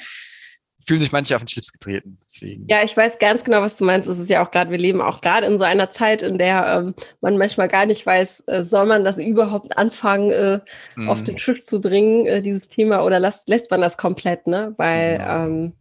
fühlen 0.86 1.00
sich 1.00 1.12
manche 1.12 1.34
auf 1.34 1.42
den 1.42 1.48
Schlips 1.48 1.72
getreten. 1.72 2.18
Deswegen. 2.24 2.66
Ja, 2.68 2.84
ich 2.84 2.96
weiß 2.96 3.18
ganz 3.18 3.42
genau, 3.42 3.60
was 3.60 3.76
du 3.76 3.84
meinst. 3.84 4.08
Es 4.08 4.20
ist 4.20 4.30
ja 4.30 4.44
auch 4.44 4.50
gerade, 4.52 4.70
wir 4.70 4.78
leben 4.78 5.00
auch 5.00 5.20
gerade 5.20 5.46
in 5.46 5.58
so 5.58 5.64
einer 5.64 5.90
Zeit, 5.90 6.22
in 6.22 6.38
der 6.38 6.66
ähm, 6.66 6.94
man 7.20 7.38
manchmal 7.38 7.68
gar 7.68 7.86
nicht 7.86 8.06
weiß, 8.06 8.44
äh, 8.46 8.62
soll 8.62 8.86
man 8.86 9.04
das 9.04 9.18
überhaupt 9.18 9.76
anfangen, 9.76 10.30
äh, 10.30 10.60
mm. 10.94 11.08
auf 11.08 11.22
den 11.24 11.36
Tisch 11.36 11.62
zu 11.62 11.80
bringen, 11.80 12.26
äh, 12.26 12.40
dieses 12.40 12.68
Thema, 12.68 13.04
oder 13.04 13.18
lässt, 13.18 13.48
lässt 13.48 13.70
man 13.70 13.80
das 13.80 13.96
komplett, 13.96 14.46
ne? 14.46 14.72
Weil 14.76 15.16
ja. 15.18 15.44
ähm, 15.44 15.72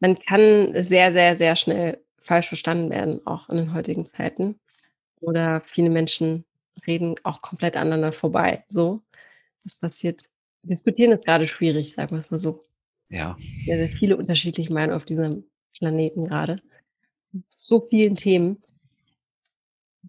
man 0.00 0.18
kann 0.18 0.82
sehr, 0.82 1.12
sehr, 1.12 1.36
sehr 1.36 1.54
schnell 1.54 2.00
falsch 2.20 2.48
verstanden 2.48 2.90
werden, 2.90 3.24
auch 3.24 3.48
in 3.48 3.58
den 3.58 3.74
heutigen 3.74 4.04
Zeiten. 4.04 4.58
Oder 5.20 5.62
viele 5.64 5.90
Menschen 5.90 6.44
reden 6.86 7.14
auch 7.22 7.42
komplett 7.42 7.76
aneinander 7.76 8.12
vorbei. 8.12 8.64
So, 8.68 9.00
das 9.64 9.74
passiert. 9.74 10.24
Diskutieren 10.64 11.12
ist 11.12 11.24
gerade 11.24 11.48
schwierig, 11.48 11.92
sagen 11.92 12.12
wir 12.12 12.18
es 12.18 12.30
mal 12.30 12.38
so 12.38 12.60
ja. 13.08 13.36
sehr, 13.66 13.78
sehr 13.78 13.88
viele 13.88 14.16
unterschiedliche 14.16 14.72
Meinungen 14.72 14.96
auf 14.96 15.04
diesem 15.04 15.44
Planeten 15.76 16.26
gerade. 16.26 16.60
So 17.58 17.86
vielen 17.88 18.14
Themen. 18.14 18.62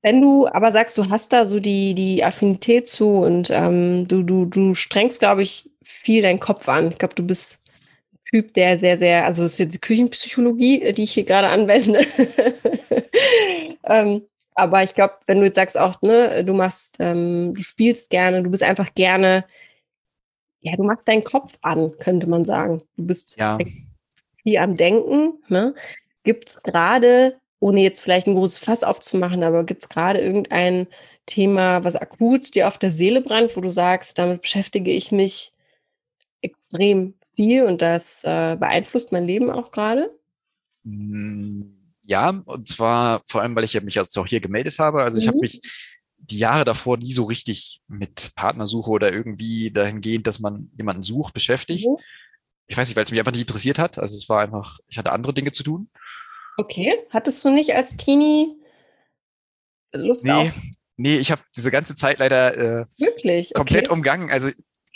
Wenn 0.02 0.21
du 0.21 0.47
aber 0.47 0.71
sagst, 0.71 0.97
du 0.97 1.10
hast 1.10 1.32
da 1.32 1.45
so 1.45 1.60
die, 1.60 1.93
die 1.93 2.23
Affinität 2.23 2.88
zu 2.88 3.08
und 3.19 3.49
ähm, 3.52 4.08
du, 4.08 4.23
du, 4.23 4.45
du 4.45 4.73
strengst, 4.73 5.19
glaube 5.19 5.43
ich, 5.43 5.69
viel 5.84 6.21
deinen 6.21 6.39
Kopf 6.39 6.67
an. 6.67 6.89
Ich 6.89 6.97
glaube, 6.97 7.15
du 7.15 7.23
bist 7.23 7.63
ein 8.12 8.19
Typ, 8.32 8.54
der 8.54 8.80
sehr, 8.80 8.97
sehr, 8.97 9.26
also 9.26 9.43
es 9.43 9.54
ist 9.54 9.60
jetzt 9.60 9.76
die 9.76 9.80
Küchenpsychologie, 9.80 10.93
die 10.93 11.04
ich 11.04 11.13
hier 11.13 11.26
gerade 11.26 11.47
anwende. 11.47 12.06
ähm, 13.86 14.23
aber 14.56 14.84
ich 14.84 14.94
glaube, 14.94 15.13
wenn 15.28 15.38
du 15.38 15.46
jetzt 15.46 15.56
sagst 15.56 15.78
auch, 15.78 16.02
ne, 16.02 16.44
du 16.44 16.54
machst, 16.54 16.98
ähm, 17.00 17.54
du 17.54 17.62
spielst 17.62 18.10
gerne, 18.10 18.44
du 18.44 18.50
bist 18.50 18.63
einfach 18.63 18.94
gerne 18.94 19.46
ja, 20.63 20.76
du 20.78 20.84
machst 20.84 21.08
deinen 21.08 21.24
Kopf 21.24 21.58
an, 21.62 21.92
könnte 21.98 22.28
man 22.28 22.46
sagen. 22.46 22.82
Du 22.96 23.06
bist 23.06 23.38
ja. 23.38 23.58
viel 24.42 24.58
am 24.58 24.78
Denken. 24.78 25.44
Ne? 25.50 25.76
Gibt 26.24 26.50
es 26.50 26.63
gerade, 26.63 27.38
ohne 27.60 27.82
jetzt 27.82 28.00
vielleicht 28.00 28.28
ein 28.28 28.36
großes 28.36 28.60
Fass 28.60 28.84
aufzumachen, 28.84 29.44
aber 29.44 29.66
gibt 29.66 29.84
es 29.84 29.89
gerade 29.89 30.20
irgendein 30.20 30.88
Thema, 31.26 31.84
was 31.84 31.98
akut 31.98 32.56
dir 32.56 32.70
auf 32.70 32.78
der 32.78 32.92
Seele 32.92 33.20
brennt, 33.20 33.56
wo 33.58 33.62
du 33.62 33.70
sagst, 33.70 34.18
damit 34.18 34.42
beschäftige 34.42 34.92
ich 34.92 35.12
mich 35.12 35.52
extrem 36.42 37.13
viel 37.36 37.63
und 37.63 37.82
das 37.82 38.24
äh, 38.24 38.56
beeinflusst 38.58 39.12
mein 39.12 39.26
Leben 39.26 39.50
auch 39.50 39.72
gerade? 39.72 40.18
Hm, 40.86 41.76
ja, 42.04 42.30
und 42.30 42.68
zwar 42.68 43.24
vor 43.28 43.42
allem, 43.42 43.56
weil 43.56 43.63
ich 43.63 43.82
mich 43.82 43.96
jetzt 43.96 44.18
auch 44.18 44.28
hier 44.28 44.42
gemeldet 44.42 44.78
habe. 44.80 45.04
Also 45.04 45.18
mhm. 45.18 45.22
ich 45.22 45.28
habe 45.28 45.39
mich 45.39 45.62
die 46.18 46.38
Jahre 46.38 46.66
davor 46.66 46.98
nie 46.98 47.13
so 47.13 47.26
richtig 47.26 47.82
mit 47.88 48.32
Partnersuche 48.36 48.89
oder 48.89 49.12
irgendwie 49.12 49.72
dahingehend, 49.72 50.28
dass 50.28 50.39
man 50.39 50.70
jemanden 50.78 51.04
sucht, 51.04 51.34
beschäftigt. 51.34 51.88
Mhm. 51.88 51.98
Ich 52.68 52.78
weiß 52.78 52.88
nicht, 52.88 52.96
weil 52.96 53.04
es 53.04 53.12
mich 53.12 53.20
einfach 53.20 53.32
nicht 53.32 53.42
interessiert 53.42 53.80
hat. 53.80 53.98
Also 53.98 54.18
es 54.18 54.30
war 54.30 54.42
einfach, 54.42 54.80
ich 54.88 54.98
hatte 54.98 55.12
andere 55.12 55.34
Dinge 55.34 55.52
zu 55.52 55.63
tun. 55.63 55.89
Okay. 56.58 56.96
Hattest 57.10 57.44
du 57.44 57.50
nicht 57.50 57.74
als 57.74 57.98
Teenie 57.98 58.56
Lust 59.94 60.26
nee, 60.26 60.32
auf? 60.32 60.62
Nee, 60.98 61.18
ich 61.18 61.32
habe 61.32 61.42
diese 61.56 61.72
ganze 61.72 61.96
Zeit 61.96 62.20
leider 62.20 62.58
äh, 62.58 62.86
Wirklich? 62.98 63.54
komplett 63.54 63.86
okay. 63.86 63.94
umgangen. 63.94 64.32
Also 64.32 64.50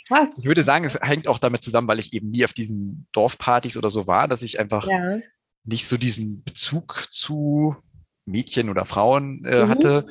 Krass. 0.06 0.30
ich 0.38 0.46
würde 0.46 0.62
sagen, 0.62 0.84
es 0.84 0.98
hängt 1.00 1.28
auch 1.28 1.38
damit 1.38 1.62
zusammen, 1.62 1.88
weil 1.88 1.98
ich 1.98 2.12
eben 2.12 2.30
nie 2.30 2.44
auf 2.44 2.52
diesen 2.52 3.06
Dorfpartys 3.12 3.76
oder 3.76 3.90
so 3.90 4.06
war, 4.06 4.28
dass 4.28 4.42
ich 4.42 4.58
einfach 4.58 4.86
ja. 4.86 5.18
Nicht 5.64 5.86
so 5.86 5.96
diesen 5.96 6.42
Bezug 6.42 7.08
zu 7.10 7.76
Mädchen 8.24 8.68
oder 8.70 8.84
Frauen 8.84 9.44
äh, 9.44 9.64
mhm. 9.64 9.68
hatte 9.68 10.06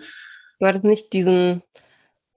Du 0.60 0.66
hattest 0.66 0.86
nicht 0.86 1.14
diesen, 1.14 1.62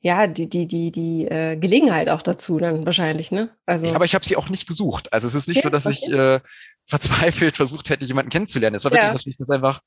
ja, 0.01 0.27
die, 0.27 0.49
die, 0.49 0.67
die, 0.67 0.91
die 0.91 1.27
äh, 1.27 1.57
Gelegenheit 1.57 2.09
auch 2.09 2.23
dazu 2.23 2.59
dann 2.59 2.85
wahrscheinlich, 2.85 3.33
ne? 3.33 3.51
Also. 3.67 3.87
Ja, 3.87 3.95
aber 3.95 4.05
ich 4.05 4.15
habe 4.15 4.25
sie 4.25 4.37
auch 4.37 4.49
nicht 4.49 4.69
gesucht. 4.69 5.13
Also 5.13 5.27
es 5.27 5.35
ist 5.35 5.49
nicht 5.49 5.59
okay, 5.59 5.65
so, 5.65 5.71
dass 5.71 5.87
okay. 5.87 5.99
ich 6.01 6.13
äh, 6.13 6.41
verzweifelt 6.87 7.57
versucht 7.57 7.89
hätte, 7.89 8.05
jemanden 8.05 8.31
kennenzulernen. 8.31 8.77
Es 8.77 8.85
war 8.85 8.91
wirklich, 8.91 9.07
ja. 9.07 9.13
dass 9.13 9.27
mich 9.27 9.39
das 9.39 9.51
einfach 9.51 9.81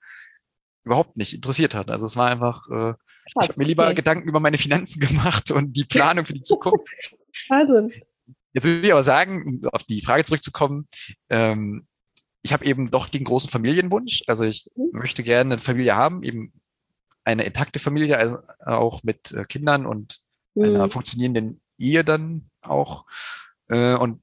überhaupt 0.83 1.17
nicht 1.17 1.33
interessiert 1.33 1.75
hat. 1.75 1.91
Also 1.91 2.05
es 2.05 2.17
war 2.17 2.29
einfach, 2.29 2.67
äh, 2.69 2.93
ich 3.39 3.49
habe 3.49 3.53
mir 3.57 3.65
lieber 3.65 3.85
okay. 3.85 3.95
Gedanken 3.95 4.27
über 4.27 4.39
meine 4.39 4.57
Finanzen 4.57 4.99
gemacht 5.07 5.51
und 5.51 5.73
die 5.73 5.85
Planung 5.85 6.25
für 6.25 6.33
die 6.33 6.41
Zukunft. 6.41 6.87
Also. 7.49 7.89
Jetzt 8.53 8.63
will 8.63 8.85
ich 8.85 8.91
aber 8.91 9.03
sagen, 9.03 9.63
auf 9.71 9.83
die 9.85 10.03
Frage 10.03 10.23
zurückzukommen, 10.23 10.87
ähm, 11.31 11.87
ich 12.43 12.53
habe 12.53 12.65
eben 12.65 12.91
doch 12.91 13.07
den 13.07 13.23
großen 13.23 13.49
Familienwunsch. 13.49 14.23
Also 14.27 14.43
ich 14.43 14.69
mhm. 14.75 14.89
möchte 14.91 15.23
gerne 15.23 15.55
eine 15.55 15.61
Familie 15.61 15.95
haben, 15.95 16.23
eben 16.23 16.53
eine 17.23 17.43
intakte 17.43 17.79
Familie, 17.79 18.17
also 18.17 18.37
auch 18.59 19.01
mit 19.03 19.31
äh, 19.31 19.45
Kindern 19.45 19.85
und 19.85 20.19
mhm. 20.53 20.65
einer 20.65 20.89
funktionierenden 20.89 21.61
Ehe 21.77 22.03
dann 22.03 22.49
auch. 22.61 23.05
Äh, 23.69 23.95
und 23.95 24.21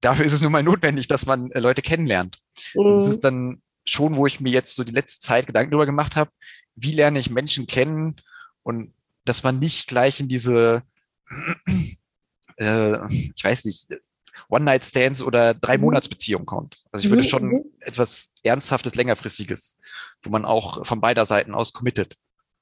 dafür 0.00 0.24
ist 0.24 0.32
es 0.32 0.40
nun 0.40 0.52
mal 0.52 0.62
notwendig, 0.62 1.08
dass 1.08 1.26
man 1.26 1.50
äh, 1.52 1.60
Leute 1.60 1.82
kennenlernt. 1.82 2.40
Mhm. 2.74 2.80
Und 2.80 2.98
das 2.98 3.06
ist 3.06 3.20
dann 3.20 3.62
schon, 3.84 4.16
wo 4.16 4.26
ich 4.26 4.40
mir 4.40 4.50
jetzt 4.50 4.74
so 4.74 4.82
die 4.82 4.92
letzte 4.92 5.20
Zeit 5.20 5.46
Gedanken 5.46 5.70
darüber 5.70 5.86
gemacht 5.86 6.16
habe, 6.16 6.30
wie 6.74 6.92
lerne 6.92 7.18
ich 7.18 7.30
Menschen 7.30 7.66
kennen 7.66 8.16
und 8.62 8.94
dass 9.24 9.42
man 9.42 9.58
nicht 9.58 9.88
gleich 9.88 10.20
in 10.20 10.28
diese, 10.28 10.82
äh, 12.56 13.06
ich 13.12 13.44
weiß 13.44 13.66
nicht, 13.66 13.88
One-Night-Stands 14.48 15.22
oder 15.22 15.54
Drei-Monats-Beziehungen 15.54 16.46
kommt. 16.46 16.78
Also 16.90 17.04
ich 17.04 17.10
würde 17.10 17.22
mhm, 17.22 17.28
schon 17.28 17.44
mhm. 17.44 17.64
etwas 17.80 18.32
Ernsthaftes, 18.42 18.94
Längerfristiges, 18.94 19.78
wo 20.22 20.30
man 20.30 20.44
auch 20.44 20.86
von 20.86 21.00
beider 21.00 21.26
Seiten 21.26 21.54
aus 21.54 21.72
committet 21.72 22.16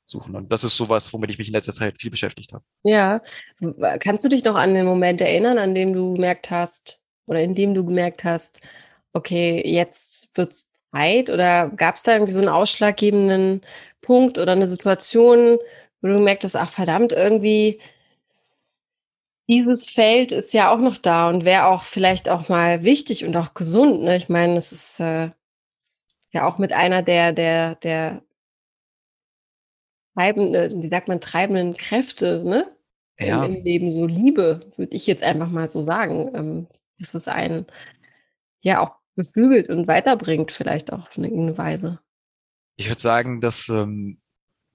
suchen. 0.04 0.34
Und 0.34 0.52
das 0.52 0.64
ist 0.64 0.76
sowas, 0.76 1.12
womit 1.12 1.30
ich 1.30 1.38
mich 1.38 1.48
in 1.48 1.54
letzter 1.54 1.72
Zeit 1.72 2.00
viel 2.00 2.10
beschäftigt 2.10 2.52
habe. 2.52 2.64
Ja. 2.82 3.20
Kannst 4.00 4.24
du 4.24 4.28
dich 4.28 4.44
noch 4.44 4.54
an 4.54 4.74
den 4.74 4.86
Moment 4.86 5.20
erinnern, 5.20 5.58
an 5.58 5.74
dem 5.74 5.92
du 5.92 6.14
gemerkt 6.14 6.50
hast, 6.50 7.02
oder 7.26 7.40
in 7.40 7.54
dem 7.54 7.74
du 7.74 7.84
gemerkt 7.84 8.24
hast, 8.24 8.60
okay, 9.12 9.62
jetzt 9.64 10.36
wird 10.36 10.52
es 10.52 10.70
Zeit? 10.92 11.28
Oder 11.28 11.70
gab 11.70 11.96
es 11.96 12.04
da 12.04 12.12
irgendwie 12.12 12.32
so 12.32 12.40
einen 12.40 12.48
ausschlaggebenden 12.48 13.62
Punkt 14.00 14.38
oder 14.38 14.52
eine 14.52 14.68
Situation, 14.68 15.58
wo 16.00 16.08
du 16.08 16.14
gemerkt 16.14 16.44
hast, 16.44 16.54
ach 16.54 16.70
verdammt, 16.70 17.12
irgendwie 17.12 17.80
dieses 19.48 19.88
Feld 19.88 20.32
ist 20.32 20.54
ja 20.54 20.72
auch 20.72 20.78
noch 20.78 20.98
da 20.98 21.28
und 21.28 21.44
wäre 21.44 21.66
auch 21.66 21.82
vielleicht 21.82 22.28
auch 22.28 22.48
mal 22.48 22.82
wichtig 22.82 23.24
und 23.24 23.36
auch 23.36 23.54
gesund. 23.54 24.02
Ne? 24.02 24.16
Ich 24.16 24.28
meine, 24.28 24.56
es 24.56 24.72
ist 24.72 25.00
äh, 25.00 25.30
ja 26.32 26.46
auch 26.46 26.58
mit 26.58 26.72
einer 26.72 27.02
der, 27.02 27.32
der, 27.32 27.76
der 27.76 28.22
treibenden, 30.14 30.82
wie 30.82 30.88
sagt 30.88 31.08
man, 31.08 31.20
treibenden 31.20 31.76
Kräfte, 31.76 32.42
ne? 32.44 32.72
Ja. 33.18 33.44
Im, 33.44 33.54
Im, 33.54 33.64
Leben 33.64 33.90
so 33.90 34.04
Liebe, 34.06 34.70
würde 34.76 34.94
ich 34.94 35.06
jetzt 35.06 35.22
einfach 35.22 35.50
mal 35.50 35.68
so 35.68 35.80
sagen. 35.80 36.30
Ähm, 36.34 36.66
dass 36.98 37.14
es 37.14 37.28
einen 37.28 37.66
ja 38.60 38.80
auch 38.80 38.96
beflügelt 39.14 39.68
und 39.68 39.86
weiterbringt, 39.86 40.52
vielleicht 40.52 40.92
auch 40.92 41.08
auf 41.08 41.18
eine 41.18 41.56
Weise. 41.56 42.00
Ich 42.76 42.88
würde 42.88 43.00
sagen, 43.00 43.40
dass, 43.40 43.68
ähm, 43.68 44.20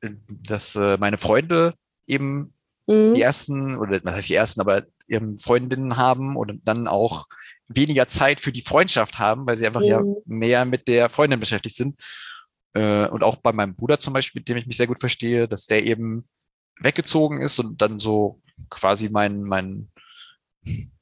dass 0.01 0.75
äh, 0.75 0.97
meine 0.97 1.17
Freunde 1.17 1.75
eben 2.07 2.53
mhm. 2.91 3.13
die 3.13 3.21
ersten, 3.21 3.77
oder 3.77 3.99
was 4.03 4.15
heißt 4.15 4.29
die 4.29 4.35
ersten, 4.35 4.61
aber 4.61 4.83
ihren 5.07 5.37
Freundinnen 5.37 5.97
haben 5.97 6.35
und 6.35 6.61
dann 6.65 6.87
auch 6.87 7.27
weniger 7.67 8.07
Zeit 8.07 8.39
für 8.39 8.51
die 8.51 8.61
Freundschaft 8.61 9.19
haben, 9.19 9.47
weil 9.47 9.57
sie 9.57 9.67
einfach 9.67 9.81
mhm. 9.81 9.87
ja 9.87 10.01
mehr 10.25 10.65
mit 10.65 10.87
der 10.87 11.09
Freundin 11.09 11.39
beschäftigt 11.39 11.75
sind. 11.75 11.99
Äh, 12.73 13.07
und 13.07 13.23
auch 13.23 13.37
bei 13.37 13.51
meinem 13.51 13.75
Bruder 13.75 13.99
zum 13.99 14.13
Beispiel, 14.13 14.39
mit 14.39 14.49
dem 14.49 14.57
ich 14.57 14.67
mich 14.67 14.77
sehr 14.77 14.87
gut 14.87 14.99
verstehe, 14.99 15.47
dass 15.47 15.65
der 15.65 15.85
eben 15.85 16.27
weggezogen 16.79 17.41
ist 17.41 17.59
und 17.59 17.81
dann 17.81 17.99
so 17.99 18.41
quasi 18.69 19.09
mein, 19.09 19.43
mein, 19.43 19.89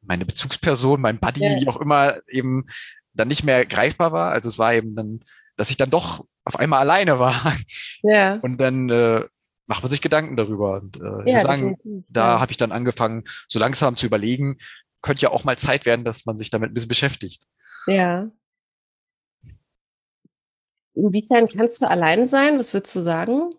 meine 0.02 0.26
Bezugsperson, 0.26 1.02
mein 1.02 1.20
Buddy, 1.20 1.44
ja. 1.44 1.60
wie 1.60 1.68
auch 1.68 1.78
immer, 1.78 2.18
eben 2.28 2.66
dann 3.14 3.28
nicht 3.28 3.44
mehr 3.44 3.66
greifbar 3.66 4.12
war. 4.12 4.32
Also 4.32 4.50
es 4.50 4.58
war 4.58 4.74
eben 4.74 4.96
dann, 4.96 5.20
dass 5.56 5.70
ich 5.70 5.78
dann 5.78 5.90
doch 5.90 6.26
auf 6.46 6.58
einmal 6.58 6.80
alleine 6.80 7.20
war. 7.20 7.56
Ja. 8.02 8.36
Und 8.36 8.58
dann 8.58 8.90
äh, 8.90 9.26
macht 9.70 9.84
man 9.84 9.90
sich 9.90 10.02
Gedanken 10.02 10.36
darüber. 10.36 10.82
Und 10.82 11.00
äh, 11.00 11.32
ja, 11.32 11.40
sagen, 11.40 11.78
da 12.10 12.34
ja. 12.34 12.40
habe 12.40 12.52
ich 12.52 12.58
dann 12.58 12.72
angefangen, 12.72 13.24
so 13.48 13.60
langsam 13.60 13.96
zu 13.96 14.08
überlegen, 14.08 14.58
könnte 15.02 15.22
ja 15.22 15.30
auch 15.30 15.44
mal 15.44 15.58
Zeit 15.58 15.86
werden, 15.86 16.04
dass 16.04 16.26
man 16.26 16.40
sich 16.40 16.50
damit 16.50 16.72
ein 16.72 16.74
bisschen 16.74 16.90
beschäftigt. 16.90 17.46
Ja. 17.86 18.30
Inwiefern 20.96 21.48
kannst 21.48 21.82
du 21.82 21.90
alleine 21.90 22.28
sein? 22.28 22.58
Was 22.58 22.74
würdest 22.74 22.96
du 22.96 23.00
sagen? 23.00 23.52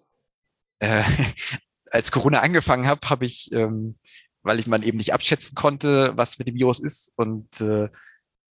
Äh, 0.80 1.04
als 1.90 2.10
Corona 2.10 2.40
angefangen 2.40 2.88
habe, 2.88 3.08
habe 3.08 3.24
ich, 3.24 3.50
ähm, 3.52 3.96
weil 4.42 4.58
ich 4.58 4.66
man 4.66 4.82
eben 4.82 4.98
nicht 4.98 5.14
abschätzen 5.14 5.54
konnte, 5.54 6.12
was 6.16 6.38
mit 6.38 6.48
dem 6.48 6.56
Virus 6.56 6.80
ist 6.80 7.12
und 7.16 7.60
äh, 7.60 7.88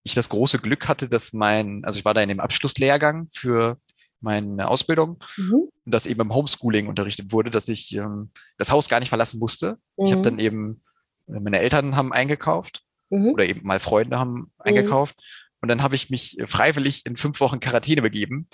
ich 0.03 0.16
das 0.16 0.30
große 0.30 0.60
Glück 0.60 0.88
hatte, 0.88 1.10
dass 1.10 1.34
mein, 1.34 1.84
also 1.84 1.99
ich 1.99 2.05
war 2.05 2.14
da 2.14 2.22
in 2.22 2.30
dem 2.30 2.39
Abschlusslehrgang 2.39 3.28
für 3.34 3.78
meine 4.22 4.67
Ausbildung 4.67 5.24
mhm. 5.38 5.70
und 5.86 5.93
das 5.93 6.07
eben 6.07 6.22
im 6.22 6.34
Homeschooling 6.34 6.88
unterrichtet 6.88 7.32
wurde, 7.32 7.51
dass 7.51 7.67
ich 7.67 7.95
ähm, 7.95 8.32
das 8.57 8.72
Haus 8.72 8.89
gar 8.89 8.99
nicht 8.99 9.09
verlassen 9.09 9.39
musste. 9.39 9.78
Mhm. 9.97 10.05
Ich 10.05 10.11
habe 10.11 10.22
dann 10.22 10.39
eben, 10.39 10.82
äh, 11.28 11.39
meine 11.39 11.59
Eltern 11.59 11.95
haben 11.95 12.13
eingekauft 12.13 12.84
mhm. 13.09 13.30
oder 13.30 13.47
eben 13.47 13.65
mal 13.65 13.80
Freunde 13.80 14.20
haben 14.20 14.34
mhm. 14.34 14.51
eingekauft 14.59 15.17
und 15.61 15.67
dann 15.67 15.84
habe 15.84 15.95
ich 15.95 16.09
mich 16.09 16.38
freiwillig 16.45 17.05
in 17.05 17.17
fünf 17.17 17.39
Wochen 17.41 17.59
Quarantäne 17.59 18.01
begeben, 18.01 18.47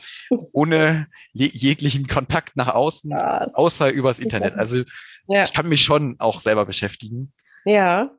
ohne 0.51 1.07
jeglichen 1.34 2.07
Kontakt 2.07 2.55
nach 2.55 2.70
außen, 2.70 3.11
ja. 3.11 3.47
außer 3.53 3.91
übers 3.91 4.20
Internet. 4.20 4.55
Also 4.55 4.84
ja. 5.28 5.43
ich 5.43 5.53
kann 5.53 5.70
mich 5.70 5.84
schon 5.84 6.16
auch 6.20 6.41
selber 6.41 6.66
beschäftigen. 6.66 7.32
Ja. 7.63 8.11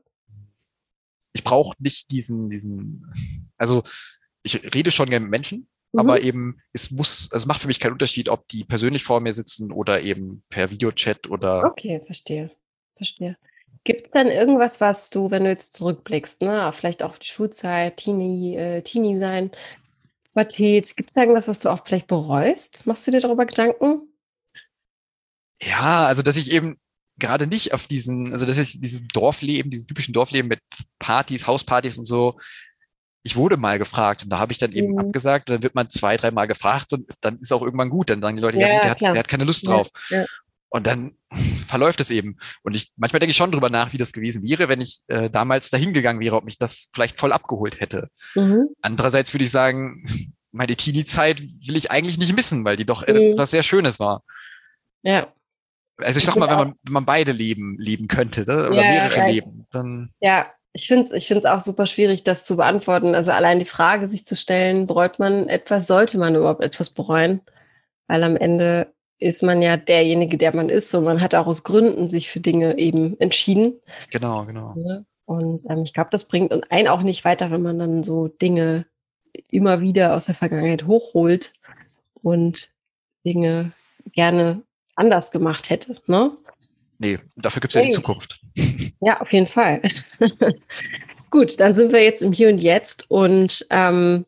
Ich 1.32 1.42
brauche 1.42 1.74
nicht 1.80 2.10
diesen, 2.12 2.48
diesen, 2.48 3.04
also 3.56 3.82
ich 4.42 4.74
rede 4.74 4.92
schon 4.92 5.10
gerne 5.10 5.24
mit 5.24 5.30
Menschen, 5.30 5.68
mhm. 5.96 6.00
aber 6.00 6.22
eben, 6.22 6.60
es 6.72 6.90
muss, 6.90 7.28
also 7.32 7.44
es 7.44 7.46
macht 7.46 7.60
für 7.60 7.66
mich 7.66 7.80
keinen 7.80 7.92
Unterschied, 7.92 8.28
ob 8.28 8.48
die 8.48 8.64
persönlich 8.64 9.02
vor 9.02 9.20
mir 9.20 9.34
sitzen 9.34 9.72
oder 9.72 10.02
eben 10.02 10.42
per 10.48 10.70
Videochat 10.70 11.28
oder. 11.28 11.64
Okay, 11.64 12.00
verstehe. 12.00 12.50
Verstehe. 12.96 13.36
Gibt 13.84 14.06
es 14.06 14.10
denn 14.12 14.28
irgendwas, 14.28 14.80
was 14.80 15.10
du, 15.10 15.30
wenn 15.30 15.44
du 15.44 15.50
jetzt 15.50 15.74
zurückblickst, 15.74 16.42
ne, 16.42 16.72
vielleicht 16.72 17.02
auch 17.02 17.10
auf 17.10 17.18
die 17.18 17.28
Schulzeit, 17.28 17.98
Teenie, 17.98 18.56
äh, 18.56 18.82
Teenie 18.82 19.16
sein, 19.16 19.50
Pubertät, 20.24 20.96
gibt 20.96 21.10
es 21.10 21.14
da 21.14 21.22
irgendwas, 21.22 21.48
was 21.48 21.60
du 21.60 21.68
auch 21.68 21.84
vielleicht 21.84 22.08
bereust? 22.08 22.86
Machst 22.86 23.06
du 23.06 23.10
dir 23.10 23.20
darüber 23.20 23.46
Gedanken? 23.46 24.08
Ja, 25.62 26.06
also 26.06 26.22
dass 26.22 26.36
ich 26.36 26.50
eben 26.50 26.78
gerade 27.18 27.46
nicht 27.46 27.72
auf 27.72 27.86
diesen, 27.86 28.32
also 28.32 28.44
dass 28.44 28.58
ich 28.58 28.80
dieses 28.80 29.06
Dorfleben, 29.08 29.70
diesen 29.70 29.86
typischen 29.86 30.12
Dorfleben 30.12 30.48
mit 30.48 30.60
Partys, 30.98 31.46
Hauspartys 31.46 31.96
und 31.96 32.04
so, 32.04 32.38
ich 33.26 33.34
wurde 33.34 33.56
mal 33.56 33.80
gefragt 33.80 34.22
und 34.22 34.30
da 34.30 34.38
habe 34.38 34.52
ich 34.52 34.58
dann 34.58 34.70
eben 34.70 34.92
mhm. 34.92 34.98
abgesagt, 35.00 35.50
dann 35.50 35.64
wird 35.64 35.74
man 35.74 35.90
zwei, 35.90 36.16
dreimal 36.16 36.46
gefragt 36.46 36.92
und 36.92 37.10
dann 37.20 37.40
ist 37.40 37.52
auch 37.52 37.60
irgendwann 37.60 37.90
gut, 37.90 38.08
dann 38.08 38.20
sagen 38.20 38.36
die 38.36 38.42
Leute, 38.42 38.58
ja, 38.58 38.68
ja 38.68 38.80
der, 38.80 38.90
hat, 38.90 39.00
der, 39.00 39.18
hat, 39.18 39.28
keine 39.28 39.42
Lust 39.42 39.66
drauf. 39.66 39.88
Ja, 40.10 40.20
ja. 40.20 40.26
Und 40.68 40.86
dann 40.86 41.12
verläuft 41.66 41.98
es 41.98 42.12
eben. 42.12 42.38
Und 42.62 42.76
ich 42.76 42.92
manchmal 42.96 43.18
denke 43.18 43.32
ich 43.32 43.36
schon 43.36 43.50
drüber 43.50 43.68
nach, 43.68 43.92
wie 43.92 43.98
das 43.98 44.12
gewesen 44.12 44.44
wäre, 44.44 44.68
wenn 44.68 44.80
ich 44.80 45.00
äh, 45.08 45.28
damals 45.28 45.70
dahin 45.70 45.92
gegangen 45.92 46.20
wäre, 46.20 46.36
ob 46.36 46.44
mich 46.44 46.56
das 46.56 46.88
vielleicht 46.94 47.18
voll 47.18 47.32
abgeholt 47.32 47.80
hätte. 47.80 48.10
Mhm. 48.36 48.68
Andererseits 48.80 49.34
würde 49.34 49.44
ich 49.44 49.50
sagen, 49.50 50.06
meine 50.52 50.76
Teenie-Zeit 50.76 51.40
will 51.40 51.76
ich 51.76 51.90
eigentlich 51.90 52.18
nicht 52.18 52.34
missen, 52.34 52.64
weil 52.64 52.76
die 52.76 52.86
doch 52.86 53.04
mhm. 53.06 53.32
etwas 53.32 53.50
sehr 53.50 53.64
Schönes 53.64 53.98
war. 53.98 54.22
Ja. 55.02 55.32
Also 55.96 56.18
ich 56.18 56.26
sag 56.26 56.36
mal, 56.36 56.48
wenn 56.48 56.58
man, 56.58 56.74
wenn 56.84 56.92
man 56.92 57.06
beide 57.06 57.32
leben, 57.32 57.76
leben 57.78 58.06
könnte, 58.06 58.42
ne? 58.42 58.68
oder 58.68 58.84
ja, 58.84 59.08
mehrere 59.08 59.32
leben, 59.32 59.66
dann. 59.72 60.10
Ja, 60.20 60.52
ich 60.76 60.86
finde 60.86 61.04
es 61.04 61.12
ich 61.12 61.26
find's 61.26 61.46
auch 61.46 61.62
super 61.62 61.86
schwierig, 61.86 62.22
das 62.22 62.44
zu 62.44 62.56
beantworten. 62.56 63.14
Also 63.14 63.32
allein 63.32 63.58
die 63.58 63.64
Frage, 63.64 64.06
sich 64.06 64.26
zu 64.26 64.36
stellen, 64.36 64.86
bereut 64.86 65.18
man 65.18 65.48
etwas, 65.48 65.86
sollte 65.86 66.18
man 66.18 66.34
überhaupt 66.34 66.62
etwas 66.62 66.90
bereuen? 66.90 67.40
Weil 68.08 68.22
am 68.22 68.36
Ende 68.36 68.92
ist 69.18 69.42
man 69.42 69.62
ja 69.62 69.78
derjenige, 69.78 70.36
der 70.36 70.54
man 70.54 70.68
ist 70.68 70.94
und 70.94 71.04
man 71.04 71.22
hat 71.22 71.34
auch 71.34 71.46
aus 71.46 71.64
Gründen 71.64 72.08
sich 72.08 72.30
für 72.30 72.40
Dinge 72.40 72.78
eben 72.78 73.18
entschieden. 73.18 73.80
Genau, 74.10 74.44
genau. 74.44 74.74
Und 75.24 75.64
ähm, 75.70 75.82
ich 75.82 75.94
glaube, 75.94 76.10
das 76.12 76.26
bringt 76.26 76.52
einen 76.70 76.88
auch 76.88 77.02
nicht 77.02 77.24
weiter, 77.24 77.50
wenn 77.50 77.62
man 77.62 77.78
dann 77.78 78.02
so 78.02 78.28
Dinge 78.28 78.84
immer 79.50 79.80
wieder 79.80 80.14
aus 80.14 80.26
der 80.26 80.34
Vergangenheit 80.34 80.86
hochholt 80.86 81.54
und 82.22 82.70
Dinge 83.24 83.72
gerne 84.12 84.62
anders 84.94 85.30
gemacht 85.30 85.70
hätte. 85.70 85.96
Ne? 86.06 86.32
Nee, 86.98 87.18
dafür 87.34 87.60
gibt 87.60 87.74
es 87.74 87.80
ja 87.80 87.86
die 87.86 87.94
Zukunft. 87.94 88.40
Ja, 89.00 89.20
auf 89.20 89.32
jeden 89.32 89.46
Fall. 89.46 89.82
Gut, 91.30 91.58
dann 91.60 91.74
sind 91.74 91.92
wir 91.92 92.02
jetzt 92.02 92.22
im 92.22 92.32
Hier 92.32 92.48
und 92.48 92.58
Jetzt 92.58 93.10
und 93.10 93.66
ähm, 93.70 94.24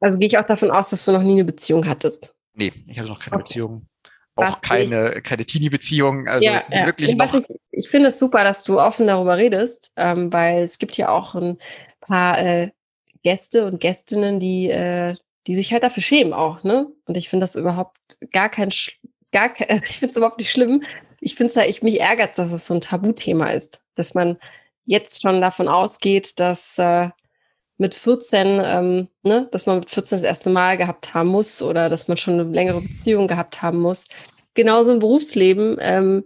also 0.00 0.18
gehe 0.18 0.26
ich 0.26 0.36
auch 0.36 0.46
davon 0.46 0.70
aus, 0.70 0.90
dass 0.90 1.04
du 1.04 1.12
noch 1.12 1.22
nie 1.22 1.32
eine 1.32 1.44
Beziehung 1.44 1.86
hattest. 1.86 2.34
Nee, 2.54 2.72
ich 2.86 2.98
hatte 2.98 3.08
noch 3.08 3.20
keine 3.20 3.36
okay. 3.36 3.44
Beziehung. 3.44 3.86
Auch 4.36 4.60
keine, 4.60 5.22
keine 5.22 5.44
Teenie-Beziehung. 5.44 6.26
Also 6.26 6.44
ja, 6.44 6.62
ja. 6.70 6.86
wirklich 6.86 7.16
noch. 7.16 7.34
Ich, 7.34 7.46
ich 7.70 7.88
finde 7.88 8.08
es 8.08 8.18
super, 8.18 8.42
dass 8.42 8.64
du 8.64 8.80
offen 8.80 9.06
darüber 9.06 9.36
redest, 9.36 9.92
ähm, 9.96 10.32
weil 10.32 10.62
es 10.62 10.78
gibt 10.78 10.96
ja 10.96 11.08
auch 11.08 11.36
ein 11.36 11.56
paar 12.00 12.38
äh, 12.38 12.70
Gäste 13.22 13.64
und 13.64 13.80
Gästinnen, 13.80 14.40
die, 14.40 14.70
äh, 14.70 15.14
die 15.46 15.54
sich 15.54 15.72
halt 15.72 15.84
dafür 15.84 16.02
schämen 16.02 16.32
auch, 16.32 16.64
ne? 16.64 16.88
Und 17.06 17.16
ich 17.16 17.28
finde 17.28 17.44
das 17.44 17.54
überhaupt 17.54 17.98
gar 18.32 18.48
kein, 18.48 18.70
gar 19.32 19.50
kein, 19.50 19.70
also 19.70 19.84
ich 19.88 19.98
finde 19.98 20.10
es 20.10 20.16
überhaupt 20.16 20.38
nicht 20.38 20.50
schlimm. 20.50 20.82
Ich 21.24 21.34
finde 21.34 21.50
es 21.50 21.56
ja, 21.56 21.64
ich, 21.64 21.82
mich 21.82 22.00
ärgert 22.00 22.38
dass 22.38 22.52
es 22.52 22.66
so 22.66 22.74
ein 22.74 22.80
Tabuthema 22.80 23.50
ist, 23.50 23.84
dass 23.94 24.14
man 24.14 24.36
jetzt 24.84 25.22
schon 25.22 25.40
davon 25.40 25.68
ausgeht, 25.68 26.38
dass 26.38 26.78
äh, 26.78 27.08
mit 27.78 27.94
14, 27.94 28.60
ähm, 28.62 29.08
ne, 29.22 29.48
dass 29.50 29.66
man 29.66 29.80
mit 29.80 29.90
14 29.90 30.16
das 30.16 30.22
erste 30.22 30.50
Mal 30.50 30.76
gehabt 30.76 31.14
haben 31.14 31.30
muss 31.30 31.62
oder 31.62 31.88
dass 31.88 32.08
man 32.08 32.16
schon 32.16 32.34
eine 32.34 32.44
längere 32.44 32.80
Beziehung 32.80 33.26
gehabt 33.26 33.62
haben 33.62 33.80
muss. 33.80 34.06
Genauso 34.54 34.92
im 34.92 35.00
Berufsleben 35.00 35.78
ähm, 35.80 36.24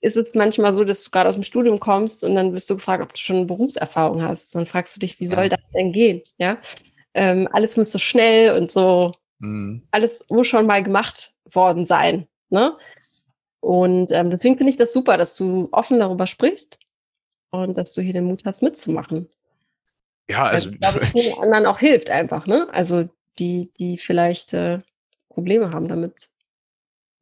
ist 0.00 0.16
es 0.16 0.34
manchmal 0.34 0.74
so, 0.74 0.84
dass 0.84 1.02
du 1.02 1.10
gerade 1.10 1.28
aus 1.28 1.34
dem 1.34 1.42
Studium 1.42 1.80
kommst 1.80 2.22
und 2.22 2.34
dann 2.36 2.52
wirst 2.52 2.70
du 2.70 2.76
gefragt, 2.76 3.02
ob 3.02 3.12
du 3.12 3.18
schon 3.18 3.46
Berufserfahrung 3.46 4.22
hast. 4.22 4.54
Dann 4.54 4.66
fragst 4.66 4.94
du 4.94 5.00
dich, 5.00 5.18
wie 5.18 5.26
soll 5.26 5.48
das 5.48 5.60
denn 5.74 5.92
gehen? 5.92 6.22
Ja, 6.36 6.58
ähm, 7.14 7.48
alles 7.52 7.76
muss 7.76 7.90
so 7.90 7.98
schnell 7.98 8.56
und 8.56 8.70
so, 8.70 9.12
mhm. 9.38 9.82
alles 9.90 10.24
muss 10.28 10.46
schon 10.46 10.66
mal 10.66 10.82
gemacht 10.82 11.32
worden 11.50 11.86
sein. 11.86 12.28
Ne? 12.50 12.76
Und 13.60 14.10
ähm, 14.12 14.30
deswegen 14.30 14.56
finde 14.56 14.70
ich 14.70 14.76
das 14.76 14.92
super, 14.92 15.16
dass 15.16 15.36
du 15.36 15.68
offen 15.72 15.98
darüber 15.98 16.26
sprichst 16.26 16.78
und 17.50 17.76
dass 17.76 17.92
du 17.92 18.02
hier 18.02 18.12
den 18.12 18.24
Mut 18.24 18.44
hast, 18.44 18.62
mitzumachen. 18.62 19.28
Ja, 20.28 20.44
also. 20.44 20.70
Ich 20.70 20.80
glaube, 20.80 21.04
vielen 21.06 21.38
anderen 21.38 21.66
auch 21.66 21.78
hilft 21.78 22.10
einfach, 22.10 22.46
ne? 22.46 22.68
Also 22.70 23.08
die, 23.38 23.70
die 23.78 23.98
vielleicht 23.98 24.52
äh, 24.52 24.80
Probleme 25.28 25.70
haben 25.70 25.88
damit. 25.88 26.28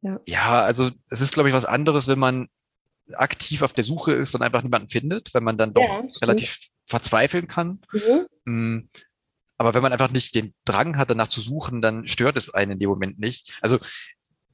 Ja. 0.01 0.19
ja, 0.27 0.61
also 0.61 0.91
es 1.09 1.21
ist, 1.21 1.33
glaube 1.33 1.49
ich, 1.49 1.55
was 1.55 1.65
anderes, 1.65 2.07
wenn 2.07 2.19
man 2.19 2.49
aktiv 3.13 3.61
auf 3.61 3.73
der 3.73 3.83
Suche 3.83 4.13
ist 4.13 4.35
und 4.35 4.41
einfach 4.41 4.61
niemanden 4.61 4.89
findet, 4.89 5.33
wenn 5.33 5.43
man 5.43 5.57
dann 5.57 5.73
doch 5.73 5.83
ja, 5.83 6.03
relativ 6.21 6.69
verzweifeln 6.85 7.47
kann. 7.47 7.81
Mhm. 7.91 8.27
Mm, 8.45 8.89
aber 9.57 9.73
wenn 9.73 9.81
man 9.81 9.91
einfach 9.91 10.11
nicht 10.11 10.35
den 10.35 10.53
Drang 10.65 10.97
hat, 10.97 11.09
danach 11.09 11.29
zu 11.29 11.41
suchen, 11.41 11.81
dann 11.81 12.05
stört 12.07 12.37
es 12.37 12.53
einen 12.53 12.73
in 12.73 12.79
dem 12.79 12.89
Moment 12.89 13.19
nicht. 13.19 13.57
Also 13.61 13.79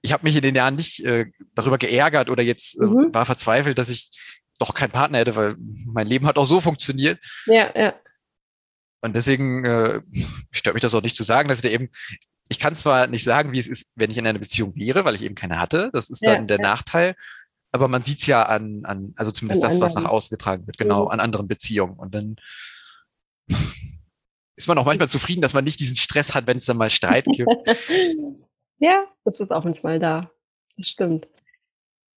ich 0.04 0.14
habe 0.14 0.24
mich 0.24 0.36
in 0.36 0.44
den 0.44 0.56
Jahren 0.56 0.76
nicht 0.76 1.04
äh, 1.04 1.32
darüber 1.56 1.80
geärgert 1.80 2.30
oder 2.30 2.44
jetzt 2.44 2.80
äh, 2.80 2.86
mhm. 2.86 3.14
war 3.14 3.26
verzweifelt, 3.26 3.78
dass 3.78 3.90
ich 3.90 4.12
doch 4.60 4.76
keinen 4.76 4.92
Partner 4.92 5.18
hätte, 5.18 5.36
weil 5.36 5.56
mein 5.58 6.08
Leben 6.08 6.28
hat 6.28 6.38
auch 6.38 6.46
so 6.46 6.62
funktioniert. 6.62 7.20
Ja, 7.48 7.72
ja. 7.76 7.96
Und 9.02 9.16
deswegen 9.16 9.66
äh, 9.66 10.02
stört 10.52 10.76
mich 10.76 10.82
das 10.82 10.94
auch 10.94 11.02
nicht 11.02 11.16
zu 11.16 11.24
sagen, 11.24 11.50
dass 11.50 11.58
ich 11.58 11.64
da 11.64 11.70
eben 11.70 11.90
ich 12.50 12.60
kann 12.60 12.76
zwar 12.76 13.08
nicht 13.08 13.24
sagen, 13.24 13.52
wie 13.52 13.60
es 13.60 13.68
ist, 13.68 13.92
wenn 13.96 14.12
ich 14.12 14.18
in 14.18 14.28
einer 14.28 14.40
Beziehung 14.40 14.76
wäre, 14.76 15.06
weil 15.06 15.16
ich 15.16 15.24
eben 15.24 15.36
keine 15.36 15.60
hatte. 15.60 15.90
Das 15.94 16.10
ist 16.10 16.26
dann 16.26 16.42
ja, 16.42 16.46
der 16.46 16.58
ja. 16.58 16.64
Nachteil. 16.64 17.16
Aber 17.72 17.88
man 17.88 18.04
sieht 18.04 18.20
es 18.20 18.28
ja 18.28 18.44
an, 18.44 18.86
an, 18.86 19.14
also 19.16 19.32
zumindest 19.32 19.64
an 19.64 19.72
das, 19.72 19.80
was 19.80 19.96
nach 19.96 20.06
außen 20.06 20.30
getragen 20.30 20.68
wird, 20.68 20.78
genau, 20.78 21.06
mhm. 21.06 21.12
an 21.12 21.20
anderen 21.20 21.48
Beziehungen. 21.48 21.98
Und 21.98 22.14
dann 22.14 22.36
ist 24.56 24.68
man 24.68 24.78
auch 24.78 24.86
manchmal 24.86 25.10
zufrieden, 25.10 25.42
dass 25.42 25.54
man 25.54 25.64
nicht 25.64 25.80
diesen 25.80 25.96
Stress 25.96 26.36
hat, 26.36 26.46
wenn 26.46 26.58
es 26.58 26.66
dann 26.66 26.78
mal 26.78 26.90
Streit 26.90 27.26
gibt. 27.26 27.50
ja, 28.84 29.06
das 29.24 29.40
ist 29.40 29.52
auch 29.52 29.64
manchmal 29.64 29.98
da. 29.98 30.30
Das 30.76 30.88
stimmt. 30.90 31.28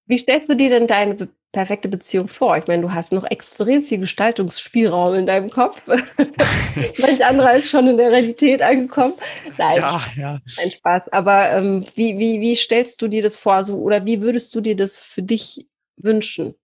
Wie 0.06 0.18
stellst 0.18 0.48
du 0.48 0.56
dir 0.56 0.68
denn 0.68 0.88
deine 0.88 1.28
perfekte 1.52 1.88
Beziehung 1.88 2.26
vor? 2.26 2.56
Ich 2.56 2.66
meine, 2.66 2.82
du 2.82 2.92
hast 2.92 3.12
noch 3.12 3.24
extrem 3.24 3.82
viel 3.82 3.98
Gestaltungsspielraum 3.98 5.14
in 5.14 5.26
deinem 5.26 5.48
Kopf. 5.50 5.86
Manch 5.86 7.24
anderer 7.24 7.54
ist 7.54 7.70
schon 7.70 7.86
in 7.86 7.96
der 7.96 8.10
Realität 8.10 8.62
angekommen. 8.62 9.14
Nein, 9.56 9.76
ja, 9.76 10.02
ja. 10.16 10.40
ein 10.58 10.70
Spaß. 10.70 11.08
Aber 11.12 11.52
ähm, 11.52 11.84
wie, 11.94 12.18
wie, 12.18 12.40
wie 12.40 12.56
stellst 12.56 13.00
du 13.00 13.06
dir 13.06 13.22
das 13.22 13.36
vor? 13.36 13.62
So, 13.62 13.78
oder 13.78 14.04
wie 14.04 14.20
würdest 14.20 14.52
du 14.54 14.60
dir 14.60 14.74
das 14.74 14.98
für 14.98 15.22
dich 15.22 15.68
wünschen? 15.96 16.56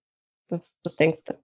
Was, 0.49 0.61
was 0.83 0.97
denkst 0.97 1.23
du? 1.27 1.35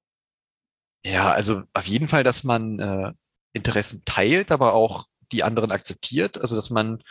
Ja, 1.05 1.31
also 1.31 1.63
auf 1.75 1.87
jeden 1.87 2.09
Fall, 2.09 2.25
dass 2.25 2.43
man 2.43 2.81
äh, 2.81 3.13
Interessen 3.53 4.03
teilt, 4.05 4.51
aber 4.51 4.75
auch 4.75 5.07
die 5.31 5.45
anderen 5.45 5.71
akzeptiert. 5.71 6.39
Also 6.39 6.57
dass 6.57 6.71
man, 6.71 7.03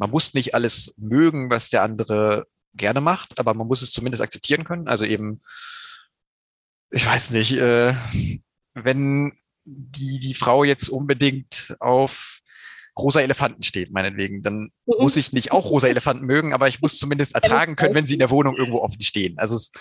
man 0.00 0.10
muss 0.10 0.34
nicht 0.34 0.54
alles 0.54 0.94
mögen, 0.96 1.50
was 1.50 1.68
der 1.68 1.82
andere 1.82 2.46
gerne 2.74 3.00
macht, 3.00 3.38
aber 3.38 3.54
man 3.54 3.66
muss 3.66 3.82
es 3.82 3.92
zumindest 3.92 4.22
akzeptieren 4.22 4.64
können. 4.64 4.88
Also 4.88 5.04
eben 5.04 5.42
ich 6.90 7.06
weiß 7.06 7.30
nicht, 7.30 7.52
äh, 7.52 7.94
wenn 8.74 9.32
die, 9.64 10.18
die 10.18 10.34
Frau 10.34 10.64
jetzt 10.64 10.88
unbedingt 10.88 11.76
auf 11.78 12.40
rosa 12.98 13.20
Elefanten 13.20 13.62
steht, 13.62 13.92
meinetwegen, 13.92 14.42
dann 14.42 14.72
mhm. 14.86 14.94
muss 14.98 15.16
ich 15.16 15.32
nicht 15.32 15.52
auch 15.52 15.70
rosa 15.70 15.86
Elefanten 15.86 16.26
mögen, 16.26 16.52
aber 16.52 16.68
ich 16.68 16.80
muss 16.82 16.98
zumindest 16.98 17.34
ertragen 17.34 17.76
können, 17.76 17.94
wenn 17.94 18.06
sie 18.06 18.14
in 18.14 18.18
der 18.18 18.30
Wohnung 18.30 18.56
irgendwo 18.56 18.80
offen 18.80 19.00
stehen. 19.00 19.38
Also 19.38 19.56
es, 19.56 19.72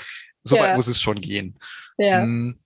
so 0.43 0.55
ja. 0.55 0.63
weit 0.63 0.75
muss 0.75 0.87
es 0.87 1.01
schon 1.01 1.19
gehen. 1.19 1.57
Ja. 1.97 2.21
Hm, 2.21 2.59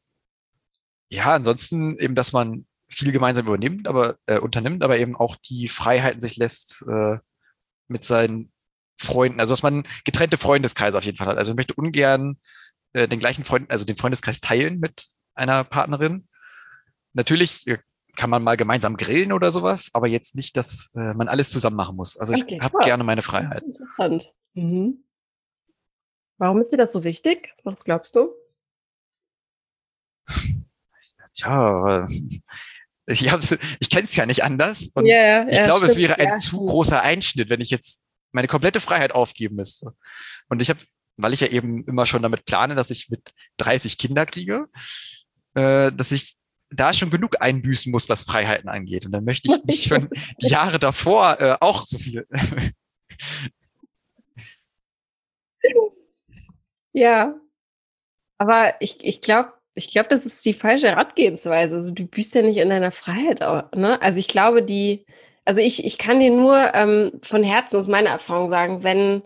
ja, 1.10 1.34
ansonsten 1.34 1.98
eben, 1.98 2.16
dass 2.16 2.34
man 2.34 2.66
viel 2.90 3.12
gemeinsam 3.12 3.48
übernimmt, 3.48 3.88
aber 3.88 4.18
äh, 4.26 4.40
unternimmt, 4.40 4.84
aber 4.84 5.00
eben 5.00 5.16
auch 5.16 5.38
die 5.38 5.68
Freiheiten 5.68 6.22
sich 6.22 6.38
lässt 6.38 6.84
äh, 6.88 7.18
mit 7.94 8.04
seinen 8.04 8.52
Freunden, 8.98 9.40
also 9.40 9.54
dass 9.54 9.64
man 9.64 9.84
getrennte 10.04 10.38
Freundeskreise 10.38 10.98
auf 10.98 11.06
jeden 11.06 11.18
Fall 11.18 11.28
hat. 11.28 11.38
Also 11.38 11.52
ich 11.52 11.56
möchte 11.56 11.76
ungern 11.76 12.38
äh, 12.92 13.08
den 13.08 13.20
gleichen 13.20 13.46
Freund, 13.46 13.72
also 13.72 13.86
den 13.86 13.96
Freundeskreis 13.96 14.42
teilen 14.42 14.80
mit 14.80 15.08
einer 15.34 15.64
Partnerin. 15.64 16.28
Natürlich 17.14 17.68
äh, 17.68 17.80
kann 18.16 18.30
man 18.30 18.44
mal 18.44 18.58
gemeinsam 18.58 18.98
grillen 18.98 19.32
oder 19.32 19.52
sowas, 19.52 19.90
aber 19.94 20.08
jetzt 20.08 20.36
nicht, 20.36 20.56
dass 20.58 20.92
äh, 20.96 21.14
man 21.14 21.28
alles 21.28 21.50
zusammen 21.50 21.76
machen 21.76 21.96
muss. 21.96 22.18
Also 22.18 22.34
ich 22.34 22.44
okay, 22.44 22.60
habe 22.62 22.78
gerne 22.84 23.04
meine 23.04 23.22
Freiheit. 23.22 23.64
Interessant. 23.64 24.32
Mhm. 24.54 25.04
Warum 26.38 26.62
ist 26.62 26.72
dir 26.72 26.78
das 26.78 26.94
so 26.94 27.04
wichtig? 27.04 27.54
Was 27.64 27.80
glaubst 27.84 28.16
du? 28.16 28.34
Tja, 31.34 32.06
ich, 33.06 33.30
ich 33.80 33.90
kenne 33.90 34.04
es 34.04 34.16
ja 34.16 34.26
nicht 34.26 34.44
anders. 34.44 34.90
Und 34.94 35.06
yeah, 35.06 35.48
ich 35.48 35.56
ja, 35.56 35.66
glaube, 35.66 35.86
es 35.86 35.96
wäre 35.96 36.18
ein 36.18 36.28
ja. 36.28 36.38
zu 36.38 36.58
großer 36.58 37.02
Einschnitt, 37.02 37.50
wenn 37.50 37.62
ich 37.62 37.70
jetzt 37.70 38.02
meine 38.32 38.48
komplette 38.48 38.80
Freiheit 38.80 39.14
aufgeben 39.14 39.56
müsste. 39.56 39.94
Und 40.50 40.62
ich 40.62 40.70
habe 40.70 40.80
weil 41.18 41.34
ich 41.34 41.42
ja 41.42 41.48
eben 41.48 41.86
immer 41.86 42.06
schon 42.06 42.22
damit 42.22 42.46
plane, 42.46 42.76
dass 42.76 42.90
ich 42.90 43.10
mit 43.10 43.34
30 43.58 43.98
Kinder 43.98 44.26
kriege, 44.26 44.68
äh, 45.54 45.92
dass 45.92 46.12
ich 46.12 46.38
da 46.70 46.94
schon 46.94 47.12
genug 47.12 47.40
einbüßen 47.40 47.92
muss, 47.92 48.10
was 48.10 48.24
Freiheiten 48.24 48.68
angeht. 48.68 49.06
Und 49.06 49.12
dann 49.12 49.24
möchte 49.24 49.48
ich 49.48 49.64
nicht 49.66 49.88
schon 49.88 50.10
die 50.42 50.48
Jahre 50.50 50.80
davor 50.80 51.40
äh, 51.40 51.58
auch 51.60 51.86
so 51.86 51.98
viel. 51.98 52.28
ja, 56.94 57.36
aber 58.40 58.82
ich, 58.82 59.04
ich 59.04 59.22
glaube, 59.22 59.54
ich 59.76 59.92
glaube, 59.92 60.10
das 60.10 60.26
ist 60.26 60.46
die 60.46 60.54
falsche 60.54 60.88
Herangehensweise. 60.88 61.78
Also 61.78 61.94
du 61.94 62.06
büßt 62.06 62.36
ja 62.36 62.42
nicht 62.42 62.58
in 62.58 62.70
deiner 62.70 62.92
Freiheit. 62.92 63.40
Ne? 63.76 64.02
Also 64.02 64.20
ich 64.20 64.28
glaube, 64.28 64.64
die, 64.64 65.06
also 65.46 65.62
ich, 65.62 65.86
ich 65.86 65.98
kann 65.98 66.20
dir 66.20 66.30
nur 66.30 66.74
ähm, 66.74 67.20
von 67.24 67.44
Herzen 67.44 67.78
aus 67.78 67.88
meiner 67.88 68.12
Erfahrung 68.12 68.50
sagen, 68.50 68.84
wenn 68.84 69.24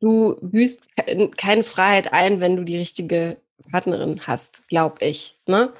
du 0.00 0.36
büßt 0.40 0.88
keine 1.36 1.62
Freiheit 1.62 2.12
ein, 2.12 2.40
wenn 2.40 2.56
du 2.56 2.64
die 2.64 2.76
richtige 2.76 3.36
Partnerin 3.70 4.20
hast, 4.26 4.66
glaube 4.68 5.04
ich. 5.04 5.38
Ne? 5.46 5.72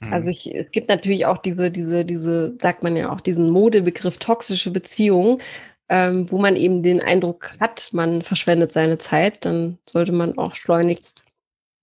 Mhm. 0.00 0.12
Also 0.12 0.30
ich, 0.30 0.54
es 0.54 0.70
gibt 0.70 0.88
natürlich 0.88 1.24
auch 1.24 1.38
diese, 1.38 1.70
diese, 1.70 2.04
diese, 2.04 2.56
sagt 2.60 2.82
man 2.82 2.94
ja 2.94 3.10
auch, 3.10 3.22
diesen 3.22 3.50
Modebegriff 3.50 4.18
toxische 4.18 4.70
Beziehung, 4.70 5.40
ähm, 5.88 6.30
wo 6.30 6.38
man 6.38 6.56
eben 6.56 6.82
den 6.82 7.00
Eindruck 7.00 7.58
hat, 7.60 7.90
man 7.92 8.22
verschwendet 8.22 8.72
seine 8.72 8.98
Zeit, 8.98 9.44
dann 9.44 9.78
sollte 9.88 10.12
man 10.12 10.38
auch 10.38 10.54
schleunigst 10.54 11.24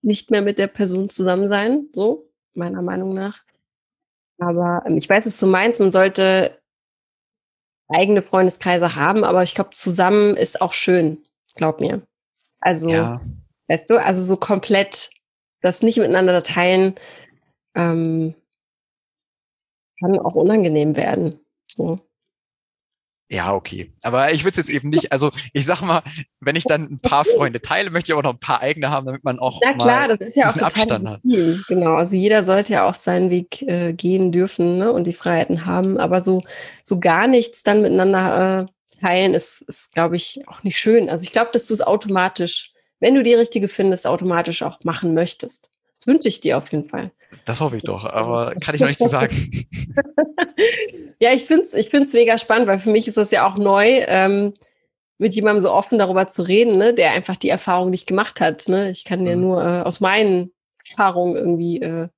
nicht 0.02 0.30
mehr 0.30 0.42
mit 0.42 0.58
der 0.58 0.66
Person 0.66 1.08
zusammen 1.08 1.46
sein, 1.46 1.88
so 1.92 2.28
meiner 2.54 2.82
Meinung 2.82 3.14
nach. 3.14 3.44
Aber 4.38 4.82
ähm, 4.86 4.96
ich 4.96 5.08
weiß, 5.08 5.26
es 5.26 5.38
du 5.38 5.46
meinst, 5.46 5.80
man 5.80 5.92
sollte 5.92 6.58
eigene 7.88 8.22
Freundeskreise 8.22 8.96
haben, 8.96 9.22
aber 9.22 9.42
ich 9.42 9.54
glaube, 9.54 9.70
zusammen 9.70 10.36
ist 10.36 10.60
auch 10.60 10.72
schön. 10.72 11.24
Glaub 11.54 11.80
mir. 11.80 12.02
Also, 12.60 12.90
ja. 12.90 13.20
weißt 13.68 13.90
du, 13.90 14.02
also 14.02 14.22
so 14.22 14.36
komplett 14.36 15.10
das 15.60 15.82
nicht 15.82 15.98
miteinander 15.98 16.42
teilen 16.42 16.94
ähm, 17.74 18.34
kann 20.00 20.18
auch 20.18 20.34
unangenehm 20.34 20.96
werden. 20.96 21.40
So. 21.68 21.98
Ja, 23.32 23.54
okay. 23.54 23.90
Aber 24.02 24.30
ich 24.30 24.44
würde 24.44 24.58
jetzt 24.58 24.68
eben 24.68 24.90
nicht, 24.90 25.10
also 25.10 25.30
ich 25.54 25.64
sag 25.64 25.80
mal, 25.80 26.02
wenn 26.40 26.54
ich 26.54 26.64
dann 26.64 26.82
ein 26.82 26.98
paar 26.98 27.24
Freunde 27.24 27.62
teile, 27.62 27.88
möchte 27.90 28.12
ich 28.12 28.18
auch 28.18 28.22
noch 28.22 28.34
ein 28.34 28.38
paar 28.38 28.60
eigene 28.60 28.90
haben, 28.90 29.06
damit 29.06 29.24
man 29.24 29.38
auch. 29.38 29.58
Na 29.64 29.72
klar, 29.72 30.08
das 30.08 30.18
ist 30.18 30.36
ja 30.36 30.50
auch 30.50 30.52
total 30.52 30.66
Abstand 30.66 31.08
hat. 31.08 31.20
Genau, 31.22 31.94
also 31.94 32.14
jeder 32.14 32.44
sollte 32.44 32.74
ja 32.74 32.86
auch 32.86 32.94
seinen 32.94 33.30
Weg 33.30 33.62
äh, 33.62 33.94
gehen 33.94 34.32
dürfen 34.32 34.76
ne, 34.76 34.92
und 34.92 35.06
die 35.06 35.14
Freiheiten 35.14 35.64
haben, 35.64 35.96
aber 35.96 36.20
so, 36.20 36.42
so 36.82 37.00
gar 37.00 37.26
nichts 37.26 37.62
dann 37.62 37.80
miteinander 37.80 38.68
äh, 38.68 39.00
teilen 39.00 39.32
ist, 39.32 39.62
ist 39.62 39.94
glaube 39.94 40.16
ich, 40.16 40.42
auch 40.46 40.62
nicht 40.62 40.78
schön. 40.78 41.08
Also 41.08 41.24
ich 41.24 41.32
glaube, 41.32 41.50
dass 41.54 41.66
du 41.66 41.72
es 41.72 41.80
automatisch, 41.80 42.72
wenn 43.00 43.14
du 43.14 43.22
die 43.22 43.34
richtige 43.34 43.68
findest, 43.68 44.06
automatisch 44.06 44.62
auch 44.62 44.78
machen 44.84 45.14
möchtest. 45.14 45.70
Das 46.02 46.12
wünsche 46.12 46.26
ich 46.26 46.40
dir 46.40 46.58
auf 46.58 46.70
jeden 46.72 46.88
Fall. 46.88 47.12
Das 47.44 47.60
hoffe 47.60 47.76
ich 47.76 47.84
doch, 47.84 48.04
aber 48.04 48.56
kann 48.56 48.74
ich 48.74 48.80
noch 48.80 48.88
nicht 48.88 48.98
zu 48.98 49.08
sagen. 49.08 49.32
ja, 51.20 51.32
ich 51.32 51.44
finde 51.44 51.62
es 51.62 51.74
ich 51.74 51.90
find's 51.90 52.12
mega 52.12 52.38
spannend, 52.38 52.66
weil 52.66 52.80
für 52.80 52.90
mich 52.90 53.06
ist 53.06 53.16
das 53.16 53.30
ja 53.30 53.46
auch 53.46 53.56
neu, 53.56 54.02
ähm, 54.08 54.52
mit 55.18 55.34
jemandem 55.36 55.62
so 55.62 55.70
offen 55.70 56.00
darüber 56.00 56.26
zu 56.26 56.42
reden, 56.42 56.76
ne, 56.76 56.92
der 56.92 57.12
einfach 57.12 57.36
die 57.36 57.50
Erfahrung 57.50 57.90
nicht 57.90 58.08
gemacht 58.08 58.40
hat. 58.40 58.68
Ne? 58.68 58.90
Ich 58.90 59.04
kann 59.04 59.24
dir 59.24 59.36
mhm. 59.36 59.42
nur 59.42 59.64
äh, 59.64 59.82
aus 59.82 60.00
meinen 60.00 60.50
Erfahrungen 60.84 61.36
irgendwie 61.36 61.80
äh, 61.80 62.08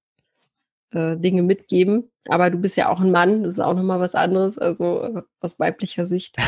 äh, 0.95 1.17
Dinge 1.17 1.43
mitgeben. 1.43 2.09
Aber 2.27 2.49
du 2.49 2.57
bist 2.57 2.79
ja 2.79 2.89
auch 2.89 3.01
ein 3.01 3.11
Mann, 3.11 3.43
das 3.43 3.53
ist 3.53 3.61
auch 3.61 3.75
nochmal 3.75 4.01
was 4.01 4.15
anderes, 4.15 4.57
also 4.57 5.03
äh, 5.03 5.23
aus 5.41 5.59
weiblicher 5.59 6.07
Sicht. 6.07 6.37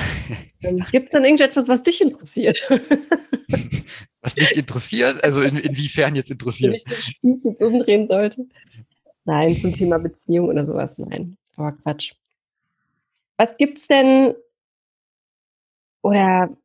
Ähm, 0.63 0.85
Gibt 0.91 1.09
es 1.09 1.13
dann 1.13 1.23
irgendetwas, 1.23 1.69
was 1.69 1.85
dich 1.85 2.01
interessiert? 2.01 2.67
was 4.27 4.37
mich 4.37 4.57
interessiert? 4.57 5.23
Also 5.23 5.41
in, 5.41 5.57
inwiefern 5.57 6.17
jetzt 6.17 6.31
interessiert? 6.31 6.73
Wenn 6.73 6.77
ich 6.77 6.85
den 6.85 7.03
Spieß 7.03 7.45
jetzt 7.45 7.63
umdrehen 7.63 8.09
sollte. 8.09 8.47
Nein, 9.25 9.57
zum 9.57 9.73
Thema 9.73 9.99
Beziehung 9.99 10.49
oder 10.49 10.65
sowas, 10.65 10.99
nein. 10.99 11.37
Aber 11.57 11.73
Quatsch. 11.73 12.13
Was 13.37 13.57
gibt's 13.57 13.87
denn 13.87 14.35
oder 16.03 16.57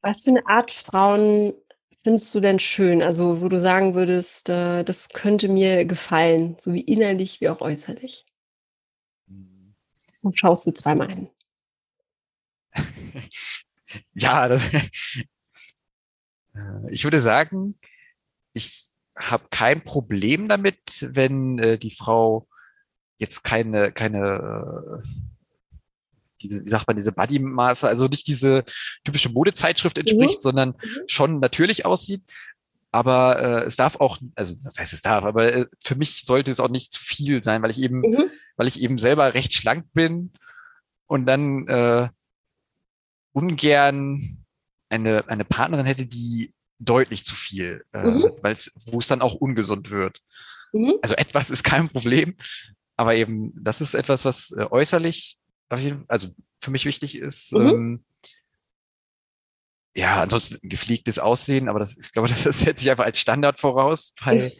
was 0.00 0.22
für 0.22 0.30
eine 0.30 0.46
Art 0.46 0.70
Frauen 0.70 1.54
findest 2.02 2.34
du 2.34 2.40
denn 2.40 2.58
schön? 2.58 3.02
Also, 3.02 3.40
wo 3.40 3.48
du 3.48 3.58
sagen 3.58 3.94
würdest, 3.94 4.48
äh, 4.48 4.82
das 4.82 5.10
könnte 5.10 5.48
mir 5.48 5.84
gefallen, 5.84 6.56
so 6.58 6.72
wie 6.72 6.82
innerlich 6.82 7.40
wie 7.40 7.48
auch 7.48 7.60
äußerlich. 7.60 8.24
Und 10.22 10.38
schaust 10.38 10.66
du 10.66 10.72
zweimal 10.72 11.08
hin. 11.08 11.28
ja, 14.14 14.48
das, 14.48 14.62
ich 16.90 17.04
würde 17.04 17.20
sagen, 17.20 17.78
ich 18.52 18.92
habe 19.16 19.44
kein 19.50 19.82
Problem 19.82 20.48
damit, 20.48 21.08
wenn 21.10 21.58
äh, 21.58 21.78
die 21.78 21.90
Frau 21.90 22.48
jetzt 23.18 23.44
keine, 23.44 23.92
keine 23.92 25.02
äh, 25.02 25.08
diese, 26.42 26.64
wie 26.64 26.68
sagt 26.68 26.86
man, 26.86 26.96
diese 26.96 27.12
Buddy-Maße, 27.12 27.88
also 27.88 28.06
nicht 28.06 28.26
diese 28.26 28.64
typische 29.04 29.30
Modezeitschrift 29.30 29.98
entspricht, 29.98 30.38
mhm. 30.38 30.42
sondern 30.42 30.68
mhm. 30.70 31.02
schon 31.06 31.40
natürlich 31.40 31.86
aussieht. 31.86 32.22
Aber 32.90 33.40
äh, 33.40 33.64
es 33.64 33.74
darf 33.74 33.96
auch, 33.96 34.18
also 34.36 34.54
das 34.62 34.78
heißt 34.78 34.92
es 34.92 35.02
darf, 35.02 35.24
aber 35.24 35.52
äh, 35.52 35.66
für 35.82 35.96
mich 35.96 36.24
sollte 36.24 36.52
es 36.52 36.60
auch 36.60 36.68
nicht 36.68 36.92
zu 36.92 37.02
viel 37.02 37.42
sein, 37.42 37.60
weil 37.62 37.70
ich 37.70 37.80
eben, 37.80 38.00
mhm. 38.00 38.30
weil 38.56 38.68
ich 38.68 38.80
eben 38.80 38.98
selber 38.98 39.34
recht 39.34 39.52
schlank 39.52 39.86
bin 39.94 40.32
und 41.06 41.26
dann 41.26 41.66
äh, 41.66 42.08
ungern 43.32 44.43
eine, 44.94 45.28
eine 45.28 45.44
Partnerin 45.44 45.86
hätte, 45.86 46.06
die 46.06 46.52
deutlich 46.78 47.24
zu 47.24 47.34
viel, 47.34 47.84
äh, 47.92 48.04
mhm. 48.04 48.32
wo 48.86 48.98
es 48.98 49.06
dann 49.06 49.22
auch 49.22 49.34
ungesund 49.34 49.90
wird. 49.90 50.20
Mhm. 50.72 50.94
Also 51.02 51.14
etwas 51.14 51.50
ist 51.50 51.62
kein 51.62 51.88
Problem, 51.88 52.36
aber 52.96 53.14
eben, 53.14 53.52
das 53.56 53.80
ist 53.80 53.94
etwas, 53.94 54.24
was 54.24 54.50
äh, 54.52 54.66
äußerlich 54.70 55.38
also 56.08 56.28
für 56.60 56.70
mich 56.70 56.84
wichtig 56.84 57.18
ist. 57.18 57.52
Mhm. 57.52 57.68
Ähm, 57.68 58.04
ja, 59.96 60.22
ansonsten 60.22 60.68
gepflegtes 60.68 61.18
Aussehen, 61.18 61.68
aber 61.68 61.78
das, 61.78 61.96
ich 61.96 62.12
glaube, 62.12 62.28
das 62.44 62.44
setzt 62.44 62.80
sich 62.80 62.90
einfach 62.90 63.04
als 63.04 63.18
Standard 63.18 63.60
voraus 63.60 64.14
bei 64.24 64.50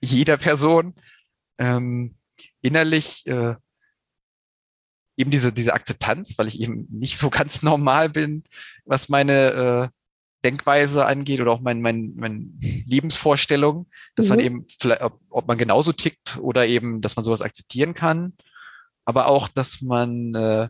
jeder 0.00 0.36
Person. 0.36 0.94
Ähm, 1.58 2.16
innerlich 2.62 3.26
äh, 3.26 3.54
eben 5.20 5.30
diese, 5.30 5.52
diese 5.52 5.74
Akzeptanz, 5.74 6.38
weil 6.38 6.48
ich 6.48 6.60
eben 6.60 6.86
nicht 6.90 7.16
so 7.16 7.30
ganz 7.30 7.62
normal 7.62 8.08
bin, 8.08 8.44
was 8.84 9.08
meine 9.08 9.90
äh, 9.92 9.96
Denkweise 10.44 11.04
angeht 11.04 11.40
oder 11.40 11.52
auch 11.52 11.60
mein, 11.60 11.82
mein, 11.82 12.14
mein 12.16 12.58
Lebensvorstellung, 12.60 13.86
dass 14.16 14.26
mhm. 14.26 14.30
man 14.30 14.40
eben, 14.40 14.66
vielleicht, 14.80 15.02
ob, 15.02 15.20
ob 15.28 15.46
man 15.46 15.58
genauso 15.58 15.92
tickt 15.92 16.38
oder 16.38 16.66
eben, 16.66 17.02
dass 17.02 17.16
man 17.16 17.24
sowas 17.24 17.42
akzeptieren 17.42 17.92
kann, 17.92 18.32
aber 19.04 19.26
auch, 19.26 19.48
dass 19.48 19.82
man 19.82 20.34
äh, 20.34 20.68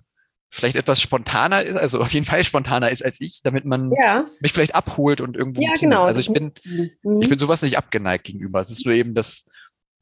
vielleicht 0.50 0.74
etwas 0.74 1.00
spontaner 1.00 1.62
ist, 1.62 1.76
also 1.76 2.00
auf 2.00 2.12
jeden 2.12 2.26
Fall 2.26 2.42
spontaner 2.42 2.90
ist 2.90 3.04
als 3.04 3.20
ich, 3.20 3.42
damit 3.44 3.64
man 3.64 3.92
ja. 3.92 4.26
mich 4.40 4.52
vielleicht 4.52 4.74
abholt 4.74 5.20
und 5.20 5.36
irgendwo 5.36 5.62
ja, 5.62 5.72
genau. 5.78 6.02
Also 6.02 6.18
ich 6.18 6.32
bin, 6.32 6.52
mhm. 6.64 7.22
ich 7.22 7.28
bin 7.28 7.38
sowas 7.38 7.62
nicht 7.62 7.78
abgeneigt 7.78 8.24
gegenüber. 8.24 8.60
Es 8.60 8.70
ist 8.70 8.84
nur 8.84 8.94
eben, 8.94 9.14
dass 9.14 9.46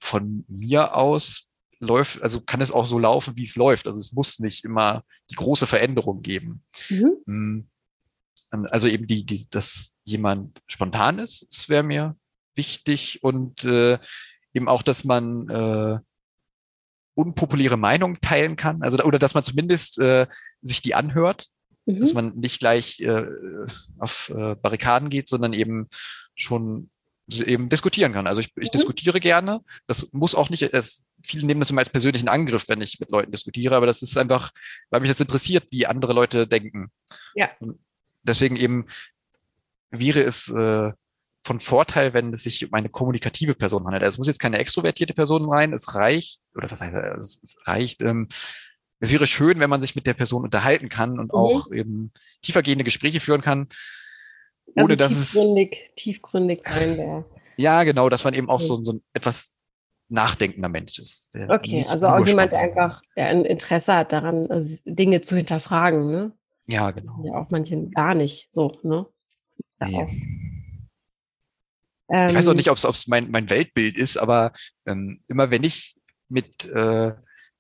von 0.01 0.45
mir 0.49 0.95
aus 0.95 1.48
läuft, 1.81 2.23
also 2.23 2.41
kann 2.41 2.61
es 2.61 2.73
auch 2.73 2.87
so 2.87 2.99
laufen, 2.99 3.37
wie 3.37 3.45
es 3.45 3.57
läuft. 3.57 3.87
Also 3.87 4.01
es 4.01 4.13
muss 4.13 4.39
nicht 4.41 4.65
immer 4.65 5.05
die 5.31 5.37
große 5.37 5.67
Veränderung 5.67 6.23
geben. 6.23 6.63
Mhm. 6.89 7.17
Mm. 7.27 7.69
Also 8.71 8.89
eben 8.89 9.07
die, 9.07 9.25
die, 9.25 9.47
dass 9.51 9.95
jemand 10.05 10.63
spontan 10.67 11.19
ist, 11.19 11.47
das 11.51 11.69
wäre 11.69 11.83
mir 11.83 12.17
wichtig 12.55 13.23
und 13.23 13.65
äh, 13.65 13.99
eben 14.55 14.69
auch, 14.69 14.83
dass 14.83 15.05
man 15.05 15.49
äh, 15.51 15.99
unpopuläre 17.15 17.77
Meinungen 17.77 18.21
teilen 18.21 18.57
kann, 18.57 18.83
also 18.83 19.03
oder 19.03 19.19
dass 19.19 19.35
man 19.35 19.45
zumindest 19.45 19.99
äh, 19.99 20.27
sich 20.63 20.81
die 20.83 20.95
anhört, 20.95 21.49
mhm. 21.85 22.01
dass 22.01 22.15
man 22.15 22.35
nicht 22.37 22.61
gleich 22.61 23.01
äh, 23.01 23.27
auf 23.99 24.33
äh, 24.35 24.55
Barrikaden 24.55 25.11
geht, 25.11 25.29
sondern 25.29 25.53
eben 25.53 25.89
schon 26.35 26.91
eben 27.29 27.69
diskutieren 27.69 28.13
kann. 28.13 28.27
Also 28.27 28.41
ich, 28.41 28.53
ich 28.57 28.69
mhm. 28.69 28.77
diskutiere 28.77 29.21
gerne. 29.21 29.61
Das 29.87 30.13
muss 30.13 30.35
auch 30.35 30.51
nicht, 30.51 30.63
es, 30.63 31.05
viele 31.23 31.47
nehmen 31.47 31.61
das 31.61 31.71
immer 31.71 31.81
als 31.81 31.91
persönlichen 31.91 32.29
Angriff, 32.29 32.69
wenn 32.69 32.81
ich 32.81 33.01
mit 33.01 33.11
Leuten 33.11 33.33
diskutiere, 33.33 33.77
aber 33.77 33.87
das 33.87 34.03
ist 34.03 34.17
einfach, 34.17 34.53
weil 34.91 35.01
mich 35.01 35.11
das 35.11 35.21
interessiert, 35.21 35.67
wie 35.71 35.87
andere 35.87 36.13
Leute 36.13 36.47
denken. 36.47 36.91
Ja. 37.35 37.51
Und 37.61 37.79
deswegen 38.23 38.57
eben 38.57 38.87
wäre 39.91 40.23
es 40.23 40.49
äh, 40.49 40.93
von 41.45 41.61
Vorteil, 41.61 42.13
wenn 42.15 42.33
es 42.33 42.43
sich 42.43 42.67
um 42.67 42.75
eine 42.75 42.89
kommunikative 42.89 43.55
Person 43.55 43.85
handelt. 43.85 44.03
Also 44.03 44.17
es 44.17 44.19
muss 44.19 44.27
jetzt 44.27 44.41
keine 44.41 44.59
extrovertierte 44.59 45.15
Person 45.15 45.49
rein, 45.49 45.73
es 45.73 45.95
reicht, 45.95 46.41
oder 46.55 46.69
das 46.69 46.81
heißt, 46.81 46.95
es, 47.19 47.41
es 47.43 47.57
reicht, 47.67 48.03
ähm, 48.03 48.29
es 49.01 49.11
wäre 49.13 49.27
schön, 49.27 49.61
wenn 49.61 49.71
man 49.71 49.81
sich 49.81 49.95
mit 49.95 50.07
der 50.07 50.15
Person 50.15 50.43
unterhalten 50.43 50.89
kann 50.89 51.19
und 51.19 51.27
mhm. 51.27 51.39
auch 51.39 51.73
eben 51.73 52.13
tiefergehende 52.43 52.85
Gespräche 52.85 53.21
führen 53.21 53.43
kann, 53.43 53.69
ohne 54.75 54.83
also 54.83 54.97
dass 54.97 55.09
tiefgründig, 55.09 55.79
es 55.89 55.95
tiefgründig 56.03 56.61
sein 56.65 56.97
wäre. 56.97 57.25
Ja, 57.57 57.83
genau, 57.83 58.09
dass 58.09 58.25
man 58.25 58.35
eben 58.35 58.49
auch 58.49 58.61
so, 58.61 58.83
so 58.83 58.93
ein 58.93 59.03
etwas 59.13 59.55
nachdenkender 60.09 60.69
Mensch 60.69 60.99
ist. 60.99 61.37
okay, 61.49 61.85
also 61.89 62.09
auch 62.09 62.27
jemand, 62.27 62.53
der 62.53 62.61
einfach 62.61 63.03
der 63.17 63.29
ein 63.29 63.45
Interesse 63.45 63.95
hat 63.95 64.13
daran, 64.13 64.51
also 64.51 64.79
Dinge 64.85 65.21
zu 65.21 65.37
hinterfragen, 65.37 66.11
ne? 66.11 66.33
Ja, 66.67 66.91
genau. 66.91 67.23
Ja, 67.25 67.35
auch 67.35 67.51
manchen 67.51 67.91
gar 67.91 68.15
nicht 68.15 68.49
so, 68.53 68.79
ne? 68.83 69.07
Nee. 69.81 70.07
ich 72.09 72.35
weiß 72.35 72.49
auch 72.49 72.53
ähm, 72.53 72.57
nicht, 72.57 72.71
ob 72.71 72.79
es 72.79 73.07
mein, 73.07 73.31
mein 73.31 73.51
Weltbild 73.51 73.97
ist, 73.97 74.17
aber 74.17 74.53
ähm, 74.87 75.23
immer 75.29 75.51
wenn 75.51 75.63
ich 75.63 75.97
mit, 76.29 76.67
äh, 76.67 77.13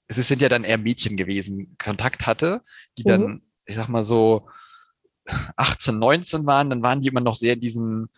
es 0.09 0.17
sind 0.17 0.41
ja 0.41 0.49
dann 0.49 0.65
eher 0.65 0.79
Mädchen 0.79 1.17
gewesen, 1.17 1.77
Kontakt 1.79 2.27
hatte, 2.27 2.63
die 2.97 3.05
dann, 3.05 3.23
mhm. 3.23 3.43
ich 3.67 3.77
sag 3.77 3.89
mal 3.89 4.05
so 4.05 4.49
18, 5.57 5.99
19 5.99 6.47
waren, 6.47 6.71
dann 6.71 6.83
waren 6.83 7.01
die 7.01 7.09
immer 7.09 7.21
noch 7.21 7.35
sehr 7.35 7.55
in 7.55 7.61
diesem 7.61 8.09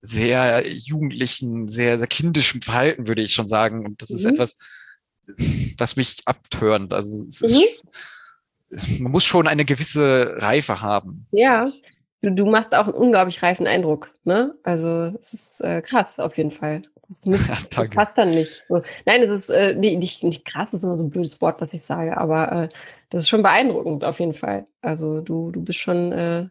sehr 0.00 0.68
jugendlichen, 0.68 1.68
sehr, 1.68 1.98
sehr 1.98 2.06
kindischen 2.06 2.62
Verhalten, 2.62 3.08
würde 3.08 3.22
ich 3.22 3.34
schon 3.34 3.48
sagen. 3.48 3.84
Und 3.84 4.00
das 4.00 4.10
ist 4.10 4.24
mhm. 4.24 4.34
etwas, 4.34 4.56
was 5.78 5.96
mich 5.96 6.22
abtörend. 6.24 6.92
Also 6.92 7.26
es 7.26 7.40
ist, 7.42 7.84
mhm 7.84 7.90
man 9.00 9.12
muss 9.12 9.24
schon 9.24 9.48
eine 9.48 9.64
gewisse 9.64 10.34
Reife 10.38 10.80
haben. 10.80 11.26
Ja, 11.30 11.70
du, 12.22 12.30
du 12.30 12.46
machst 12.46 12.74
auch 12.74 12.86
einen 12.86 12.94
unglaublich 12.94 13.42
reifen 13.42 13.66
Eindruck. 13.66 14.10
Ne? 14.24 14.54
Also 14.62 15.14
es 15.18 15.34
ist 15.34 15.60
äh, 15.60 15.82
krass 15.82 16.18
auf 16.18 16.36
jeden 16.36 16.52
Fall. 16.52 16.82
Das, 17.08 17.24
muss, 17.24 17.48
ja, 17.48 17.58
das 17.70 17.90
passt 17.90 18.18
dann 18.18 18.30
nicht. 18.30 18.64
So. 18.68 18.82
Nein, 19.06 19.22
es 19.22 19.30
ist 19.30 19.50
äh, 19.50 19.74
nee, 19.74 19.96
nicht, 19.96 20.22
nicht 20.24 20.44
krass, 20.44 20.68
das 20.70 20.80
ist 20.80 20.84
immer 20.84 20.96
so 20.96 21.04
ein 21.04 21.10
blödes 21.10 21.40
Wort, 21.40 21.60
was 21.60 21.72
ich 21.72 21.82
sage, 21.82 22.16
aber 22.16 22.52
äh, 22.52 22.68
das 23.10 23.22
ist 23.22 23.28
schon 23.28 23.42
beeindruckend 23.42 24.04
auf 24.04 24.20
jeden 24.20 24.34
Fall. 24.34 24.64
Also 24.82 25.20
du, 25.20 25.50
du 25.50 25.62
bist 25.62 25.78
schon 25.78 26.12
äh, 26.12 26.48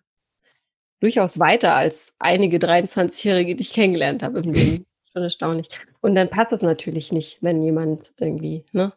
durchaus 1.00 1.40
weiter 1.40 1.76
als 1.76 2.16
einige 2.20 2.58
23-Jährige, 2.58 3.56
die 3.56 3.62
ich 3.62 3.74
kennengelernt 3.74 4.24
habe 4.24 4.40
im 4.40 4.54
Leben. 4.54 4.86
schon 5.14 5.24
erstaunlich. 5.24 5.68
Und 6.02 6.16
dann 6.16 6.30
passt 6.30 6.52
es 6.52 6.62
natürlich 6.62 7.12
nicht, 7.12 7.42
wenn 7.42 7.64
jemand 7.64 8.14
irgendwie, 8.18 8.66
ne? 8.72 8.94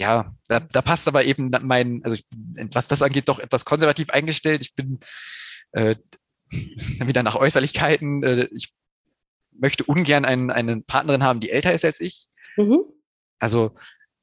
ja, 0.00 0.34
da, 0.48 0.60
da 0.60 0.80
passt 0.80 1.08
aber 1.08 1.24
eben 1.24 1.50
mein, 1.62 2.00
also 2.04 2.14
ich 2.14 2.26
bin, 2.30 2.70
was 2.72 2.86
das 2.86 3.02
angeht, 3.02 3.28
doch 3.28 3.38
etwas 3.38 3.66
konservativ 3.66 4.08
eingestellt. 4.08 4.62
Ich 4.62 4.74
bin 4.74 4.98
äh, 5.72 5.96
wieder 6.50 7.22
nach 7.22 7.36
Äußerlichkeiten. 7.36 8.22
Äh, 8.22 8.48
ich 8.54 8.72
möchte 9.52 9.84
ungern 9.84 10.24
einen, 10.24 10.50
eine 10.50 10.80
Partnerin 10.80 11.22
haben, 11.22 11.40
die 11.40 11.50
älter 11.50 11.72
ist 11.72 11.84
als 11.84 12.00
ich. 12.00 12.28
Mhm. 12.56 12.84
Also 13.38 13.74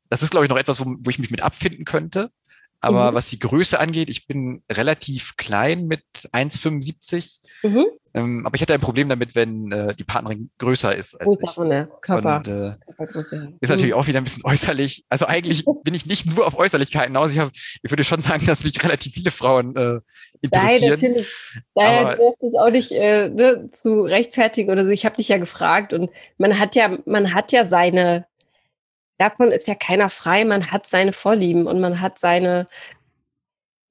das 0.10 0.24
ist, 0.24 0.32
glaube 0.32 0.46
ich, 0.46 0.50
noch 0.50 0.58
etwas, 0.58 0.80
wo, 0.80 0.86
wo 1.00 1.10
ich 1.10 1.20
mich 1.20 1.32
mit 1.32 1.42
abfinden 1.42 1.86
könnte. 1.86 2.32
Aber 2.80 3.12
mhm. 3.12 3.16
was 3.16 3.30
die 3.30 3.40
Größe 3.40 3.80
angeht, 3.80 4.10
ich 4.10 4.28
bin 4.28 4.64
relativ 4.72 5.36
klein 5.36 5.88
mit 5.88 6.04
1,75. 6.32 7.42
Mhm. 7.64 7.86
Ähm, 8.14 8.46
aber 8.46 8.56
ich 8.56 8.62
hatte 8.62 8.74
ein 8.74 8.82
Problem 8.82 9.10
damit, 9.10 9.36
wenn 9.36 9.72
äh, 9.72 9.96
die 9.96 10.04
Partnerin 10.04 10.50
größer 10.60 10.96
ist 10.96 11.20
als 11.20 11.26
Größer 11.26 11.44
ich. 11.44 11.52
Von 11.52 11.70
der 11.70 11.88
Körper, 12.02 12.38
Und, 12.38 12.48
äh, 12.48 12.76
Körpergröße. 12.86 13.54
Ist 13.60 13.70
natürlich 13.70 13.94
mhm. 13.94 14.00
auch 14.00 14.08
wieder 14.08 14.20
ein 14.20 14.24
bisschen 14.24 14.46
äußerlich. 14.46 15.06
Also 15.10 15.26
eigentlich 15.26 15.66
bin 15.84 15.94
ich 15.94 16.06
nicht 16.06 16.26
nur 16.26 16.46
auf 16.46 16.58
Äußerlichkeiten 16.58 17.16
aus. 17.18 17.32
Ich, 17.32 17.40
hab, 17.40 17.52
ich 17.54 17.92
würde 17.92 18.04
schon 18.04 18.22
sagen, 18.22 18.46
dass 18.48 18.64
mich 18.64 18.84
relativ 18.84 19.14
viele 19.14 19.32
Frauen 19.32 19.76
äh, 19.76 20.00
interessieren. 20.42 20.82
Nein, 20.82 20.90
natürlich. 20.90 21.28
Daher 21.74 22.16
du 22.16 22.28
hast 22.28 22.44
es 22.44 22.56
auch 22.56 22.70
nicht 22.70 22.92
äh, 22.92 23.30
ne, 23.30 23.70
zu 23.82 24.02
rechtfertigen 24.02 24.72
oder 24.72 24.86
so. 24.86 24.92
Ich 24.92 25.06
habe 25.06 25.16
dich 25.16 25.30
ja 25.30 25.38
gefragt 25.38 25.94
und 25.94 26.10
man 26.38 26.60
hat 26.60 26.76
ja, 26.76 26.98
man 27.06 27.34
hat 27.34 27.52
ja 27.52 27.66
seine 27.66 28.26
davon 29.18 29.52
ist 29.52 29.68
ja 29.68 29.76
keiner 29.76 30.10
frei. 30.10 30.46
Man 30.46 30.72
hat 30.72 30.86
seine 30.86 31.14
Vorlieben 31.14 31.68
und 31.68 31.80
man 31.80 32.02
hat 32.02 32.20
seine 32.20 32.66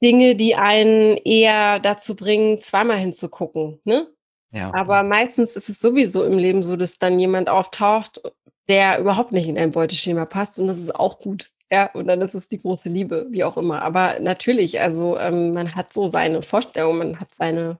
Dinge, 0.03 0.37
die 0.37 0.55
einen 0.55 1.17
eher 1.17 1.81
dazu 1.81 2.17
bringen, 2.17 2.61
zweimal 2.61 2.99
hinzugucken. 2.99 3.81
Ne? 3.85 4.09
Ja. 4.51 4.73
Aber 4.75 5.03
meistens 5.03 5.57
ist 5.57 5.69
es 5.69 5.81
sowieso 5.81 6.25
im 6.25 6.39
Leben 6.39 6.63
so, 6.63 6.77
dass 6.77 6.99
dann 6.99 7.19
jemand 7.19 7.49
auftaucht, 7.49 8.21
der 8.69 8.99
überhaupt 8.99 9.33
nicht 9.33 9.49
in 9.49 9.59
ein 9.59 9.71
Beuteschema 9.71 10.27
passt 10.27 10.59
und 10.59 10.67
das 10.67 10.79
ist 10.79 10.95
auch 10.95 11.19
gut. 11.19 11.51
Ja, 11.71 11.91
und 11.95 12.07
dann 12.07 12.21
ist 12.21 12.35
es 12.35 12.49
die 12.49 12.59
große 12.59 12.89
Liebe, 12.89 13.27
wie 13.31 13.43
auch 13.43 13.57
immer. 13.57 13.83
Aber 13.83 14.21
natürlich, 14.21 14.81
also 14.81 15.19
ähm, 15.19 15.53
man 15.53 15.75
hat 15.75 15.93
so 15.93 16.07
seine 16.07 16.43
Vorstellungen, 16.43 16.99
man 16.99 17.21
hat 17.21 17.29
seine, 17.37 17.79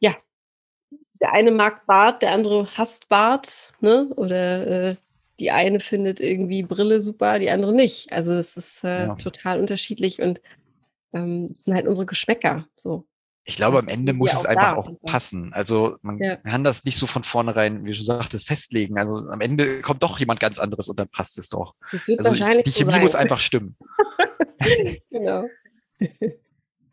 ja, 0.00 0.14
der 1.20 1.32
eine 1.32 1.50
mag 1.50 1.86
Bart, 1.86 2.22
der 2.22 2.32
andere 2.32 2.68
hasst 2.76 3.08
Bart, 3.08 3.72
ne? 3.80 4.10
Oder 4.16 4.66
äh, 4.90 4.96
die 5.40 5.50
eine 5.50 5.80
findet 5.80 6.20
irgendwie 6.20 6.62
Brille 6.62 7.00
super, 7.00 7.38
die 7.38 7.50
andere 7.50 7.72
nicht. 7.72 8.12
Also 8.12 8.34
es 8.34 8.56
ist 8.56 8.84
äh, 8.84 9.06
ja. 9.06 9.14
total 9.14 9.60
unterschiedlich 9.60 10.20
und 10.20 10.40
ähm, 11.12 11.54
sind 11.54 11.74
halt 11.74 11.86
unsere 11.86 12.06
Geschmäcker. 12.06 12.66
So. 12.76 13.06
Ich 13.44 13.56
glaube, 13.56 13.78
am 13.78 13.88
Ende 13.88 14.12
muss 14.12 14.34
es 14.34 14.44
einfach 14.44 14.76
auch 14.76 14.90
passen. 15.06 15.54
Also 15.54 15.96
man 16.02 16.18
ja. 16.18 16.36
kann 16.36 16.64
das 16.64 16.84
nicht 16.84 16.98
so 16.98 17.06
von 17.06 17.22
vornherein, 17.22 17.84
wie 17.84 17.92
du 17.92 18.02
sagtest, 18.02 18.46
festlegen. 18.46 18.98
Also 18.98 19.30
am 19.30 19.40
Ende 19.40 19.80
kommt 19.80 20.02
doch 20.02 20.18
jemand 20.18 20.38
ganz 20.38 20.58
anderes 20.58 20.88
und 20.88 20.98
dann 21.00 21.08
passt 21.08 21.38
es 21.38 21.48
doch. 21.48 21.74
Das 21.90 22.06
wird 22.08 22.18
also 22.18 22.30
wahrscheinlich 22.30 22.64
die 22.64 22.72
Chemie 22.72 22.92
so 22.92 23.00
muss 23.00 23.14
einfach 23.14 23.38
stimmen. 23.38 23.74
genau. 25.10 25.44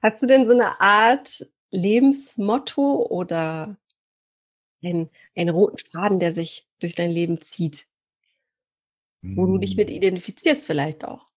Hast 0.01 0.21
du 0.21 0.27
denn 0.27 0.45
so 0.47 0.53
eine 0.53 0.79
Art 0.79 1.45
Lebensmotto 1.71 3.05
oder 3.09 3.75
einen, 4.81 5.09
einen 5.35 5.49
roten 5.49 5.79
Faden, 5.91 6.19
der 6.19 6.33
sich 6.33 6.69
durch 6.79 6.95
dein 6.95 7.11
Leben 7.11 7.41
zieht? 7.41 7.85
Wo 9.33 9.45
du 9.45 9.57
dich 9.57 9.75
mit 9.75 9.89
hm. 9.89 9.95
identifizierst 9.95 10.67
vielleicht 10.67 11.05
auch. 11.05 11.27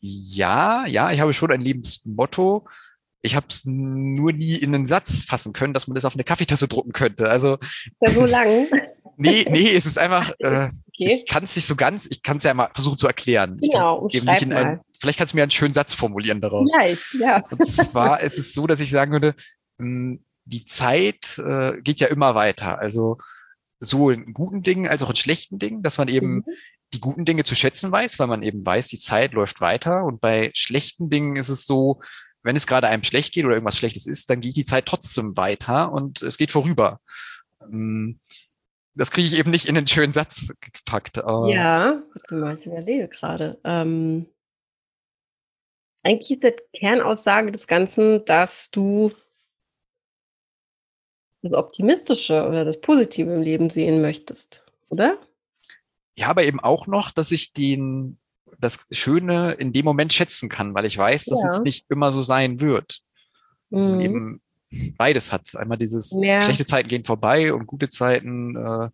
Ja, 0.00 0.86
ja, 0.86 1.10
ich 1.10 1.20
habe 1.20 1.34
schon 1.34 1.50
ein 1.50 1.60
Lebensmotto. 1.60 2.66
Ich 3.20 3.34
habe 3.34 3.46
es 3.48 3.64
nur 3.64 4.32
nie 4.32 4.54
in 4.54 4.74
einen 4.74 4.86
Satz 4.86 5.22
fassen 5.22 5.52
können, 5.52 5.74
dass 5.74 5.88
man 5.88 5.96
das 5.96 6.04
auf 6.04 6.14
eine 6.14 6.22
Kaffeetasse 6.22 6.68
drucken 6.68 6.92
könnte. 6.92 7.28
Also 7.28 7.58
ja 8.00 8.12
so 8.12 8.24
lang. 8.26 8.68
nee, 9.16 9.44
nee, 9.50 9.74
es 9.74 9.86
ist 9.86 9.98
einfach, 9.98 10.32
äh, 10.38 10.68
okay. 10.68 10.72
ich 10.96 11.26
kann 11.26 11.44
es 11.44 11.56
nicht 11.56 11.66
so 11.66 11.74
ganz, 11.74 12.06
ich 12.08 12.22
kann 12.22 12.36
es 12.36 12.44
ja 12.44 12.54
mal 12.54 12.70
versuchen 12.72 12.96
zu 12.96 13.08
erklären. 13.08 13.58
Genau, 13.60 14.08
eben 14.12 14.26
nicht 14.26 14.42
in 14.42 14.52
ein, 14.52 14.80
vielleicht 15.00 15.18
kannst 15.18 15.32
du 15.32 15.36
mir 15.36 15.42
einen 15.42 15.50
schönen 15.50 15.74
Satz 15.74 15.94
formulieren 15.94 16.40
daraus. 16.40 16.70
Vielleicht, 16.72 17.14
ja. 17.14 17.42
Und 17.50 17.66
zwar 17.66 18.20
ist 18.20 18.38
es 18.38 18.52
so, 18.52 18.68
dass 18.68 18.78
ich 18.78 18.90
sagen 18.90 19.10
würde, 19.10 19.34
hm, 19.78 20.24
die 20.44 20.64
Zeit 20.64 21.38
äh, 21.38 21.80
geht 21.82 21.98
ja 21.98 22.06
immer 22.06 22.36
weiter. 22.36 22.78
Also 22.78 23.18
so 23.80 24.10
in 24.10 24.32
guten 24.32 24.62
Dingen 24.62 24.86
als 24.86 25.02
auch 25.02 25.10
in 25.10 25.16
schlechten 25.16 25.58
Dingen, 25.58 25.82
dass 25.82 25.98
man 25.98 26.06
eben 26.06 26.36
mhm 26.36 26.44
die 26.92 27.00
guten 27.00 27.24
Dinge 27.24 27.44
zu 27.44 27.54
schätzen 27.54 27.92
weiß, 27.92 28.18
weil 28.18 28.26
man 28.26 28.42
eben 28.42 28.64
weiß, 28.64 28.88
die 28.88 28.98
Zeit 28.98 29.32
läuft 29.32 29.60
weiter. 29.60 30.04
Und 30.04 30.20
bei 30.20 30.50
schlechten 30.54 31.10
Dingen 31.10 31.36
ist 31.36 31.48
es 31.48 31.66
so, 31.66 32.00
wenn 32.42 32.56
es 32.56 32.66
gerade 32.66 32.88
einem 32.88 33.04
schlecht 33.04 33.34
geht 33.34 33.44
oder 33.44 33.54
irgendwas 33.54 33.76
Schlechtes 33.76 34.06
ist, 34.06 34.30
dann 34.30 34.40
geht 34.40 34.56
die 34.56 34.64
Zeit 34.64 34.86
trotzdem 34.86 35.36
weiter 35.36 35.92
und 35.92 36.22
es 36.22 36.38
geht 36.38 36.50
vorüber. 36.50 37.00
Ähm, 37.62 38.20
das 38.94 39.10
kriege 39.10 39.28
ich 39.28 39.38
eben 39.38 39.50
nicht 39.50 39.66
in 39.66 39.74
den 39.74 39.86
schönen 39.86 40.12
Satz 40.12 40.52
gepackt. 40.60 41.18
ja, 41.18 42.02
warte 42.14 42.34
mal, 42.34 42.58
ich 42.58 42.66
überlege 42.66 43.08
gerade. 43.08 43.58
Ähm, 43.64 44.26
eigentlich 46.02 46.30
ist 46.30 46.42
die 46.42 46.78
Kernaussage 46.78 47.52
des 47.52 47.66
Ganzen, 47.66 48.24
dass 48.24 48.70
du 48.70 49.12
das 51.42 51.52
Optimistische 51.52 52.46
oder 52.48 52.64
das 52.64 52.80
Positive 52.80 53.32
im 53.32 53.42
Leben 53.42 53.70
sehen 53.70 54.00
möchtest, 54.00 54.64
oder? 54.88 55.18
Ja, 56.18 56.26
aber 56.30 56.42
eben 56.42 56.58
auch 56.58 56.88
noch, 56.88 57.12
dass 57.12 57.30
ich 57.30 57.52
den, 57.52 58.18
das 58.58 58.80
Schöne 58.90 59.52
in 59.52 59.72
dem 59.72 59.84
Moment 59.84 60.12
schätzen 60.12 60.48
kann, 60.48 60.74
weil 60.74 60.84
ich 60.84 60.98
weiß, 60.98 61.26
dass 61.26 61.40
ja. 61.40 61.48
es 61.48 61.60
nicht 61.60 61.86
immer 61.90 62.10
so 62.10 62.22
sein 62.22 62.60
wird. 62.60 63.02
Dass 63.70 63.86
mhm. 63.86 63.92
man 63.92 64.00
eben 64.00 64.42
beides 64.96 65.30
hat. 65.30 65.54
Einmal 65.54 65.78
dieses 65.78 66.10
ja. 66.20 66.42
schlechte 66.42 66.66
Zeiten 66.66 66.88
gehen 66.88 67.04
vorbei 67.04 67.54
und 67.54 67.68
gute 67.68 67.88
Zeiten 67.88 68.56
äh, 68.56 68.88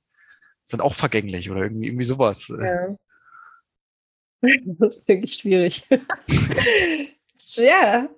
sind 0.67 0.83
auch 0.83 0.93
vergänglich 0.93 1.51
oder 1.51 1.63
irgendwie, 1.63 1.87
irgendwie 1.87 2.05
sowas. 2.05 2.49
Ja. 2.49 2.97
Das 4.67 4.99
ist 4.99 5.09
wirklich 5.09 5.33
schwierig. 5.33 5.89
ja. 7.57 8.11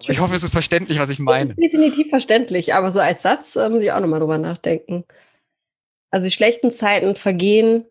Ich 0.00 0.20
hoffe, 0.20 0.34
es 0.34 0.42
ist 0.42 0.52
verständlich, 0.52 0.98
was 0.98 1.08
ich 1.08 1.18
meine. 1.18 1.54
definitiv 1.54 2.10
verständlich, 2.10 2.74
aber 2.74 2.90
so 2.90 3.00
als 3.00 3.22
Satz 3.22 3.56
äh, 3.56 3.70
muss 3.70 3.82
ich 3.82 3.90
auch 3.90 4.00
nochmal 4.00 4.20
drüber 4.20 4.36
nachdenken. 4.36 5.06
Also 6.10 6.26
die 6.26 6.32
schlechten 6.32 6.70
Zeiten 6.70 7.16
vergehen, 7.16 7.86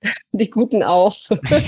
die 0.32 0.50
guten 0.50 0.82
auch. 0.82 1.14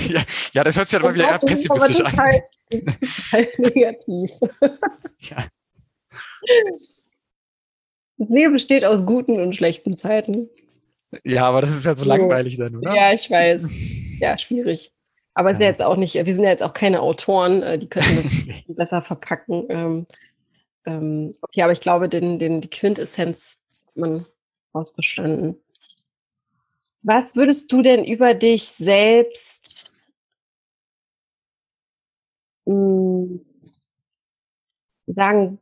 ja, 0.09 0.23
ja, 0.53 0.63
das 0.63 0.77
hört 0.77 0.89
sich 0.89 0.99
aber 0.99 1.13
wieder 1.13 1.39
pessimistisch 1.39 2.01
an. 2.01 2.17
Halt, 2.17 2.43
das 2.69 3.01
ist 3.01 3.31
halt 3.31 3.59
negativ. 3.59 4.31
ja. 5.19 5.47
Das 8.17 8.29
Leben 8.29 8.53
besteht 8.53 8.85
aus 8.85 9.05
guten 9.05 9.39
und 9.39 9.55
schlechten 9.55 9.97
Zeiten. 9.97 10.49
Ja, 11.23 11.45
aber 11.45 11.61
das 11.61 11.75
ist 11.75 11.85
ja 11.85 11.95
so, 11.95 12.03
so. 12.03 12.09
langweilig 12.09 12.57
dann, 12.57 12.75
oder? 12.75 12.95
Ja, 12.95 13.13
ich 13.13 13.29
weiß. 13.29 13.67
Ja, 14.19 14.37
schwierig. 14.37 14.93
Aber 15.33 15.51
es 15.51 15.57
ja. 15.57 15.59
ist 15.59 15.63
ja 15.63 15.69
jetzt 15.69 15.81
auch 15.81 15.97
nicht, 15.97 16.13
wir 16.13 16.35
sind 16.35 16.43
ja 16.43 16.49
jetzt 16.49 16.63
auch 16.63 16.73
keine 16.73 17.01
Autoren, 17.01 17.63
äh, 17.63 17.77
die 17.77 17.87
können 17.87 18.23
das 18.23 18.65
besser 18.67 19.01
verpacken. 19.01 19.65
Ähm, 19.69 20.07
ähm, 20.85 21.31
okay, 21.41 21.63
aber 21.63 21.71
ich 21.71 21.81
glaube, 21.81 22.09
den, 22.09 22.39
den, 22.39 22.61
die 22.61 22.69
Quintessenz 22.69 23.57
hat 23.87 23.95
man 23.97 24.25
ausbestanden. 24.73 25.57
Was 27.03 27.35
würdest 27.35 27.71
du 27.71 27.81
denn 27.81 28.03
über 28.05 28.33
dich 28.33 28.63
selbst 28.67 29.91
mh, 32.65 32.73
hm, 32.73 33.41
sagen, 35.07 35.59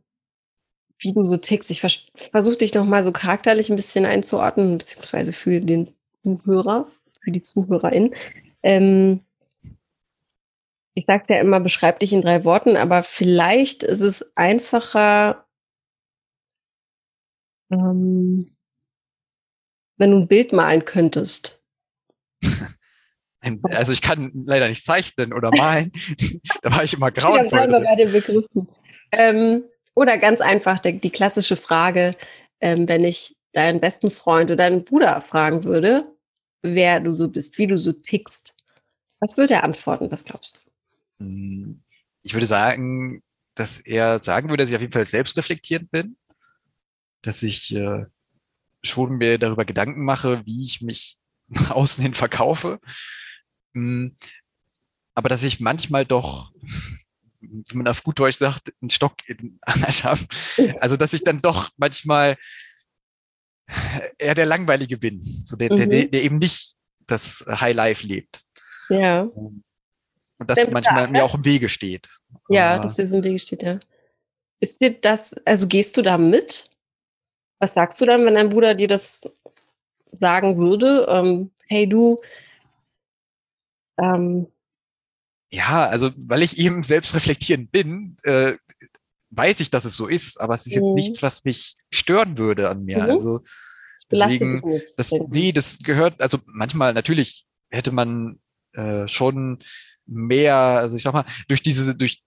wie 1.00 1.14
du 1.14 1.24
so 1.24 1.38
tickst? 1.38 1.72
Ich 1.72 1.80
vers 1.80 2.06
versuche 2.32 2.58
dich 2.58 2.74
nochmal 2.74 3.04
so 3.04 3.12
charakterlich 3.12 3.70
ein 3.70 3.76
bisschen 3.78 4.06
einzuordnen, 4.06 4.78
beziehungsweise 4.78 5.34
für 5.34 5.62
den 5.62 5.94
Zuhörer, 6.24 6.88
für 7.22 7.32
die 7.32 7.42
Zuhörerin. 7.42 8.14
Ähm, 8.64 9.22
ich 10.94 11.06
sage 11.06 11.34
ja 11.34 11.40
immer, 11.40 11.62
beschreib 11.62 12.00
dich 12.00 12.12
in 12.12 12.22
drei 12.22 12.44
Worten, 12.44 12.76
aber 12.76 13.04
vielleicht 13.04 13.84
ist 13.84 14.02
es 14.02 14.36
einfacher, 14.36 15.46
ähm, 17.72 18.52
wenn 20.00 20.12
du 20.12 20.18
ein 20.18 20.28
Bild 20.28 20.52
malen 20.54 20.84
könntest. 20.84 21.62
Also 23.64 23.94
ich 23.94 24.02
kann 24.02 24.32
leider 24.46 24.68
nicht 24.68 24.84
zeichnen 24.84 25.32
oder 25.32 25.50
malen. 25.56 25.94
da 26.62 26.72
war 26.72 26.84
ich 26.84 26.94
immer 26.94 27.10
grauenvoll. 27.10 27.72
Ja, 27.72 27.80
bei 27.80 27.96
den 27.96 28.12
Begriffen. 28.12 28.68
Ähm, 29.14 29.64
oder 29.96 30.18
ganz 30.18 30.42
einfach 30.42 30.80
die, 30.80 31.00
die 31.00 31.10
klassische 31.10 31.56
Frage, 31.56 32.16
ähm, 32.60 32.90
wenn 32.90 33.04
ich 33.06 33.36
deinen 33.54 33.80
besten 33.80 34.12
Freund 34.12 34.52
oder 34.52 34.58
deinen 34.58 34.84
Bruder 34.84 35.22
fragen 35.22 35.64
würde, 35.64 36.06
wer 36.62 37.00
du 37.00 37.12
so 37.12 37.30
bist, 37.30 37.58
wie 37.58 37.68
du 37.68 37.78
so 37.78 37.94
tickst, 37.94 38.54
was 39.20 39.38
würde 39.38 39.56
er 39.56 39.64
antworten? 39.64 40.12
Was 40.12 40.26
glaubst 40.26 40.58
du? 40.58 41.24
Hm, 41.24 41.82
ich 42.22 42.34
würde 42.34 42.46
sagen, 42.46 43.24
dass 43.56 43.80
er 43.80 44.22
sagen 44.22 44.50
würde, 44.50 44.64
dass 44.64 44.70
ich 44.70 44.76
auf 44.76 44.82
jeden 44.82 44.94
Fall 44.94 45.06
selbstreflektierend 45.06 45.92
bin, 45.92 46.18
dass 47.22 47.42
ich 47.42 47.74
äh, 47.76 48.06
schon 48.84 49.18
mir 49.18 49.38
darüber 49.38 49.66
Gedanken 49.66 50.04
mache, 50.04 50.46
wie 50.46 50.64
ich 50.64 50.82
mich 50.82 51.18
nach 51.48 51.72
außen 51.72 52.04
hin 52.04 52.14
verkaufe, 52.14 52.80
hm, 53.74 54.16
aber 55.16 55.30
dass 55.30 55.44
ich 55.44 55.60
manchmal 55.60 56.06
doch, 56.06 56.52
wie 57.42 57.78
man 57.78 57.88
auf 57.88 58.04
gut 58.04 58.20
Deutsch 58.20 58.38
sagt, 58.38 58.74
einen 58.82 58.90
Stock 58.90 59.16
in 59.28 59.60
Arsch 59.62 60.04
habe. 60.04 60.22
Also 60.80 60.96
dass 60.98 61.14
ich 61.14 61.24
dann 61.24 61.42
doch 61.42 61.70
manchmal 61.78 62.38
eher 64.18 64.36
der 64.36 64.46
Langweilige 64.46 64.98
bin, 64.98 65.22
so 65.46 65.56
der, 65.56 65.72
mhm. 65.72 65.90
der, 65.90 66.06
der 66.06 66.24
eben 66.24 66.40
nicht 66.40 66.76
das 67.06 67.44
High 67.48 67.76
Life 67.76 68.06
lebt. 68.06 68.44
Ja. 68.90 69.22
Und 69.22 69.64
das 70.38 70.60
Stimmt 70.60 70.74
manchmal 70.74 71.06
da, 71.06 71.12
mir 71.12 71.24
auch 71.24 71.36
im 71.36 71.46
Wege 71.46 71.70
steht. 71.70 72.08
Ja, 72.48 72.76
Aber 72.76 72.84
dass 72.84 72.96
dir 72.96 73.04
im 73.04 73.24
Wege 73.24 73.40
steht, 73.40 73.64
ja. 73.64 73.80
Ist 74.62 74.82
dir 74.82 75.00
das, 75.00 75.34
also 75.46 75.68
gehst 75.68 75.98
du 75.98 76.02
da 76.02 76.18
mit? 76.18 76.70
Was 77.60 77.74
sagst 77.74 78.00
du 78.02 78.06
dann, 78.06 78.26
wenn 78.26 78.36
dein 78.36 78.50
Bruder 78.50 78.74
dir 78.74 78.88
das 78.88 79.22
sagen 80.20 80.58
würde? 80.58 81.06
Ähm, 81.10 81.52
hey 81.68 81.88
du, 81.88 82.20
ähm, 84.02 84.48
ja, 85.52 85.88
also 85.88 86.12
weil 86.16 86.44
ich 86.44 86.58
eben 86.60 86.84
selbst 86.84 87.14
reflektierend 87.16 87.72
bin, 87.72 88.18
äh, 88.24 88.54
weiß 89.32 89.60
ich, 89.60 89.70
dass 89.70 89.86
es 89.86 89.96
so 89.96 90.08
ist, 90.08 90.40
aber 90.40 90.54
es 90.54 90.66
ist 90.66 90.74
jetzt 90.74 90.90
mhm. 90.90 90.96
nichts, 90.96 91.22
was 91.22 91.44
mich 91.44 91.76
stören 91.92 92.38
würde 92.38 92.70
an 92.70 92.86
mir. 92.86 93.04
Mhm. 93.04 93.10
Also 93.10 93.42
deswegen, 94.12 94.62
das, 94.98 95.12
nee, 95.30 95.52
das 95.52 95.80
gehört, 95.80 96.22
also 96.22 96.40
manchmal 96.46 96.94
natürlich 96.94 97.46
hätte 97.70 97.92
man 97.92 98.40
äh, 98.74 99.08
schon 99.08 99.60
mehr, 100.06 100.56
also 100.56 100.96
ich 100.96 101.04
sag 101.04 101.14
mal, 101.14 101.26
durch 101.48 101.62
diese, 101.62 101.96
durch 101.96 102.24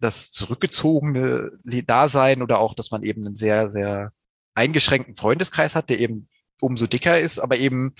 das 0.00 0.30
zurückgezogene 0.30 1.52
Dasein 1.64 2.42
oder 2.42 2.58
auch, 2.58 2.74
dass 2.74 2.90
man 2.90 3.02
eben 3.02 3.26
einen 3.26 3.36
sehr, 3.36 3.68
sehr 3.70 4.12
eingeschränkten 4.56 5.16
Freundeskreis 5.16 5.74
hat, 5.74 5.90
der 5.90 6.00
eben 6.00 6.28
umso 6.60 6.86
dicker 6.86 7.18
ist, 7.20 7.38
aber 7.38 7.58
eben 7.58 7.94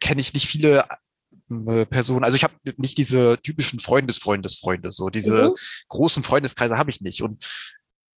kenne 0.00 0.20
ich 0.20 0.32
nicht 0.32 0.46
viele 0.46 0.84
äh, 1.50 1.86
Personen. 1.86 2.24
Also 2.24 2.36
ich 2.36 2.44
habe 2.44 2.54
nicht 2.76 2.98
diese 2.98 3.38
typischen 3.42 3.80
Freundesfreundesfreunde, 3.80 4.92
so 4.92 5.08
diese 5.08 5.50
mhm. 5.50 5.54
großen 5.88 6.22
Freundeskreise 6.22 6.78
habe 6.78 6.90
ich 6.90 7.00
nicht. 7.00 7.22
Und 7.22 7.44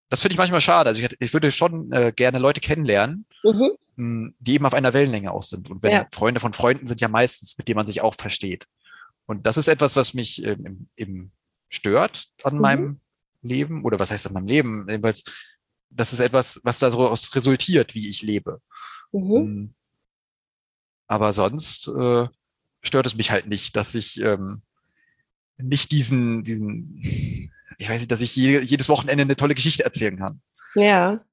das 0.08 0.20
finde 0.20 0.34
ich 0.34 0.38
manchmal 0.38 0.60
schade. 0.60 0.88
Also 0.88 1.00
ich, 1.00 1.16
ich 1.18 1.32
würde 1.32 1.50
schon 1.52 1.92
äh, 1.92 2.12
gerne 2.14 2.38
Leute 2.38 2.60
kennenlernen, 2.60 3.26
mhm. 3.42 3.70
Hm, 3.96 4.34
die 4.38 4.54
eben 4.54 4.66
auf 4.66 4.74
einer 4.74 4.92
Wellenlänge 4.92 5.30
aus 5.30 5.50
sind. 5.50 5.70
Und 5.70 5.82
wenn 5.82 5.92
ja. 5.92 6.06
Freunde 6.12 6.40
von 6.40 6.52
Freunden 6.52 6.86
sind 6.86 7.00
ja 7.00 7.08
meistens, 7.08 7.56
mit 7.56 7.68
denen 7.68 7.76
man 7.76 7.86
sich 7.86 8.00
auch 8.00 8.14
versteht. 8.14 8.66
Und 9.26 9.46
das 9.46 9.56
ist 9.56 9.68
etwas, 9.68 9.94
was 9.94 10.12
mich 10.12 10.44
ähm, 10.44 10.88
eben 10.96 11.32
stört 11.68 12.28
an 12.42 12.54
mhm. 12.54 12.60
meinem 12.60 13.00
Leben 13.42 13.84
oder 13.84 13.98
was 13.98 14.10
heißt 14.10 14.26
an 14.26 14.32
meinem 14.32 14.48
Leben? 14.48 14.86
Jedenfalls, 14.88 15.24
das 15.90 16.12
ist 16.12 16.20
etwas, 16.20 16.60
was 16.62 16.78
daraus 16.78 17.34
resultiert, 17.34 17.94
wie 17.94 18.08
ich 18.08 18.22
lebe. 18.22 18.60
Mhm. 19.12 19.36
Ähm, 19.36 19.74
aber 21.06 21.32
sonst 21.32 21.88
äh, 21.88 22.28
stört 22.82 23.06
es 23.06 23.16
mich 23.16 23.30
halt 23.30 23.46
nicht, 23.46 23.76
dass 23.76 23.94
ich 23.94 24.20
ähm, 24.20 24.62
nicht 25.58 25.90
diesen, 25.90 26.44
diesen, 26.44 27.00
ich 27.78 27.88
weiß 27.88 28.00
nicht, 28.00 28.10
dass 28.10 28.20
ich 28.20 28.34
je, 28.36 28.60
jedes 28.60 28.88
Wochenende 28.88 29.22
eine 29.22 29.36
tolle 29.36 29.54
Geschichte 29.54 29.84
erzählen 29.84 30.16
kann. 30.16 30.40
Ja. 30.74 31.24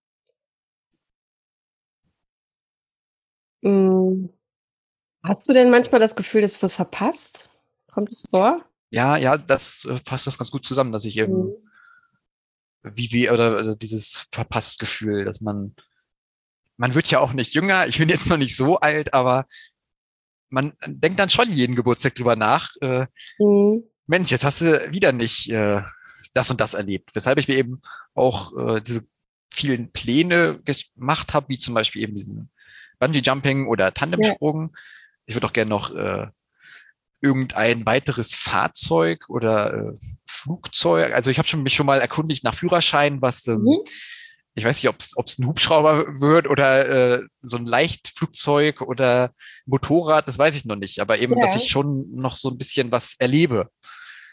Hm. 3.62 4.30
Hast 5.24 5.48
du 5.48 5.54
denn 5.54 5.70
manchmal 5.70 6.00
das 6.00 6.16
Gefühl, 6.16 6.42
dass 6.42 6.60
du 6.60 6.64
was 6.64 6.76
verpasst? 6.76 7.50
Kommt 7.92 8.12
es 8.12 8.24
vor? 8.30 8.64
Ja, 8.90 9.18
ja, 9.18 9.38
das 9.38 9.86
äh, 9.86 10.00
fasst 10.06 10.28
das 10.28 10.38
ganz 10.38 10.52
gut 10.52 10.64
zusammen, 10.64 10.92
dass 10.92 11.06
ich 11.06 11.18
eben, 11.18 11.48
mhm. 11.48 11.67
Wie, 12.96 13.12
wie, 13.12 13.30
oder 13.30 13.58
also 13.58 13.76
dieses 13.76 14.28
verpasst 14.32 14.80
Gefühl, 14.80 15.26
dass 15.26 15.42
man, 15.42 15.76
man 16.78 16.94
wird 16.94 17.10
ja 17.10 17.20
auch 17.20 17.34
nicht 17.34 17.54
jünger, 17.54 17.88
ich 17.88 17.98
bin 17.98 18.10
jetzt 18.10 18.30
noch 18.30 18.38
nicht 18.38 18.56
so 18.56 18.80
alt, 18.80 19.14
aber 19.14 19.46
man 20.50 20.74
denkt 20.86 21.20
dann 21.20 21.30
schon 21.30 21.52
jeden 21.52 21.76
Geburtstag 21.76 22.16
drüber 22.16 22.36
nach, 22.36 22.72
äh, 22.82 23.08
mhm. 23.40 23.84
Mensch, 24.06 24.32
jetzt 24.32 24.46
hast 24.46 24.62
du 24.62 24.92
wieder 24.92 25.12
nicht 25.12 25.52
äh, 25.52 25.82
das 26.34 26.50
und 26.50 26.62
das 26.62 26.74
erlebt. 26.74 27.14
Weshalb 27.14 27.38
ich 27.40 27.48
mir 27.48 27.58
eben 27.58 27.82
auch 28.14 28.56
äh, 28.58 28.82
diese 28.82 29.06
vielen 29.52 29.92
Pläne 29.92 30.62
gemacht 30.64 31.34
habe, 31.34 31.50
wie 31.50 31.58
zum 31.58 31.74
Beispiel 31.74 32.04
eben 32.04 32.16
diesen 32.16 32.50
Bungee 33.00 33.20
Jumping 33.20 33.68
oder 33.68 33.94
Tandemsprung. 33.94 34.72
Ja. 34.74 34.80
Ich 35.26 35.36
würde 35.36 35.48
auch 35.48 35.54
gerne 35.54 35.70
noch 35.70 35.94
äh, 35.94 36.28
irgendein 37.22 37.86
weiteres 37.86 38.34
Fahrzeug 38.34 39.26
oder 39.30 39.74
äh, 39.74 39.94
Flugzeug. 40.38 41.14
Also 41.14 41.32
ich 41.32 41.38
habe 41.38 41.48
schon 41.48 41.64
mich 41.64 41.76
schon 41.76 41.86
mal 41.86 42.00
erkundigt 42.00 42.44
nach 42.44 42.56
Führerschein, 42.56 43.22
was 43.22 43.48
ähm, 43.48 43.64
mhm. 43.64 43.80
ich 44.56 44.64
weiß 44.64 44.82
nicht, 44.82 44.90
ob 44.90 45.26
es 45.26 45.40
ein 45.40 45.48
Hubschrauber 45.48 46.20
wird 46.20 46.48
oder 46.48 47.20
äh, 47.20 47.24
so 47.42 47.58
ein 47.58 47.66
Leichtflugzeug 47.66 48.82
oder 48.82 49.32
Motorrad, 49.66 50.28
das 50.28 50.38
weiß 50.38 50.56
ich 50.56 50.66
noch 50.66 50.76
nicht. 50.76 51.00
Aber 51.00 51.20
eben, 51.20 51.38
ja. 51.38 51.46
dass 51.46 51.56
ich 51.56 51.70
schon 51.70 52.10
noch 52.14 52.36
so 52.36 52.50
ein 52.50 52.58
bisschen 52.58 52.92
was 52.92 53.16
erlebe. 53.18 53.70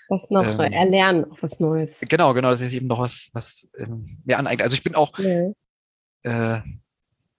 Was 0.09 0.31
noch 0.31 0.47
ähm, 0.59 0.73
erlernen, 0.73 1.25
auch 1.31 1.39
was 1.41 1.61
Neues. 1.61 2.01
Genau, 2.09 2.35
genau, 2.35 2.51
das 2.51 2.61
ist 2.61 2.73
eben 2.73 2.87
noch 2.87 3.01
was, 3.01 3.31
was 3.33 3.71
ähm, 3.79 4.19
mir 4.25 4.39
aneignet. 4.39 4.63
Also 4.63 4.75
ich 4.75 4.83
bin 4.83 4.95
auch, 4.95 5.19
ja. 5.19 5.51
äh, 6.23 6.63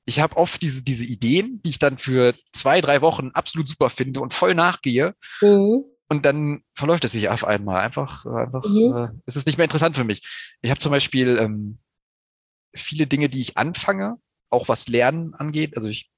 ich 0.05 0.20
habe 0.20 0.38
oft 0.38 0.61
diese, 0.61 0.84
diese 0.84 1.05
Ideen, 1.05 1.61
die 1.63 1.70
ich 1.70 1.80
dann 1.80 1.97
für 1.97 2.34
zwei, 2.51 2.82
drei 2.82 3.01
Wochen 3.01 3.32
absolut 3.34 3.68
super 3.68 3.89
finde 3.89 4.22
und 4.22 4.34
voll 4.34 4.55
nachgehe. 4.55 5.13
Mhm. 5.41 5.86
Und 6.08 6.26
dann 6.26 6.64
verläuft 6.76 7.06
es 7.06 7.14
sich 7.14 7.30
auf 7.30 7.45
einmal. 7.45 7.82
Einfach, 7.82 8.26
einfach, 8.26 8.66
mhm. 8.66 8.95
äh, 8.95 9.20
es 9.26 9.36
ist 9.36 9.47
nicht 9.47 9.58
mehr 9.58 9.66
interessant 9.66 9.95
für 9.95 10.03
mich. 10.03 10.24
Ich 10.62 10.70
habe 10.70 10.80
zum 10.80 10.91
Beispiel 10.91 11.38
ähm, 11.39 11.80
viele 12.76 13.08
Dinge, 13.08 13.30
die 13.30 13.41
ich 13.41 13.58
anfange, 13.58 14.18
auch 14.49 14.68
was 14.68 14.88
Lernen 14.88 15.34
angeht. 15.34 15.76
Also 15.76 15.88
ich 15.88 16.12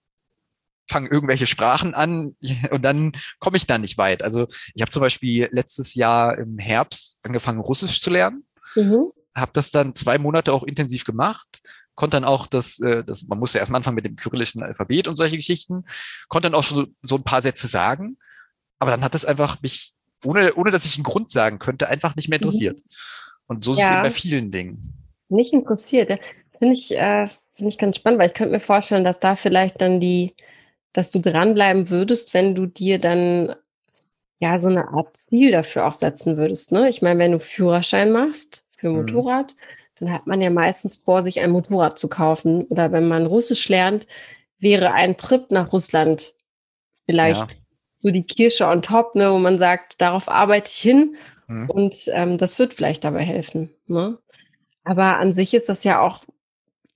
fange 0.89 1.09
irgendwelche 1.09 1.47
Sprachen 1.47 1.93
an 1.93 2.35
und 2.71 2.81
dann 2.81 3.13
komme 3.39 3.57
ich 3.57 3.67
da 3.67 3.77
nicht 3.77 3.97
weit. 3.97 4.23
Also 4.23 4.47
ich 4.73 4.81
habe 4.81 4.91
zum 4.91 5.01
Beispiel 5.01 5.49
letztes 5.51 5.95
Jahr 5.95 6.37
im 6.37 6.57
Herbst 6.57 7.19
angefangen, 7.23 7.59
Russisch 7.59 8.01
zu 8.01 8.09
lernen. 8.09 8.45
Mhm. 8.75 9.11
Habe 9.35 9.51
das 9.53 9.69
dann 9.71 9.95
zwei 9.95 10.17
Monate 10.17 10.51
auch 10.51 10.63
intensiv 10.63 11.05
gemacht. 11.05 11.61
Konnte 11.95 12.17
dann 12.17 12.25
auch 12.25 12.47
das, 12.47 12.79
äh, 12.79 13.03
das, 13.03 13.23
man 13.23 13.39
muss 13.39 13.53
ja 13.53 13.59
erstmal 13.59 13.79
anfangen 13.79 13.95
mit 13.95 14.05
dem 14.05 14.15
kyrillischen 14.15 14.63
Alphabet 14.63 15.07
und 15.07 15.15
solche 15.15 15.37
Geschichten. 15.37 15.85
Konnte 16.27 16.49
dann 16.49 16.57
auch 16.57 16.63
schon 16.63 16.95
so 17.01 17.15
ein 17.15 17.23
paar 17.23 17.41
Sätze 17.41 17.67
sagen. 17.67 18.17
Aber 18.79 18.91
dann 18.91 19.03
hat 19.03 19.15
es 19.15 19.25
einfach 19.25 19.61
mich, 19.61 19.93
ohne, 20.23 20.53
ohne 20.55 20.71
dass 20.71 20.85
ich 20.85 20.95
einen 20.95 21.03
Grund 21.03 21.31
sagen 21.31 21.59
könnte, 21.59 21.87
einfach 21.87 22.15
nicht 22.15 22.29
mehr 22.29 22.37
interessiert. 22.37 22.77
Mhm. 22.77 22.83
Und 23.47 23.63
so 23.63 23.73
ist 23.73 23.79
ja. 23.79 23.85
es 23.85 23.91
eben 23.93 24.03
bei 24.03 24.11
vielen 24.11 24.51
Dingen. 24.51 24.93
Nicht 25.29 25.53
interessiert. 25.53 26.19
Finde 26.57 26.73
ich, 26.73 26.95
äh, 26.95 27.27
finde 27.55 27.69
ich 27.69 27.77
ganz 27.77 27.97
spannend, 27.97 28.19
weil 28.19 28.27
ich 28.27 28.33
könnte 28.33 28.53
mir 28.53 28.59
vorstellen, 28.59 29.03
dass 29.03 29.19
da 29.19 29.35
vielleicht 29.35 29.81
dann 29.81 29.99
die, 29.99 30.33
dass 30.93 31.09
du 31.09 31.19
dranbleiben 31.19 31.89
würdest, 31.89 32.33
wenn 32.33 32.55
du 32.55 32.65
dir 32.65 32.99
dann 32.99 33.55
ja 34.39 34.59
so 34.61 34.67
eine 34.67 34.89
Art 34.89 35.17
Ziel 35.17 35.51
dafür 35.51 35.87
auch 35.87 35.93
setzen 35.93 36.37
würdest. 36.37 36.71
Ne? 36.71 36.89
Ich 36.89 37.01
meine, 37.01 37.19
wenn 37.19 37.31
du 37.31 37.39
Führerschein 37.39 38.11
machst 38.11 38.63
für 38.77 38.89
mhm. 38.89 38.97
Motorrad, 38.97 39.53
mhm. 39.53 40.05
dann 40.05 40.13
hat 40.13 40.27
man 40.27 40.41
ja 40.41 40.49
meistens 40.49 40.97
vor, 40.97 41.23
sich 41.23 41.39
ein 41.39 41.51
Motorrad 41.51 41.97
zu 41.97 42.07
kaufen. 42.09 42.65
Oder 42.65 42.91
wenn 42.91 43.07
man 43.07 43.25
Russisch 43.25 43.67
lernt, 43.69 44.07
wäre 44.59 44.93
ein 44.93 45.17
Trip 45.17 45.49
nach 45.51 45.73
Russland 45.73 46.35
vielleicht 47.05 47.53
ja. 47.53 47.57
So 47.97 48.11
die 48.11 48.23
Kirsche 48.23 48.65
on 48.67 48.81
top, 48.81 49.15
ne, 49.15 49.31
wo 49.31 49.39
man 49.39 49.59
sagt, 49.59 50.01
darauf 50.01 50.29
arbeite 50.29 50.71
ich 50.71 50.77
hin 50.77 51.15
mhm. 51.47 51.69
und 51.69 51.95
ähm, 52.13 52.37
das 52.37 52.59
wird 52.59 52.73
vielleicht 52.73 53.03
dabei 53.03 53.23
helfen. 53.23 53.69
Ne? 53.87 54.17
Aber 54.83 55.17
an 55.17 55.33
sich 55.33 55.53
ist 55.53 55.67
das 55.67 55.83
ja 55.83 55.99
auch 55.99 56.23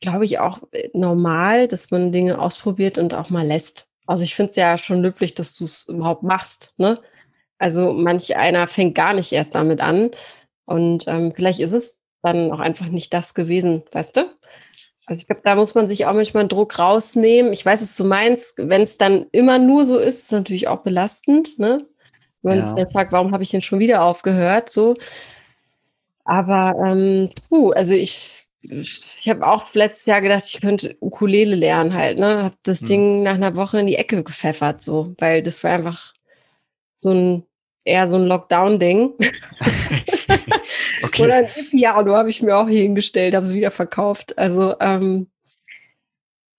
glaube 0.02 0.26
ich, 0.26 0.40
auch 0.40 0.60
äh, 0.72 0.90
normal, 0.94 1.68
dass 1.68 1.92
man 1.92 2.12
Dinge 2.12 2.40
ausprobiert 2.40 2.98
und 2.98 3.14
auch 3.14 3.30
mal 3.30 3.46
lässt. 3.46 3.88
Also 4.08 4.24
ich 4.24 4.36
finde 4.36 4.50
es 4.50 4.56
ja 4.58 4.78
schon 4.78 5.02
löblich, 5.02 5.36
dass 5.36 5.56
du 5.56 5.64
es 5.64 5.88
überhaupt 5.88 6.24
machst. 6.24 6.74
Ne? 6.78 7.00
Also 7.60 7.94
manch 7.94 8.36
einer 8.36 8.68
fängt 8.68 8.96
gar 8.96 9.14
nicht 9.14 9.32
erst 9.32 9.56
damit 9.56 9.80
an. 9.80 10.10
Und 10.66 11.06
ähm, 11.08 11.32
vielleicht 11.36 11.60
ist 11.60 11.72
es 11.72 12.00
dann 12.24 12.52
auch 12.52 12.60
einfach 12.60 12.88
nicht 12.88 13.14
das 13.14 13.34
gewesen, 13.34 13.84
weißt 13.92 14.18
du? 14.18 14.30
Also 15.08 15.22
ich 15.22 15.28
glaube, 15.28 15.42
da 15.44 15.56
muss 15.56 15.74
man 15.74 15.88
sich 15.88 16.06
auch 16.06 16.14
manchmal 16.14 16.42
einen 16.42 16.50
Druck 16.50 16.78
rausnehmen. 16.78 17.54
Ich 17.54 17.66
weiß, 17.66 17.82
was 17.82 17.98
du 17.98 18.04
meinst. 18.04 18.56
Wenn 18.58 18.82
es 18.82 18.98
dann 18.98 19.26
immer 19.32 19.58
nur 19.58 19.84
so 19.86 19.98
ist, 19.98 20.20
ist 20.20 20.24
es 20.26 20.32
natürlich 20.32 20.68
auch 20.68 20.84
belastend, 20.84 21.60
ne? 21.60 21.86
Wenn 22.42 22.50
man 22.50 22.60
ja. 22.60 22.66
sich 22.66 22.76
dann 22.76 22.90
fragt, 22.92 23.12
warum 23.12 23.32
habe 23.32 23.44
ich 23.44 23.50
denn 23.50 23.62
schon 23.62 23.80
wieder 23.80 24.04
aufgehört? 24.04 24.72
So. 24.72 24.96
Aber 26.24 26.76
ähm, 26.86 27.30
puh, 27.50 27.72
also 27.72 27.94
ich 27.94 28.42
ich 28.64 29.28
habe 29.28 29.48
auch 29.48 29.74
letztes 29.74 30.06
Jahr 30.06 30.22
gedacht, 30.22 30.44
ich 30.46 30.62
könnte 30.62 30.96
Ukulele 31.00 31.56
lernen 31.56 31.96
halt, 31.96 32.20
ne? 32.20 32.44
Hab 32.44 32.64
das 32.64 32.82
hm. 32.82 32.88
Ding 32.88 33.24
nach 33.24 33.34
einer 33.34 33.56
Woche 33.56 33.80
in 33.80 33.88
die 33.88 33.96
Ecke 33.96 34.24
gepfeffert, 34.24 34.82
so, 34.82 35.16
weil 35.18 35.42
das 35.42 35.64
war 35.64 35.72
einfach 35.72 36.14
so 36.98 37.12
ein 37.12 37.44
eher 37.84 38.10
so 38.12 38.18
ein 38.18 38.28
Lockdown-Ding. 38.28 39.14
okay. 41.04 41.24
Oder 41.24 41.36
ein 41.36 41.70
Piano 41.70 42.14
habe 42.16 42.30
ich 42.30 42.42
mir 42.42 42.58
auch 42.58 42.68
hier 42.68 42.82
hingestellt, 42.82 43.36
habe 43.36 43.46
es 43.46 43.54
wieder 43.54 43.72
verkauft. 43.72 44.38
Also 44.38 44.76
ähm, 44.80 45.28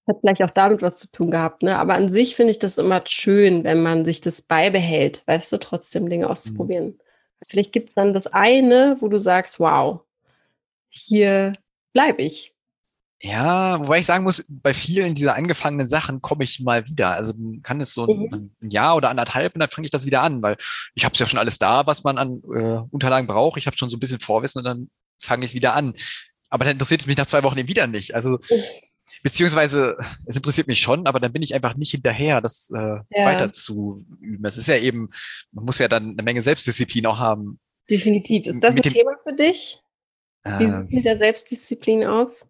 hat 0.07 0.19
vielleicht 0.21 0.43
auch 0.43 0.51
damit 0.51 0.83
was 0.83 0.97
zu 0.97 1.11
tun 1.13 1.31
gehabt, 1.31 1.63
ne? 1.63 1.79
Aber 1.79 1.95
an 1.95 2.09
sich 2.09 2.35
finde 2.35 2.51
ich 2.51 2.59
das 2.59 2.79
immer 2.79 3.03
schön, 3.07 3.65
wenn 3.65 3.83
man 3.83 4.05
sich 4.05 4.21
das 4.21 4.43
beibehält, 4.43 5.23
weißt 5.27 5.53
du, 5.53 5.59
trotzdem 5.59 6.09
Dinge 6.09 6.29
auszuprobieren. 6.29 6.87
Mhm. 6.87 6.99
Vielleicht 7.47 7.73
gibt 7.73 7.91
es 7.91 7.95
dann 7.95 8.13
das 8.13 8.27
eine, 8.29 8.97
wo 9.01 9.09
du 9.09 9.19
sagst, 9.19 9.61
wow, 9.61 10.01
hier 10.89 11.55
bleibe 11.93 12.23
ich. 12.23 12.52
Ja, 13.25 13.79
wobei 13.79 14.01
ich 14.01 14.07
sagen 14.07 14.25
muss, 14.25 14.45
bei 14.49 14.75
vielen 14.75 15.15
dieser 15.15 15.37
angefangenen 15.37 15.87
Sachen 15.87 16.21
komme 16.23 16.43
ich 16.43 16.59
mal 16.59 16.89
wieder. 16.89 17.13
Also 17.13 17.33
dann 17.33 17.61
kann 17.63 17.81
es 17.81 17.95
so 17.95 18.05
ein, 18.05 18.19
mhm. 18.19 18.51
ein 18.61 18.71
Jahr 18.71 18.97
oder 18.97 19.11
anderthalb 19.11 19.55
und 19.55 19.61
dann 19.61 19.71
fange 19.71 19.85
ich 19.85 19.93
das 19.93 20.05
wieder 20.05 20.23
an, 20.23 20.43
weil 20.43 20.57
ich 20.95 21.05
habe 21.05 21.15
ja 21.17 21.25
schon 21.25 21.39
alles 21.39 21.59
da, 21.59 21.87
was 21.87 22.03
man 22.03 22.19
an 22.19 22.43
äh, 22.53 22.81
Unterlagen 22.91 23.29
braucht. 23.29 23.59
Ich 23.59 23.67
habe 23.67 23.79
schon 23.79 23.91
so 23.91 23.97
ein 23.97 24.01
bisschen 24.01 24.19
Vorwissen 24.19 24.59
und 24.59 24.65
dann 24.65 24.91
fange 25.21 25.45
ich 25.45 25.55
wieder 25.55 25.75
an. 25.75 25.95
Aber 26.51 26.65
dann 26.65 26.73
interessiert 26.73 27.03
es 27.03 27.07
mich 27.07 27.17
nach 27.17 27.27
zwei 27.27 27.45
Wochen 27.45 27.59
eben 27.59 27.69
wieder 27.69 27.87
nicht. 27.87 28.13
Also 28.13 28.41
beziehungsweise 29.23 29.97
es 30.27 30.35
interessiert 30.35 30.67
mich 30.67 30.81
schon, 30.81 31.07
aber 31.07 31.21
dann 31.21 31.33
bin 31.33 31.43
ich 31.43 31.55
einfach 31.55 31.77
nicht 31.77 31.93
hinterher, 31.93 32.41
das 32.41 32.73
äh, 32.75 32.79
ja. 32.79 33.25
weiter 33.25 33.53
zu 33.53 34.05
üben. 34.21 34.45
Es 34.45 34.57
ist 34.57 34.67
ja 34.67 34.79
eben, 34.79 35.11
man 35.53 35.65
muss 35.65 35.79
ja 35.79 35.87
dann 35.87 36.11
eine 36.11 36.23
Menge 36.25 36.43
Selbstdisziplin 36.43 37.07
auch 37.07 37.19
haben. 37.19 37.61
Definitiv. 37.89 38.47
Ist 38.47 38.65
das 38.65 38.75
ein 38.75 38.83
Thema 38.83 39.13
für 39.23 39.37
dich? 39.37 39.79
Wie 40.45 40.67
sieht 40.67 40.75
es 40.75 40.91
mit 40.91 41.05
der 41.05 41.19
Selbstdisziplin 41.19 42.05
aus? 42.05 42.49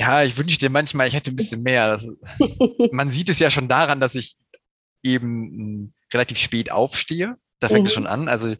Ja, 0.00 0.22
ich 0.22 0.38
wünschte 0.38 0.70
manchmal, 0.70 1.08
ich 1.08 1.14
hätte 1.14 1.30
ein 1.30 1.36
bisschen 1.36 1.62
mehr. 1.62 1.88
Das, 1.88 2.08
man 2.90 3.10
sieht 3.10 3.28
es 3.28 3.38
ja 3.38 3.50
schon 3.50 3.68
daran, 3.68 4.00
dass 4.00 4.14
ich 4.14 4.38
eben 5.02 5.26
hm, 5.26 5.92
relativ 6.14 6.38
spät 6.38 6.72
aufstehe. 6.72 7.36
Da 7.58 7.68
fängt 7.68 7.82
mhm. 7.82 7.86
es 7.86 7.92
schon 7.92 8.06
an. 8.06 8.26
Also 8.26 8.56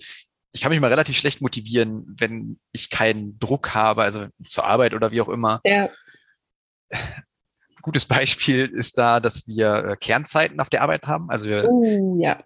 ich 0.53 0.61
kann 0.61 0.69
mich 0.69 0.81
mal 0.81 0.91
relativ 0.91 1.17
schlecht 1.17 1.41
motivieren, 1.41 2.05
wenn 2.19 2.61
ich 2.73 2.91
keinen 2.91 3.39
Druck 3.39 3.73
habe, 3.73 4.03
also 4.03 4.27
zur 4.45 4.67
Arbeit 4.67 4.93
oder 4.93 5.13
wie 5.13 5.23
auch 5.23 5.31
immer. 5.31 5.63
Ja. 5.65 5.89
Gutes 7.81 8.05
Beispiel 8.05 8.67
ist 8.67 8.99
da, 8.99 9.19
dass 9.19 9.49
wir 9.49 9.85
äh, 9.85 9.97
Kernzeiten 9.97 10.61
auf 10.61 10.69
der 10.69 10.83
Arbeit 10.83 11.07
haben. 11.07 11.31
Also 11.31 11.49
wir 11.49 11.71
uh, 11.71 12.21
ja. 12.21 12.39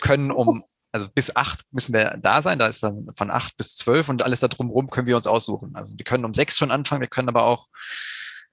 können 0.00 0.30
um 0.30 0.64
also 0.94 1.08
bis 1.12 1.34
acht 1.34 1.64
müssen 1.72 1.92
wir 1.92 2.16
da 2.22 2.40
sein, 2.40 2.60
da 2.60 2.68
ist 2.68 2.84
dann 2.84 3.08
von 3.16 3.28
acht 3.28 3.56
bis 3.56 3.74
zwölf 3.74 4.08
und 4.08 4.22
alles 4.22 4.38
da 4.38 4.46
drumherum 4.46 4.90
können 4.90 5.08
wir 5.08 5.16
uns 5.16 5.26
aussuchen. 5.26 5.74
Also 5.74 5.98
wir 5.98 6.04
können 6.04 6.24
um 6.24 6.34
sechs 6.34 6.56
schon 6.56 6.70
anfangen, 6.70 7.00
wir 7.00 7.08
können 7.08 7.28
aber 7.28 7.42
auch 7.46 7.66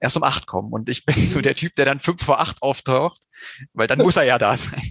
erst 0.00 0.16
um 0.16 0.24
acht 0.24 0.48
kommen. 0.48 0.72
Und 0.72 0.88
ich 0.88 1.06
bin 1.06 1.14
so 1.28 1.40
der 1.40 1.54
Typ, 1.54 1.76
der 1.76 1.84
dann 1.84 2.00
fünf 2.00 2.20
vor 2.20 2.40
acht 2.40 2.60
auftaucht, 2.60 3.20
weil 3.74 3.86
dann 3.86 4.00
muss 4.00 4.16
er 4.16 4.24
ja 4.24 4.38
da 4.38 4.56
sein. 4.56 4.90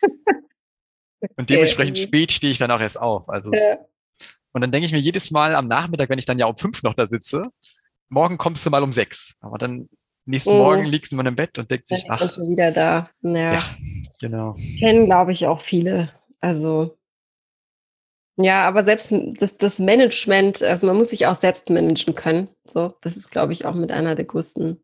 Und 1.36 1.50
dementsprechend 1.50 1.98
spät 1.98 2.30
stehe 2.30 2.52
ich 2.52 2.58
dann 2.58 2.70
auch 2.70 2.80
erst 2.80 3.00
auf. 3.00 3.28
Also 3.28 3.50
und 4.52 4.62
dann 4.62 4.72
denke 4.72 4.86
ich 4.86 4.92
mir 4.92 4.98
jedes 4.98 5.30
Mal 5.30 5.54
am 5.54 5.68
Nachmittag, 5.68 6.08
wenn 6.08 6.18
ich 6.18 6.24
dann 6.24 6.38
ja 6.38 6.46
um 6.46 6.56
fünf 6.56 6.82
noch 6.82 6.94
da 6.94 7.06
sitze, 7.06 7.50
morgen 8.08 8.38
kommst 8.38 8.64
du 8.64 8.70
mal 8.70 8.82
um 8.82 8.90
sechs. 8.90 9.34
Aber 9.40 9.58
dann 9.58 9.90
nächsten 10.24 10.52
mhm. 10.52 10.58
Morgen 10.58 10.84
liegst 10.86 11.12
man 11.12 11.26
im 11.26 11.36
Bett 11.36 11.58
und 11.58 11.70
denkt 11.70 11.88
sich, 11.88 12.06
ach, 12.08 12.20
schon 12.20 12.48
wieder 12.48 12.72
da. 12.72 13.04
Ja, 13.20 13.52
ja 13.52 13.64
genau. 14.18 14.54
Kennen, 14.78 15.04
glaube 15.04 15.32
ich, 15.32 15.46
auch 15.46 15.60
viele. 15.60 16.10
Also 16.40 16.96
ja, 18.42 18.66
aber 18.66 18.84
selbst 18.84 19.12
das, 19.38 19.58
das 19.58 19.78
Management, 19.78 20.62
also 20.62 20.86
man 20.86 20.96
muss 20.96 21.10
sich 21.10 21.26
auch 21.26 21.34
selbst 21.34 21.68
managen 21.68 22.14
können. 22.14 22.48
So, 22.64 22.96
das 23.02 23.16
ist, 23.16 23.30
glaube 23.30 23.52
ich, 23.52 23.66
auch 23.66 23.74
mit 23.74 23.92
einer 23.92 24.14
der 24.14 24.24
größten 24.24 24.82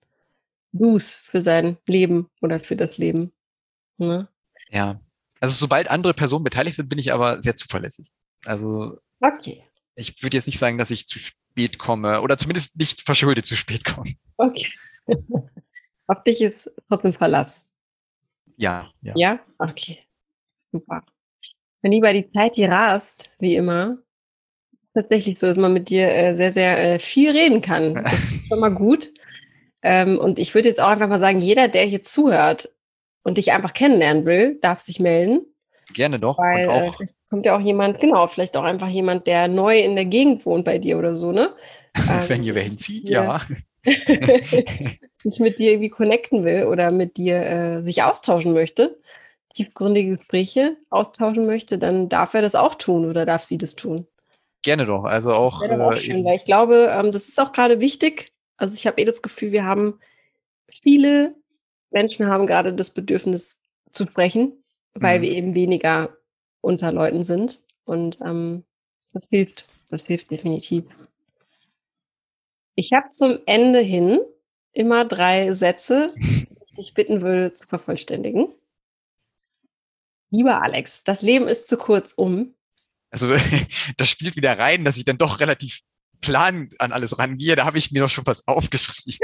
Do's 0.73 1.15
für 1.15 1.41
sein 1.41 1.79
Leben 1.87 2.29
oder 2.43 2.61
für 2.61 2.77
das 2.77 2.99
Leben. 2.99 3.33
Ne? 3.97 4.29
Ja. 4.71 5.01
Also 5.41 5.55
sobald 5.55 5.91
andere 5.91 6.13
Personen 6.13 6.45
beteiligt 6.45 6.77
sind, 6.77 6.89
bin 6.89 6.99
ich 6.99 7.13
aber 7.13 7.43
sehr 7.43 7.57
zuverlässig. 7.57 8.11
Also 8.45 8.99
okay. 9.21 9.65
ich 9.95 10.23
würde 10.23 10.37
jetzt 10.37 10.47
nicht 10.47 10.59
sagen, 10.59 10.77
dass 10.77 10.91
ich 10.91 11.07
zu 11.07 11.19
spät 11.19 11.79
komme 11.79 12.21
oder 12.21 12.37
zumindest 12.37 12.77
nicht 12.79 13.03
verschuldet 13.03 13.47
zu 13.47 13.57
spät 13.57 13.85
komme. 13.85 14.13
Okay. 14.37 14.71
Auf 16.09 16.23
dich 16.25 16.41
ist 16.43 16.71
trotzdem 16.89 17.15
Verlass. 17.15 17.69
Ja, 18.57 18.91
ja. 19.01 19.15
Ja? 19.17 19.41
Okay. 19.59 19.99
Super. 20.73 21.03
Mein 21.83 21.93
Lieber, 21.93 22.13
die 22.13 22.31
Zeit, 22.31 22.57
die 22.57 22.65
rast, 22.65 23.31
wie 23.39 23.57
immer. 23.57 23.99
Tatsächlich 24.95 25.39
so, 25.39 25.47
dass 25.47 25.57
man 25.57 25.73
mit 25.73 25.91
dir 25.91 26.09
äh, 26.09 26.35
sehr, 26.35 26.53
sehr 26.53 26.95
äh, 26.95 26.99
viel 26.99 27.31
reden 27.31 27.61
kann. 27.61 27.95
Das 28.05 28.15
ist 28.15 28.49
schon 28.49 28.61
mal 28.61 28.75
gut. 28.75 29.11
Ähm, 29.83 30.19
und 30.19 30.39
ich 30.39 30.55
würde 30.55 30.69
jetzt 30.69 30.81
auch 30.81 30.89
einfach 30.89 31.09
mal 31.09 31.21
sagen, 31.21 31.41
jeder, 31.41 31.69
der 31.69 31.85
hier 31.85 32.01
zuhört 32.01 32.69
und 33.23 33.39
dich 33.39 33.53
einfach 33.53 33.73
kennenlernen 33.73 34.25
will, 34.25 34.59
darf 34.61 34.79
sich 34.79 35.01
melden. 35.01 35.41
Gerne 35.93 36.19
doch. 36.19 36.39
Weil 36.39 36.65
äh, 36.65 36.69
auch. 36.69 36.99
Kommt 37.29 37.45
ja 37.45 37.57
auch 37.57 37.61
jemand, 37.61 38.01
genau, 38.01 38.27
vielleicht 38.29 38.57
auch 38.57 38.63
einfach 38.63 38.89
jemand, 38.89 39.27
der 39.27 39.49
neu 39.49 39.79
in 39.81 39.97
der 39.97 40.05
Gegend 40.05 40.47
wohnt 40.47 40.65
bei 40.65 40.79
dir 40.79 40.97
oder 40.97 41.15
so, 41.15 41.33
ne? 41.33 41.55
Wenn 42.29 42.45
ihr 42.45 42.55
wer 42.55 42.63
hinzieht, 42.63 43.09
ja. 43.09 43.43
sich 43.85 45.41
mit 45.41 45.59
dir 45.59 45.73
irgendwie 45.73 45.91
connecten 45.91 46.45
will 46.45 46.65
oder 46.65 46.91
mit 46.91 47.17
dir 47.17 47.45
äh, 47.45 47.83
sich 47.83 48.03
austauschen 48.03 48.53
möchte, 48.53 48.99
tiefgründige 49.57 50.17
Gespräche 50.19 50.77
austauschen 50.91 51.47
möchte, 51.47 51.79
dann 51.79 52.09
darf 52.09 52.35
er 52.35 52.43
das 52.43 52.55
auch 52.55 52.75
tun 52.75 53.09
oder 53.09 53.25
darf 53.25 53.43
sie 53.43 53.59
das 53.59 53.75
tun. 53.75 54.07
Gerne 54.63 54.85
doch. 54.85 55.05
Also 55.05 55.35
auch. 55.35 55.63
Ja, 55.63 55.81
auch 55.81 55.93
äh, 55.93 55.97
schön, 55.97 56.25
weil 56.25 56.37
ich 56.37 56.45
glaube, 56.45 56.93
ähm, 56.93 57.11
das 57.11 57.29
ist 57.29 57.41
auch 57.41 57.53
gerade 57.53 57.81
wichtig, 57.81 58.33
Also 58.57 58.75
ich 58.75 58.87
habe 58.87 59.01
eh 59.01 59.05
das 59.05 59.23
Gefühl, 59.23 59.53
wir 59.53 59.65
haben 59.65 59.99
viele 60.83 61.35
Menschen 61.91 62.27
haben 62.27 62.47
gerade 62.47 62.75
das 62.75 62.91
Bedürfnis 62.91 63.61
zu 63.93 64.07
sprechen, 64.07 64.63
weil 64.95 65.19
mhm. 65.19 65.23
wir 65.23 65.31
eben 65.31 65.55
weniger 65.55 66.17
unter 66.61 66.93
Leuten 66.93 67.23
sind. 67.23 67.65
Und 67.85 68.19
ähm, 68.21 68.65
das 69.13 69.29
hilft. 69.31 69.67
Das 69.89 70.07
hilft 70.07 70.31
definitiv. 70.31 70.85
Ich 72.75 72.93
habe 72.93 73.09
zum 73.09 73.39
Ende 73.47 73.79
hin 73.79 74.19
immer 74.73 75.05
drei 75.05 75.53
Sätze, 75.53 76.13
die 76.17 76.49
ich 76.67 76.75
dich 76.77 76.95
bitten 76.95 77.23
würde 77.23 77.55
zu 77.55 77.67
vervollständigen. 77.67 78.49
Lieber 80.31 80.63
Alex, 80.63 81.05
das 81.05 81.23
Leben 81.23 81.49
ist 81.49 81.69
zu 81.69 81.77
kurz 81.77 82.13
um. 82.13 82.55
Also 83.11 83.35
das 83.97 84.09
spielt 84.09 84.37
wieder 84.37 84.59
rein, 84.59 84.85
dass 84.85 84.97
ich 84.97 85.05
dann 85.05 85.19
doch 85.19 85.41
relativ 85.41 85.81
plan 86.21 86.69
an 86.79 86.93
alles 86.93 87.19
rangehe. 87.19 87.57
Da 87.57 87.65
habe 87.65 87.79
ich 87.79 87.93
mir 87.93 88.03
doch 88.03 88.09
schon 88.09 88.27
was 88.27 88.47
aufgeschrieben. 88.49 89.19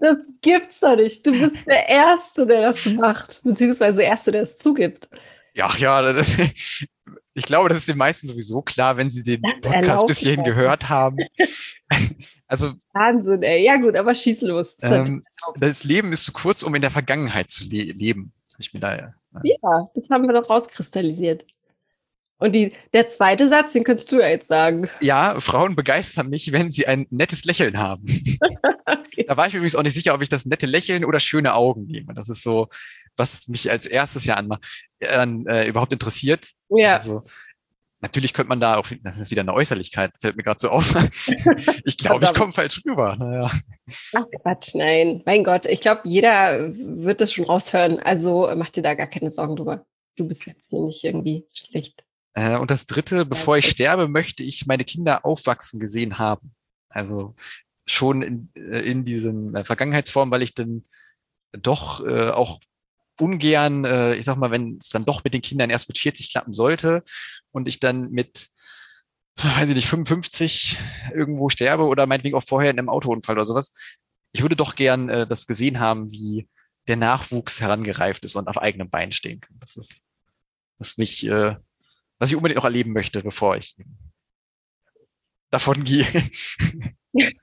Das 0.00 0.18
gibt's 0.40 0.80
doch 0.80 0.96
nicht. 0.96 1.26
Du 1.26 1.32
bist 1.32 1.66
der 1.66 1.88
Erste, 1.88 2.46
der 2.46 2.62
das 2.62 2.86
macht, 2.86 3.42
beziehungsweise 3.42 3.98
der 3.98 4.06
Erste, 4.06 4.32
der 4.32 4.42
es 4.42 4.56
zugibt. 4.56 5.08
Ja, 5.54 5.68
ja, 5.76 6.12
das, 6.12 6.28
ich 7.34 7.44
glaube, 7.44 7.68
das 7.68 7.78
ist 7.78 7.88
den 7.88 7.98
meisten 7.98 8.28
sowieso 8.28 8.62
klar, 8.62 8.96
wenn 8.96 9.10
sie 9.10 9.24
den 9.24 9.42
das 9.42 9.72
Podcast 9.72 10.06
bis 10.06 10.18
hierhin 10.18 10.44
gehört 10.44 10.88
haben. 10.88 11.18
Also 12.50 12.72
Wahnsinn, 12.94 13.42
ey. 13.42 13.62
Ja 13.62 13.76
gut, 13.76 13.94
aber 13.94 14.14
schieß 14.14 14.40
los. 14.40 14.78
Das, 14.78 15.06
ähm, 15.06 15.22
das 15.58 15.84
Leben 15.84 16.12
ist 16.12 16.24
zu 16.24 16.32
kurz, 16.32 16.62
um 16.62 16.74
in 16.74 16.80
der 16.80 16.90
Vergangenheit 16.90 17.50
zu 17.50 17.64
le 17.64 17.92
leben. 17.92 18.32
Ich 18.58 18.72
mir 18.72 18.80
da, 18.80 19.12
ja. 19.42 19.90
das 19.94 20.08
haben 20.10 20.26
wir 20.26 20.34
doch 20.34 20.48
rauskristallisiert. 20.48 21.46
Und 22.40 22.52
die, 22.52 22.72
der 22.92 23.08
zweite 23.08 23.48
Satz, 23.48 23.72
den 23.72 23.82
könntest 23.82 24.12
du 24.12 24.20
ja 24.20 24.28
jetzt 24.28 24.46
sagen. 24.46 24.88
Ja, 25.00 25.40
Frauen 25.40 25.74
begeistern 25.74 26.28
mich, 26.28 26.52
wenn 26.52 26.70
sie 26.70 26.86
ein 26.86 27.06
nettes 27.10 27.44
Lächeln 27.44 27.78
haben. 27.78 28.04
okay. 28.86 29.24
Da 29.26 29.36
war 29.36 29.48
ich 29.48 29.54
übrigens 29.54 29.74
auch 29.74 29.82
nicht 29.82 29.94
sicher, 29.94 30.14
ob 30.14 30.22
ich 30.22 30.28
das 30.28 30.46
nette 30.46 30.66
Lächeln 30.66 31.04
oder 31.04 31.18
schöne 31.18 31.54
Augen 31.54 31.86
nehme. 31.86 32.14
Das 32.14 32.28
ist 32.28 32.42
so, 32.42 32.68
was 33.16 33.48
mich 33.48 33.70
als 33.70 33.86
erstes 33.86 34.24
ja 34.24 34.34
an, 34.34 34.56
äh, 35.00 35.66
überhaupt 35.66 35.92
interessiert. 35.92 36.52
Ja. 36.68 36.96
Also, 36.96 37.22
Natürlich 38.00 38.32
könnte 38.32 38.48
man 38.48 38.60
da 38.60 38.76
auch, 38.76 38.86
das 39.02 39.18
ist 39.18 39.32
wieder 39.32 39.40
eine 39.42 39.54
Äußerlichkeit, 39.54 40.12
fällt 40.20 40.36
mir 40.36 40.44
gerade 40.44 40.60
so 40.60 40.70
auf. 40.70 40.94
ich 41.84 41.98
glaube, 41.98 42.24
ich 42.24 42.34
komme 42.34 42.52
falsch 42.52 42.80
rüber. 42.86 43.16
Naja. 43.16 43.50
Ach 44.14 44.24
Quatsch, 44.42 44.74
nein. 44.74 45.22
Mein 45.26 45.42
Gott, 45.42 45.66
ich 45.66 45.80
glaube, 45.80 46.02
jeder 46.04 46.70
wird 46.74 47.20
das 47.20 47.32
schon 47.32 47.44
raushören. 47.44 47.98
Also 47.98 48.48
mach 48.56 48.70
dir 48.70 48.82
da 48.82 48.94
gar 48.94 49.08
keine 49.08 49.30
Sorgen 49.30 49.56
drüber. 49.56 49.84
Du 50.14 50.28
bist 50.28 50.46
jetzt 50.46 50.70
hier 50.70 50.80
nicht 50.80 51.02
irgendwie 51.02 51.44
schlecht. 51.52 52.04
Äh, 52.34 52.56
und 52.56 52.70
das 52.70 52.86
dritte, 52.86 53.26
bevor 53.26 53.56
ich 53.56 53.68
sterbe, 53.68 54.06
möchte 54.06 54.44
ich 54.44 54.66
meine 54.66 54.84
Kinder 54.84 55.24
aufwachsen 55.24 55.80
gesehen 55.80 56.18
haben. 56.18 56.54
Also 56.88 57.34
schon 57.84 58.22
in, 58.22 58.52
äh, 58.54 58.78
in 58.78 59.04
diesen 59.04 59.56
äh, 59.56 59.64
Vergangenheitsformen, 59.64 60.30
weil 60.30 60.42
ich 60.42 60.54
dann 60.54 60.84
doch 61.52 62.06
äh, 62.06 62.30
auch 62.30 62.60
ungern, 63.20 63.84
äh, 63.84 64.14
ich 64.14 64.24
sag 64.24 64.36
mal, 64.36 64.52
wenn 64.52 64.78
es 64.80 64.90
dann 64.90 65.04
doch 65.04 65.24
mit 65.24 65.34
den 65.34 65.42
Kindern 65.42 65.70
erst 65.70 65.88
mit 65.88 65.98
40 65.98 66.30
klappen 66.30 66.54
sollte 66.54 67.02
und 67.52 67.68
ich 67.68 67.80
dann 67.80 68.10
mit, 68.10 68.50
weiß 69.36 69.68
ich 69.68 69.74
nicht, 69.74 69.88
55 69.88 70.80
irgendwo 71.14 71.48
sterbe 71.48 71.84
oder 71.84 72.06
meinetwegen 72.06 72.36
auch 72.36 72.42
vorher 72.42 72.70
in 72.70 72.78
einem 72.78 72.88
Autounfall 72.88 73.36
oder 73.36 73.46
sowas. 73.46 73.74
Ich 74.32 74.42
würde 74.42 74.56
doch 74.56 74.76
gern 74.76 75.08
äh, 75.08 75.26
das 75.26 75.46
gesehen 75.46 75.80
haben, 75.80 76.10
wie 76.12 76.48
der 76.86 76.96
Nachwuchs 76.96 77.60
herangereift 77.60 78.24
ist 78.24 78.34
und 78.34 78.48
auf 78.48 78.58
eigenem 78.58 78.90
Bein 78.90 79.12
stehen 79.12 79.40
kann. 79.40 79.56
Das 79.60 79.76
ist, 79.76 80.04
was 80.78 80.96
mich, 80.96 81.26
äh, 81.26 81.56
was 82.18 82.30
ich 82.30 82.36
unbedingt 82.36 82.56
noch 82.56 82.64
erleben 82.64 82.92
möchte, 82.92 83.22
bevor 83.22 83.56
ich 83.56 83.76
davon 85.50 85.84
gehe. 85.84 86.06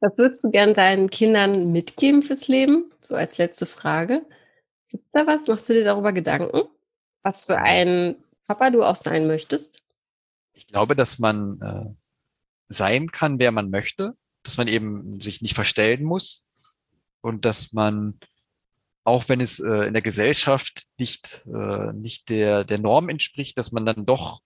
Was 0.00 0.18
würdest 0.18 0.44
du 0.44 0.50
gern 0.50 0.74
deinen 0.74 1.08
Kindern 1.08 1.72
mitgeben 1.72 2.22
fürs 2.22 2.46
Leben? 2.46 2.92
So 3.00 3.14
als 3.14 3.38
letzte 3.38 3.64
Frage. 3.64 4.26
Gibt 4.88 5.06
da 5.14 5.26
was? 5.26 5.46
Machst 5.46 5.68
du 5.70 5.72
dir 5.72 5.82
darüber 5.82 6.12
Gedanken? 6.12 6.68
Was 7.22 7.46
für 7.46 7.56
ein 7.56 8.16
Papa 8.46 8.70
du 8.70 8.82
auch 8.82 8.96
sein 8.96 9.26
möchtest? 9.26 9.82
Ich 10.52 10.66
glaube, 10.66 10.94
dass 10.94 11.18
man 11.18 11.60
äh, 11.60 11.94
sein 12.68 13.10
kann, 13.10 13.38
wer 13.38 13.52
man 13.52 13.70
möchte, 13.70 14.16
dass 14.42 14.56
man 14.56 14.68
eben 14.68 15.20
sich 15.20 15.42
nicht 15.42 15.54
verstellen 15.54 16.04
muss 16.04 16.46
und 17.20 17.44
dass 17.44 17.72
man 17.72 18.18
auch 19.04 19.28
wenn 19.28 19.40
es 19.40 19.60
äh, 19.60 19.86
in 19.86 19.92
der 19.92 20.02
Gesellschaft 20.02 20.84
nicht, 20.98 21.46
äh, 21.46 21.92
nicht 21.92 22.30
der, 22.30 22.64
der 22.64 22.78
Norm 22.78 23.10
entspricht, 23.10 23.58
dass 23.58 23.70
man 23.70 23.84
dann 23.84 24.06
doch 24.06 24.40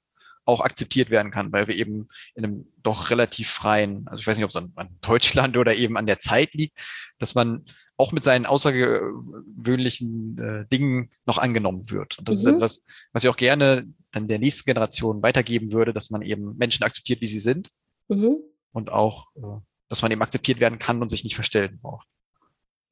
auch 0.48 0.62
akzeptiert 0.62 1.10
werden 1.10 1.30
kann, 1.30 1.52
weil 1.52 1.68
wir 1.68 1.76
eben 1.76 2.08
in 2.34 2.44
einem 2.44 2.66
doch 2.82 3.10
relativ 3.10 3.50
freien, 3.50 4.08
also 4.08 4.20
ich 4.22 4.26
weiß 4.26 4.38
nicht, 4.38 4.44
ob 4.44 4.50
es 4.50 4.56
an, 4.56 4.72
an 4.76 4.88
Deutschland 5.02 5.56
oder 5.58 5.76
eben 5.76 5.98
an 5.98 6.06
der 6.06 6.18
Zeit 6.18 6.54
liegt, 6.54 6.80
dass 7.18 7.34
man 7.34 7.66
auch 7.98 8.12
mit 8.12 8.24
seinen 8.24 8.46
außergewöhnlichen 8.46 10.38
äh, 10.38 10.66
Dingen 10.68 11.10
noch 11.26 11.36
angenommen 11.36 11.90
wird. 11.90 12.18
Und 12.18 12.28
das 12.28 12.42
mhm. 12.42 12.48
ist 12.48 12.54
etwas, 12.54 12.82
was 13.12 13.24
ich 13.24 13.28
auch 13.28 13.36
gerne 13.36 13.92
dann 14.10 14.26
der 14.26 14.38
nächsten 14.38 14.64
Generation 14.64 15.22
weitergeben 15.22 15.72
würde, 15.72 15.92
dass 15.92 16.08
man 16.08 16.22
eben 16.22 16.56
Menschen 16.56 16.82
akzeptiert, 16.82 17.20
wie 17.20 17.28
sie 17.28 17.40
sind. 17.40 17.68
Mhm. 18.08 18.38
Und 18.72 18.90
auch, 18.90 19.26
äh, 19.36 19.60
dass 19.90 20.00
man 20.00 20.10
eben 20.10 20.22
akzeptiert 20.22 20.60
werden 20.60 20.78
kann 20.78 21.02
und 21.02 21.10
sich 21.10 21.24
nicht 21.24 21.34
verstellen 21.34 21.78
braucht. 21.82 22.08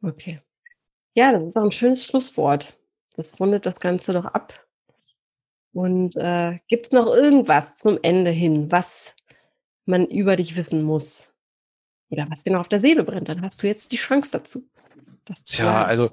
Okay. 0.03 0.43
Ja, 1.15 1.33
das 1.33 1.43
ist 1.43 1.57
auch 1.57 1.63
ein 1.63 1.73
schönes 1.73 2.05
Schlusswort. 2.05 2.77
Das 3.15 3.41
rundet 3.41 3.65
das 3.65 3.81
Ganze 3.81 4.13
doch 4.13 4.27
ab. 4.27 4.66
Und 5.77 6.17
äh, 6.17 6.59
gibt 6.69 6.87
es 6.87 6.93
noch 6.93 7.07
irgendwas 7.07 7.77
zum 7.77 7.99
Ende 8.01 8.31
hin, 8.31 8.73
was 8.73 9.15
man 9.85 10.07
über 10.07 10.37
dich 10.37 10.57
wissen 10.57 10.83
muss? 10.83 11.35
Oder 12.09 12.27
was 12.31 12.45
dir 12.45 12.53
noch 12.53 12.61
auf 12.61 12.71
der 12.71 12.81
Seele 12.81 13.05
brennt? 13.05 13.29
Dann 13.29 13.43
hast 13.43 13.63
du 13.63 13.67
jetzt 13.67 13.93
die 13.93 13.99
Chance 13.99 14.31
dazu. 14.33 14.67
Tja, 15.45 15.85
also 15.85 16.13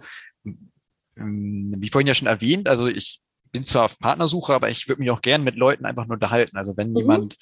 wie 1.16 1.90
vorhin 1.90 2.08
ja 2.08 2.14
schon 2.14 2.28
erwähnt, 2.28 2.68
also 2.68 2.88
ich 2.88 3.22
bin 3.54 3.64
zwar 3.64 3.86
auf 3.86 4.00
Partnersuche, 4.00 4.54
aber 4.54 4.70
ich 4.70 4.90
würde 4.90 5.00
mich 5.00 5.12
auch 5.12 5.22
gern 5.22 5.46
mit 5.46 5.56
Leuten 5.56 5.86
einfach 5.86 6.08
nur 6.08 6.16
unterhalten. 6.16 6.58
Also 6.58 6.76
wenn 6.76 6.90
mhm. 6.90 6.98
jemand, 6.98 7.38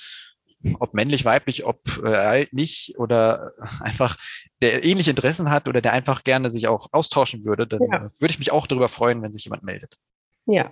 ob 0.80 0.94
männlich, 0.94 1.26
weiblich, 1.26 1.66
ob 1.66 2.04
äh, 2.04 2.14
alt, 2.14 2.54
nicht 2.54 3.00
oder 3.00 3.54
einfach 3.80 4.18
der 4.62 4.84
ähnliche 4.86 5.10
Interessen 5.10 5.50
hat 5.50 5.68
oder 5.68 5.82
der 5.82 5.94
einfach 5.94 6.24
gerne 6.24 6.52
sich 6.52 6.68
auch 6.68 6.90
austauschen 6.92 7.46
würde, 7.46 7.66
dann 7.66 7.82
ja. 7.82 8.12
würde 8.20 8.32
ich 8.32 8.38
mich 8.38 8.52
auch 8.52 8.68
darüber 8.68 8.90
freuen, 8.90 9.24
wenn 9.24 9.34
sich 9.34 9.46
jemand 9.46 9.64
meldet. 9.64 9.98
Ja, 10.46 10.72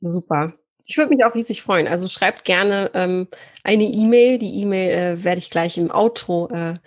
super. 0.00 0.58
Ich 0.88 0.96
würde 0.96 1.10
mich 1.10 1.22
auch 1.22 1.34
riesig 1.34 1.62
freuen. 1.62 1.86
Also 1.86 2.08
schreibt 2.08 2.44
gerne 2.44 2.90
ähm, 2.94 3.28
eine 3.62 3.84
E-Mail. 3.84 4.38
Die 4.38 4.60
E-Mail 4.62 4.90
äh, 4.90 5.24
werde 5.24 5.38
ich 5.38 5.50
gleich 5.50 5.76
im 5.76 5.90
Outro 5.90 6.48
äh, 6.48 6.78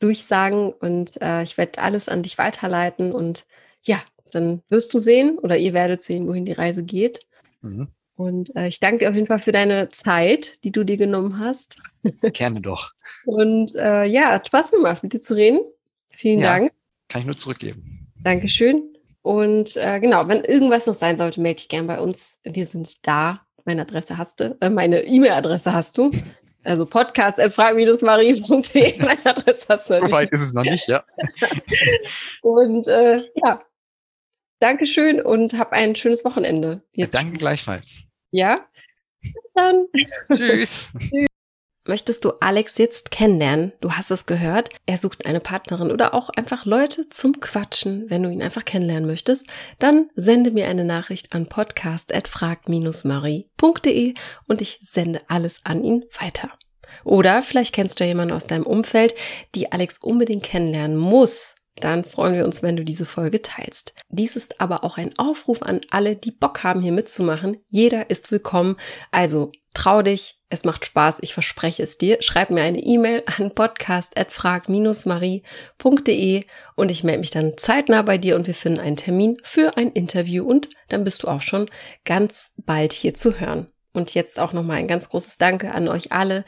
durchsagen 0.00 0.72
und 0.72 1.20
äh, 1.22 1.42
ich 1.42 1.56
werde 1.56 1.82
alles 1.82 2.08
an 2.08 2.22
dich 2.22 2.38
weiterleiten 2.38 3.12
und 3.12 3.46
ja, 3.82 4.00
dann 4.32 4.62
wirst 4.68 4.92
du 4.92 4.98
sehen 4.98 5.38
oder 5.38 5.56
ihr 5.56 5.72
werdet 5.72 6.02
sehen, 6.02 6.28
wohin 6.28 6.44
die 6.44 6.52
Reise 6.52 6.84
geht. 6.84 7.20
Mhm. 7.62 7.88
Und 8.16 8.54
äh, 8.54 8.68
ich 8.68 8.80
danke 8.80 8.98
dir 8.98 9.10
auf 9.10 9.14
jeden 9.14 9.28
Fall 9.28 9.38
für 9.38 9.52
deine 9.52 9.88
Zeit, 9.88 10.62
die 10.62 10.72
du 10.72 10.84
dir 10.84 10.96
genommen 10.96 11.38
hast. 11.38 11.78
Gerne 12.32 12.60
doch. 12.60 12.92
Und 13.24 13.74
äh, 13.76 14.04
ja, 14.04 14.32
hat 14.32 14.46
Spaß 14.48 14.72
gemacht, 14.72 15.02
mit 15.02 15.14
dir 15.14 15.22
zu 15.22 15.34
reden. 15.34 15.60
Vielen 16.10 16.40
ja, 16.40 16.58
Dank. 16.58 16.72
Kann 17.08 17.22
ich 17.22 17.26
nur 17.26 17.36
zurückgeben. 17.36 18.12
Dankeschön. 18.22 18.97
Und 19.28 19.76
äh, 19.76 20.00
genau, 20.00 20.26
wenn 20.26 20.42
irgendwas 20.42 20.86
noch 20.86 20.94
sein 20.94 21.18
sollte, 21.18 21.42
melde 21.42 21.56
dich 21.56 21.68
gern 21.68 21.86
bei 21.86 22.00
uns. 22.00 22.40
Wir 22.44 22.64
sind 22.64 23.06
da. 23.06 23.42
Meine 23.66 23.82
Adresse 23.82 24.16
hast 24.16 24.40
du, 24.40 24.56
äh, 24.62 24.70
meine 24.70 25.02
E-Mail-Adresse 25.02 25.70
hast 25.70 25.98
du. 25.98 26.10
Also 26.64 26.86
podcast.frag-marie.de, 26.86 28.98
meine 29.02 29.26
Adresse 29.26 29.66
hast 29.68 29.90
du. 29.90 30.00
So 30.00 30.10
weit 30.10 30.30
ist 30.30 30.40
es 30.40 30.54
noch 30.54 30.62
nicht, 30.62 30.88
ja. 30.88 31.04
und 32.40 32.86
äh, 32.86 33.24
ja, 33.34 33.62
Dankeschön 34.60 35.20
und 35.20 35.58
hab 35.58 35.72
ein 35.72 35.94
schönes 35.94 36.24
Wochenende. 36.24 36.80
Jetzt. 36.92 37.14
Danke 37.14 37.36
gleichfalls. 37.36 38.04
Ja, 38.30 38.66
bis 39.20 39.34
dann. 39.54 39.88
Tschüss. 40.34 40.88
Tschüss. 40.98 41.27
Möchtest 41.88 42.24
du 42.26 42.32
Alex 42.40 42.76
jetzt 42.76 43.10
kennenlernen? 43.10 43.72
Du 43.80 43.92
hast 43.92 44.10
es 44.10 44.26
gehört. 44.26 44.68
Er 44.84 44.98
sucht 44.98 45.24
eine 45.24 45.40
Partnerin 45.40 45.90
oder 45.90 46.12
auch 46.12 46.28
einfach 46.28 46.66
Leute 46.66 47.08
zum 47.08 47.40
Quatschen, 47.40 48.10
wenn 48.10 48.22
du 48.22 48.28
ihn 48.28 48.42
einfach 48.42 48.66
kennenlernen 48.66 49.08
möchtest. 49.08 49.46
Dann 49.78 50.10
sende 50.14 50.50
mir 50.50 50.68
eine 50.68 50.84
Nachricht 50.84 51.32
an 51.32 51.48
podcast.frag-marie.de 51.48 54.14
und 54.46 54.60
ich 54.60 54.80
sende 54.82 55.22
alles 55.28 55.60
an 55.64 55.82
ihn 55.82 56.04
weiter. 56.20 56.50
Oder 57.04 57.40
vielleicht 57.40 57.74
kennst 57.74 58.00
du 58.00 58.04
jemanden 58.04 58.34
aus 58.34 58.46
deinem 58.46 58.66
Umfeld, 58.66 59.14
die 59.54 59.72
Alex 59.72 59.96
unbedingt 59.96 60.42
kennenlernen 60.42 60.98
muss 60.98 61.54
dann 61.80 62.04
freuen 62.04 62.34
wir 62.34 62.44
uns, 62.44 62.62
wenn 62.62 62.76
du 62.76 62.84
diese 62.84 63.06
Folge 63.06 63.42
teilst. 63.42 63.94
Dies 64.08 64.36
ist 64.36 64.60
aber 64.60 64.84
auch 64.84 64.98
ein 64.98 65.16
Aufruf 65.18 65.62
an 65.62 65.80
alle, 65.90 66.16
die 66.16 66.32
Bock 66.32 66.64
haben, 66.64 66.82
hier 66.82 66.92
mitzumachen. 66.92 67.58
Jeder 67.68 68.10
ist 68.10 68.30
willkommen. 68.30 68.76
Also 69.10 69.52
trau 69.78 70.02
dich, 70.02 70.34
es 70.50 70.64
macht 70.64 70.84
Spaß, 70.84 71.18
ich 71.20 71.32
verspreche 71.32 71.84
es 71.84 71.98
dir. 71.98 72.18
Schreib 72.20 72.50
mir 72.50 72.64
eine 72.64 72.80
E-Mail 72.80 73.22
an 73.26 73.54
podcast.frag-marie.de 73.54 76.44
und 76.74 76.90
ich 76.90 77.04
melde 77.04 77.20
mich 77.20 77.30
dann 77.30 77.56
zeitnah 77.56 78.02
bei 78.02 78.18
dir 78.18 78.34
und 78.34 78.48
wir 78.48 78.54
finden 78.54 78.80
einen 78.80 78.96
Termin 78.96 79.36
für 79.44 79.76
ein 79.76 79.92
Interview 79.92 80.44
und 80.44 80.68
dann 80.88 81.04
bist 81.04 81.22
du 81.22 81.28
auch 81.28 81.42
schon 81.42 81.66
ganz 82.04 82.50
bald 82.56 82.92
hier 82.92 83.14
zu 83.14 83.38
hören. 83.38 83.68
Und 83.98 84.14
jetzt 84.14 84.38
auch 84.38 84.52
nochmal 84.52 84.78
ein 84.78 84.86
ganz 84.86 85.08
großes 85.10 85.36
Danke 85.38 85.72
an 85.74 85.88
euch 85.88 86.12
alle, 86.12 86.44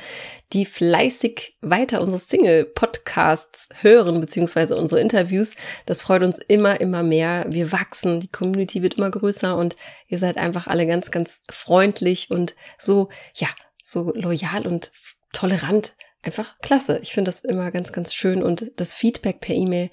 die 0.53 0.65
fleißig 0.65 1.59
weiter 1.61 2.01
unsere 2.01 2.21
Single-Podcasts 2.21 3.69
hören, 3.81 4.21
beziehungsweise 4.21 4.77
unsere 4.77 5.01
Interviews. 5.01 5.55
Das 5.85 6.03
freut 6.03 6.23
uns 6.23 6.39
immer, 6.49 6.81
immer 6.81 7.03
mehr. 7.03 7.47
Wir 7.49 7.73
wachsen, 7.73 8.21
die 8.21 8.29
Community 8.29 8.83
wird 8.83 8.95
immer 8.95 9.11
größer 9.11 9.57
und 9.57 9.77
ihr 10.09 10.19
seid 10.19 10.37
einfach 10.37 10.69
alle 10.69 10.87
ganz, 10.87 11.11
ganz 11.11 11.43
freundlich 11.51 12.31
und 12.31 12.55
so, 12.79 13.09
ja, 13.35 13.49
so 13.83 14.13
loyal 14.15 14.67
und 14.67 14.93
tolerant. 15.33 15.95
Einfach 16.23 16.59
klasse. 16.61 17.01
Ich 17.03 17.13
finde 17.13 17.31
das 17.31 17.41
immer 17.41 17.71
ganz, 17.71 17.93
ganz 17.93 18.15
schön 18.15 18.43
und 18.43 18.73
das 18.77 18.93
Feedback 18.93 19.41
per 19.41 19.55
E-Mail 19.55 19.91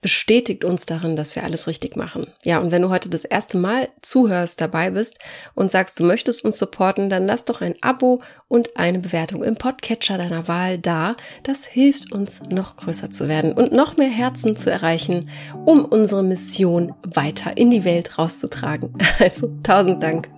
bestätigt 0.00 0.64
uns 0.64 0.86
darin, 0.86 1.16
dass 1.16 1.34
wir 1.34 1.44
alles 1.44 1.66
richtig 1.66 1.96
machen. 1.96 2.26
Ja, 2.44 2.58
und 2.58 2.70
wenn 2.70 2.82
du 2.82 2.90
heute 2.90 3.10
das 3.10 3.24
erste 3.24 3.58
Mal 3.58 3.88
zuhörst, 4.00 4.60
dabei 4.60 4.90
bist 4.90 5.18
und 5.54 5.70
sagst, 5.70 5.98
du 5.98 6.04
möchtest 6.04 6.44
uns 6.44 6.58
supporten, 6.58 7.08
dann 7.08 7.26
lass 7.26 7.44
doch 7.44 7.60
ein 7.60 7.74
Abo 7.80 8.22
und 8.46 8.76
eine 8.76 9.00
Bewertung 9.00 9.42
im 9.42 9.56
Podcatcher 9.56 10.18
deiner 10.18 10.46
Wahl 10.48 10.78
da. 10.78 11.16
Das 11.42 11.64
hilft 11.64 12.12
uns, 12.12 12.42
noch 12.50 12.76
größer 12.76 13.10
zu 13.10 13.28
werden 13.28 13.52
und 13.52 13.72
noch 13.72 13.96
mehr 13.96 14.10
Herzen 14.10 14.56
zu 14.56 14.70
erreichen, 14.70 15.30
um 15.64 15.84
unsere 15.84 16.22
Mission 16.22 16.94
weiter 17.02 17.56
in 17.56 17.70
die 17.70 17.84
Welt 17.84 18.18
rauszutragen. 18.18 18.94
Also 19.18 19.50
tausend 19.64 20.02
Dank 20.02 20.28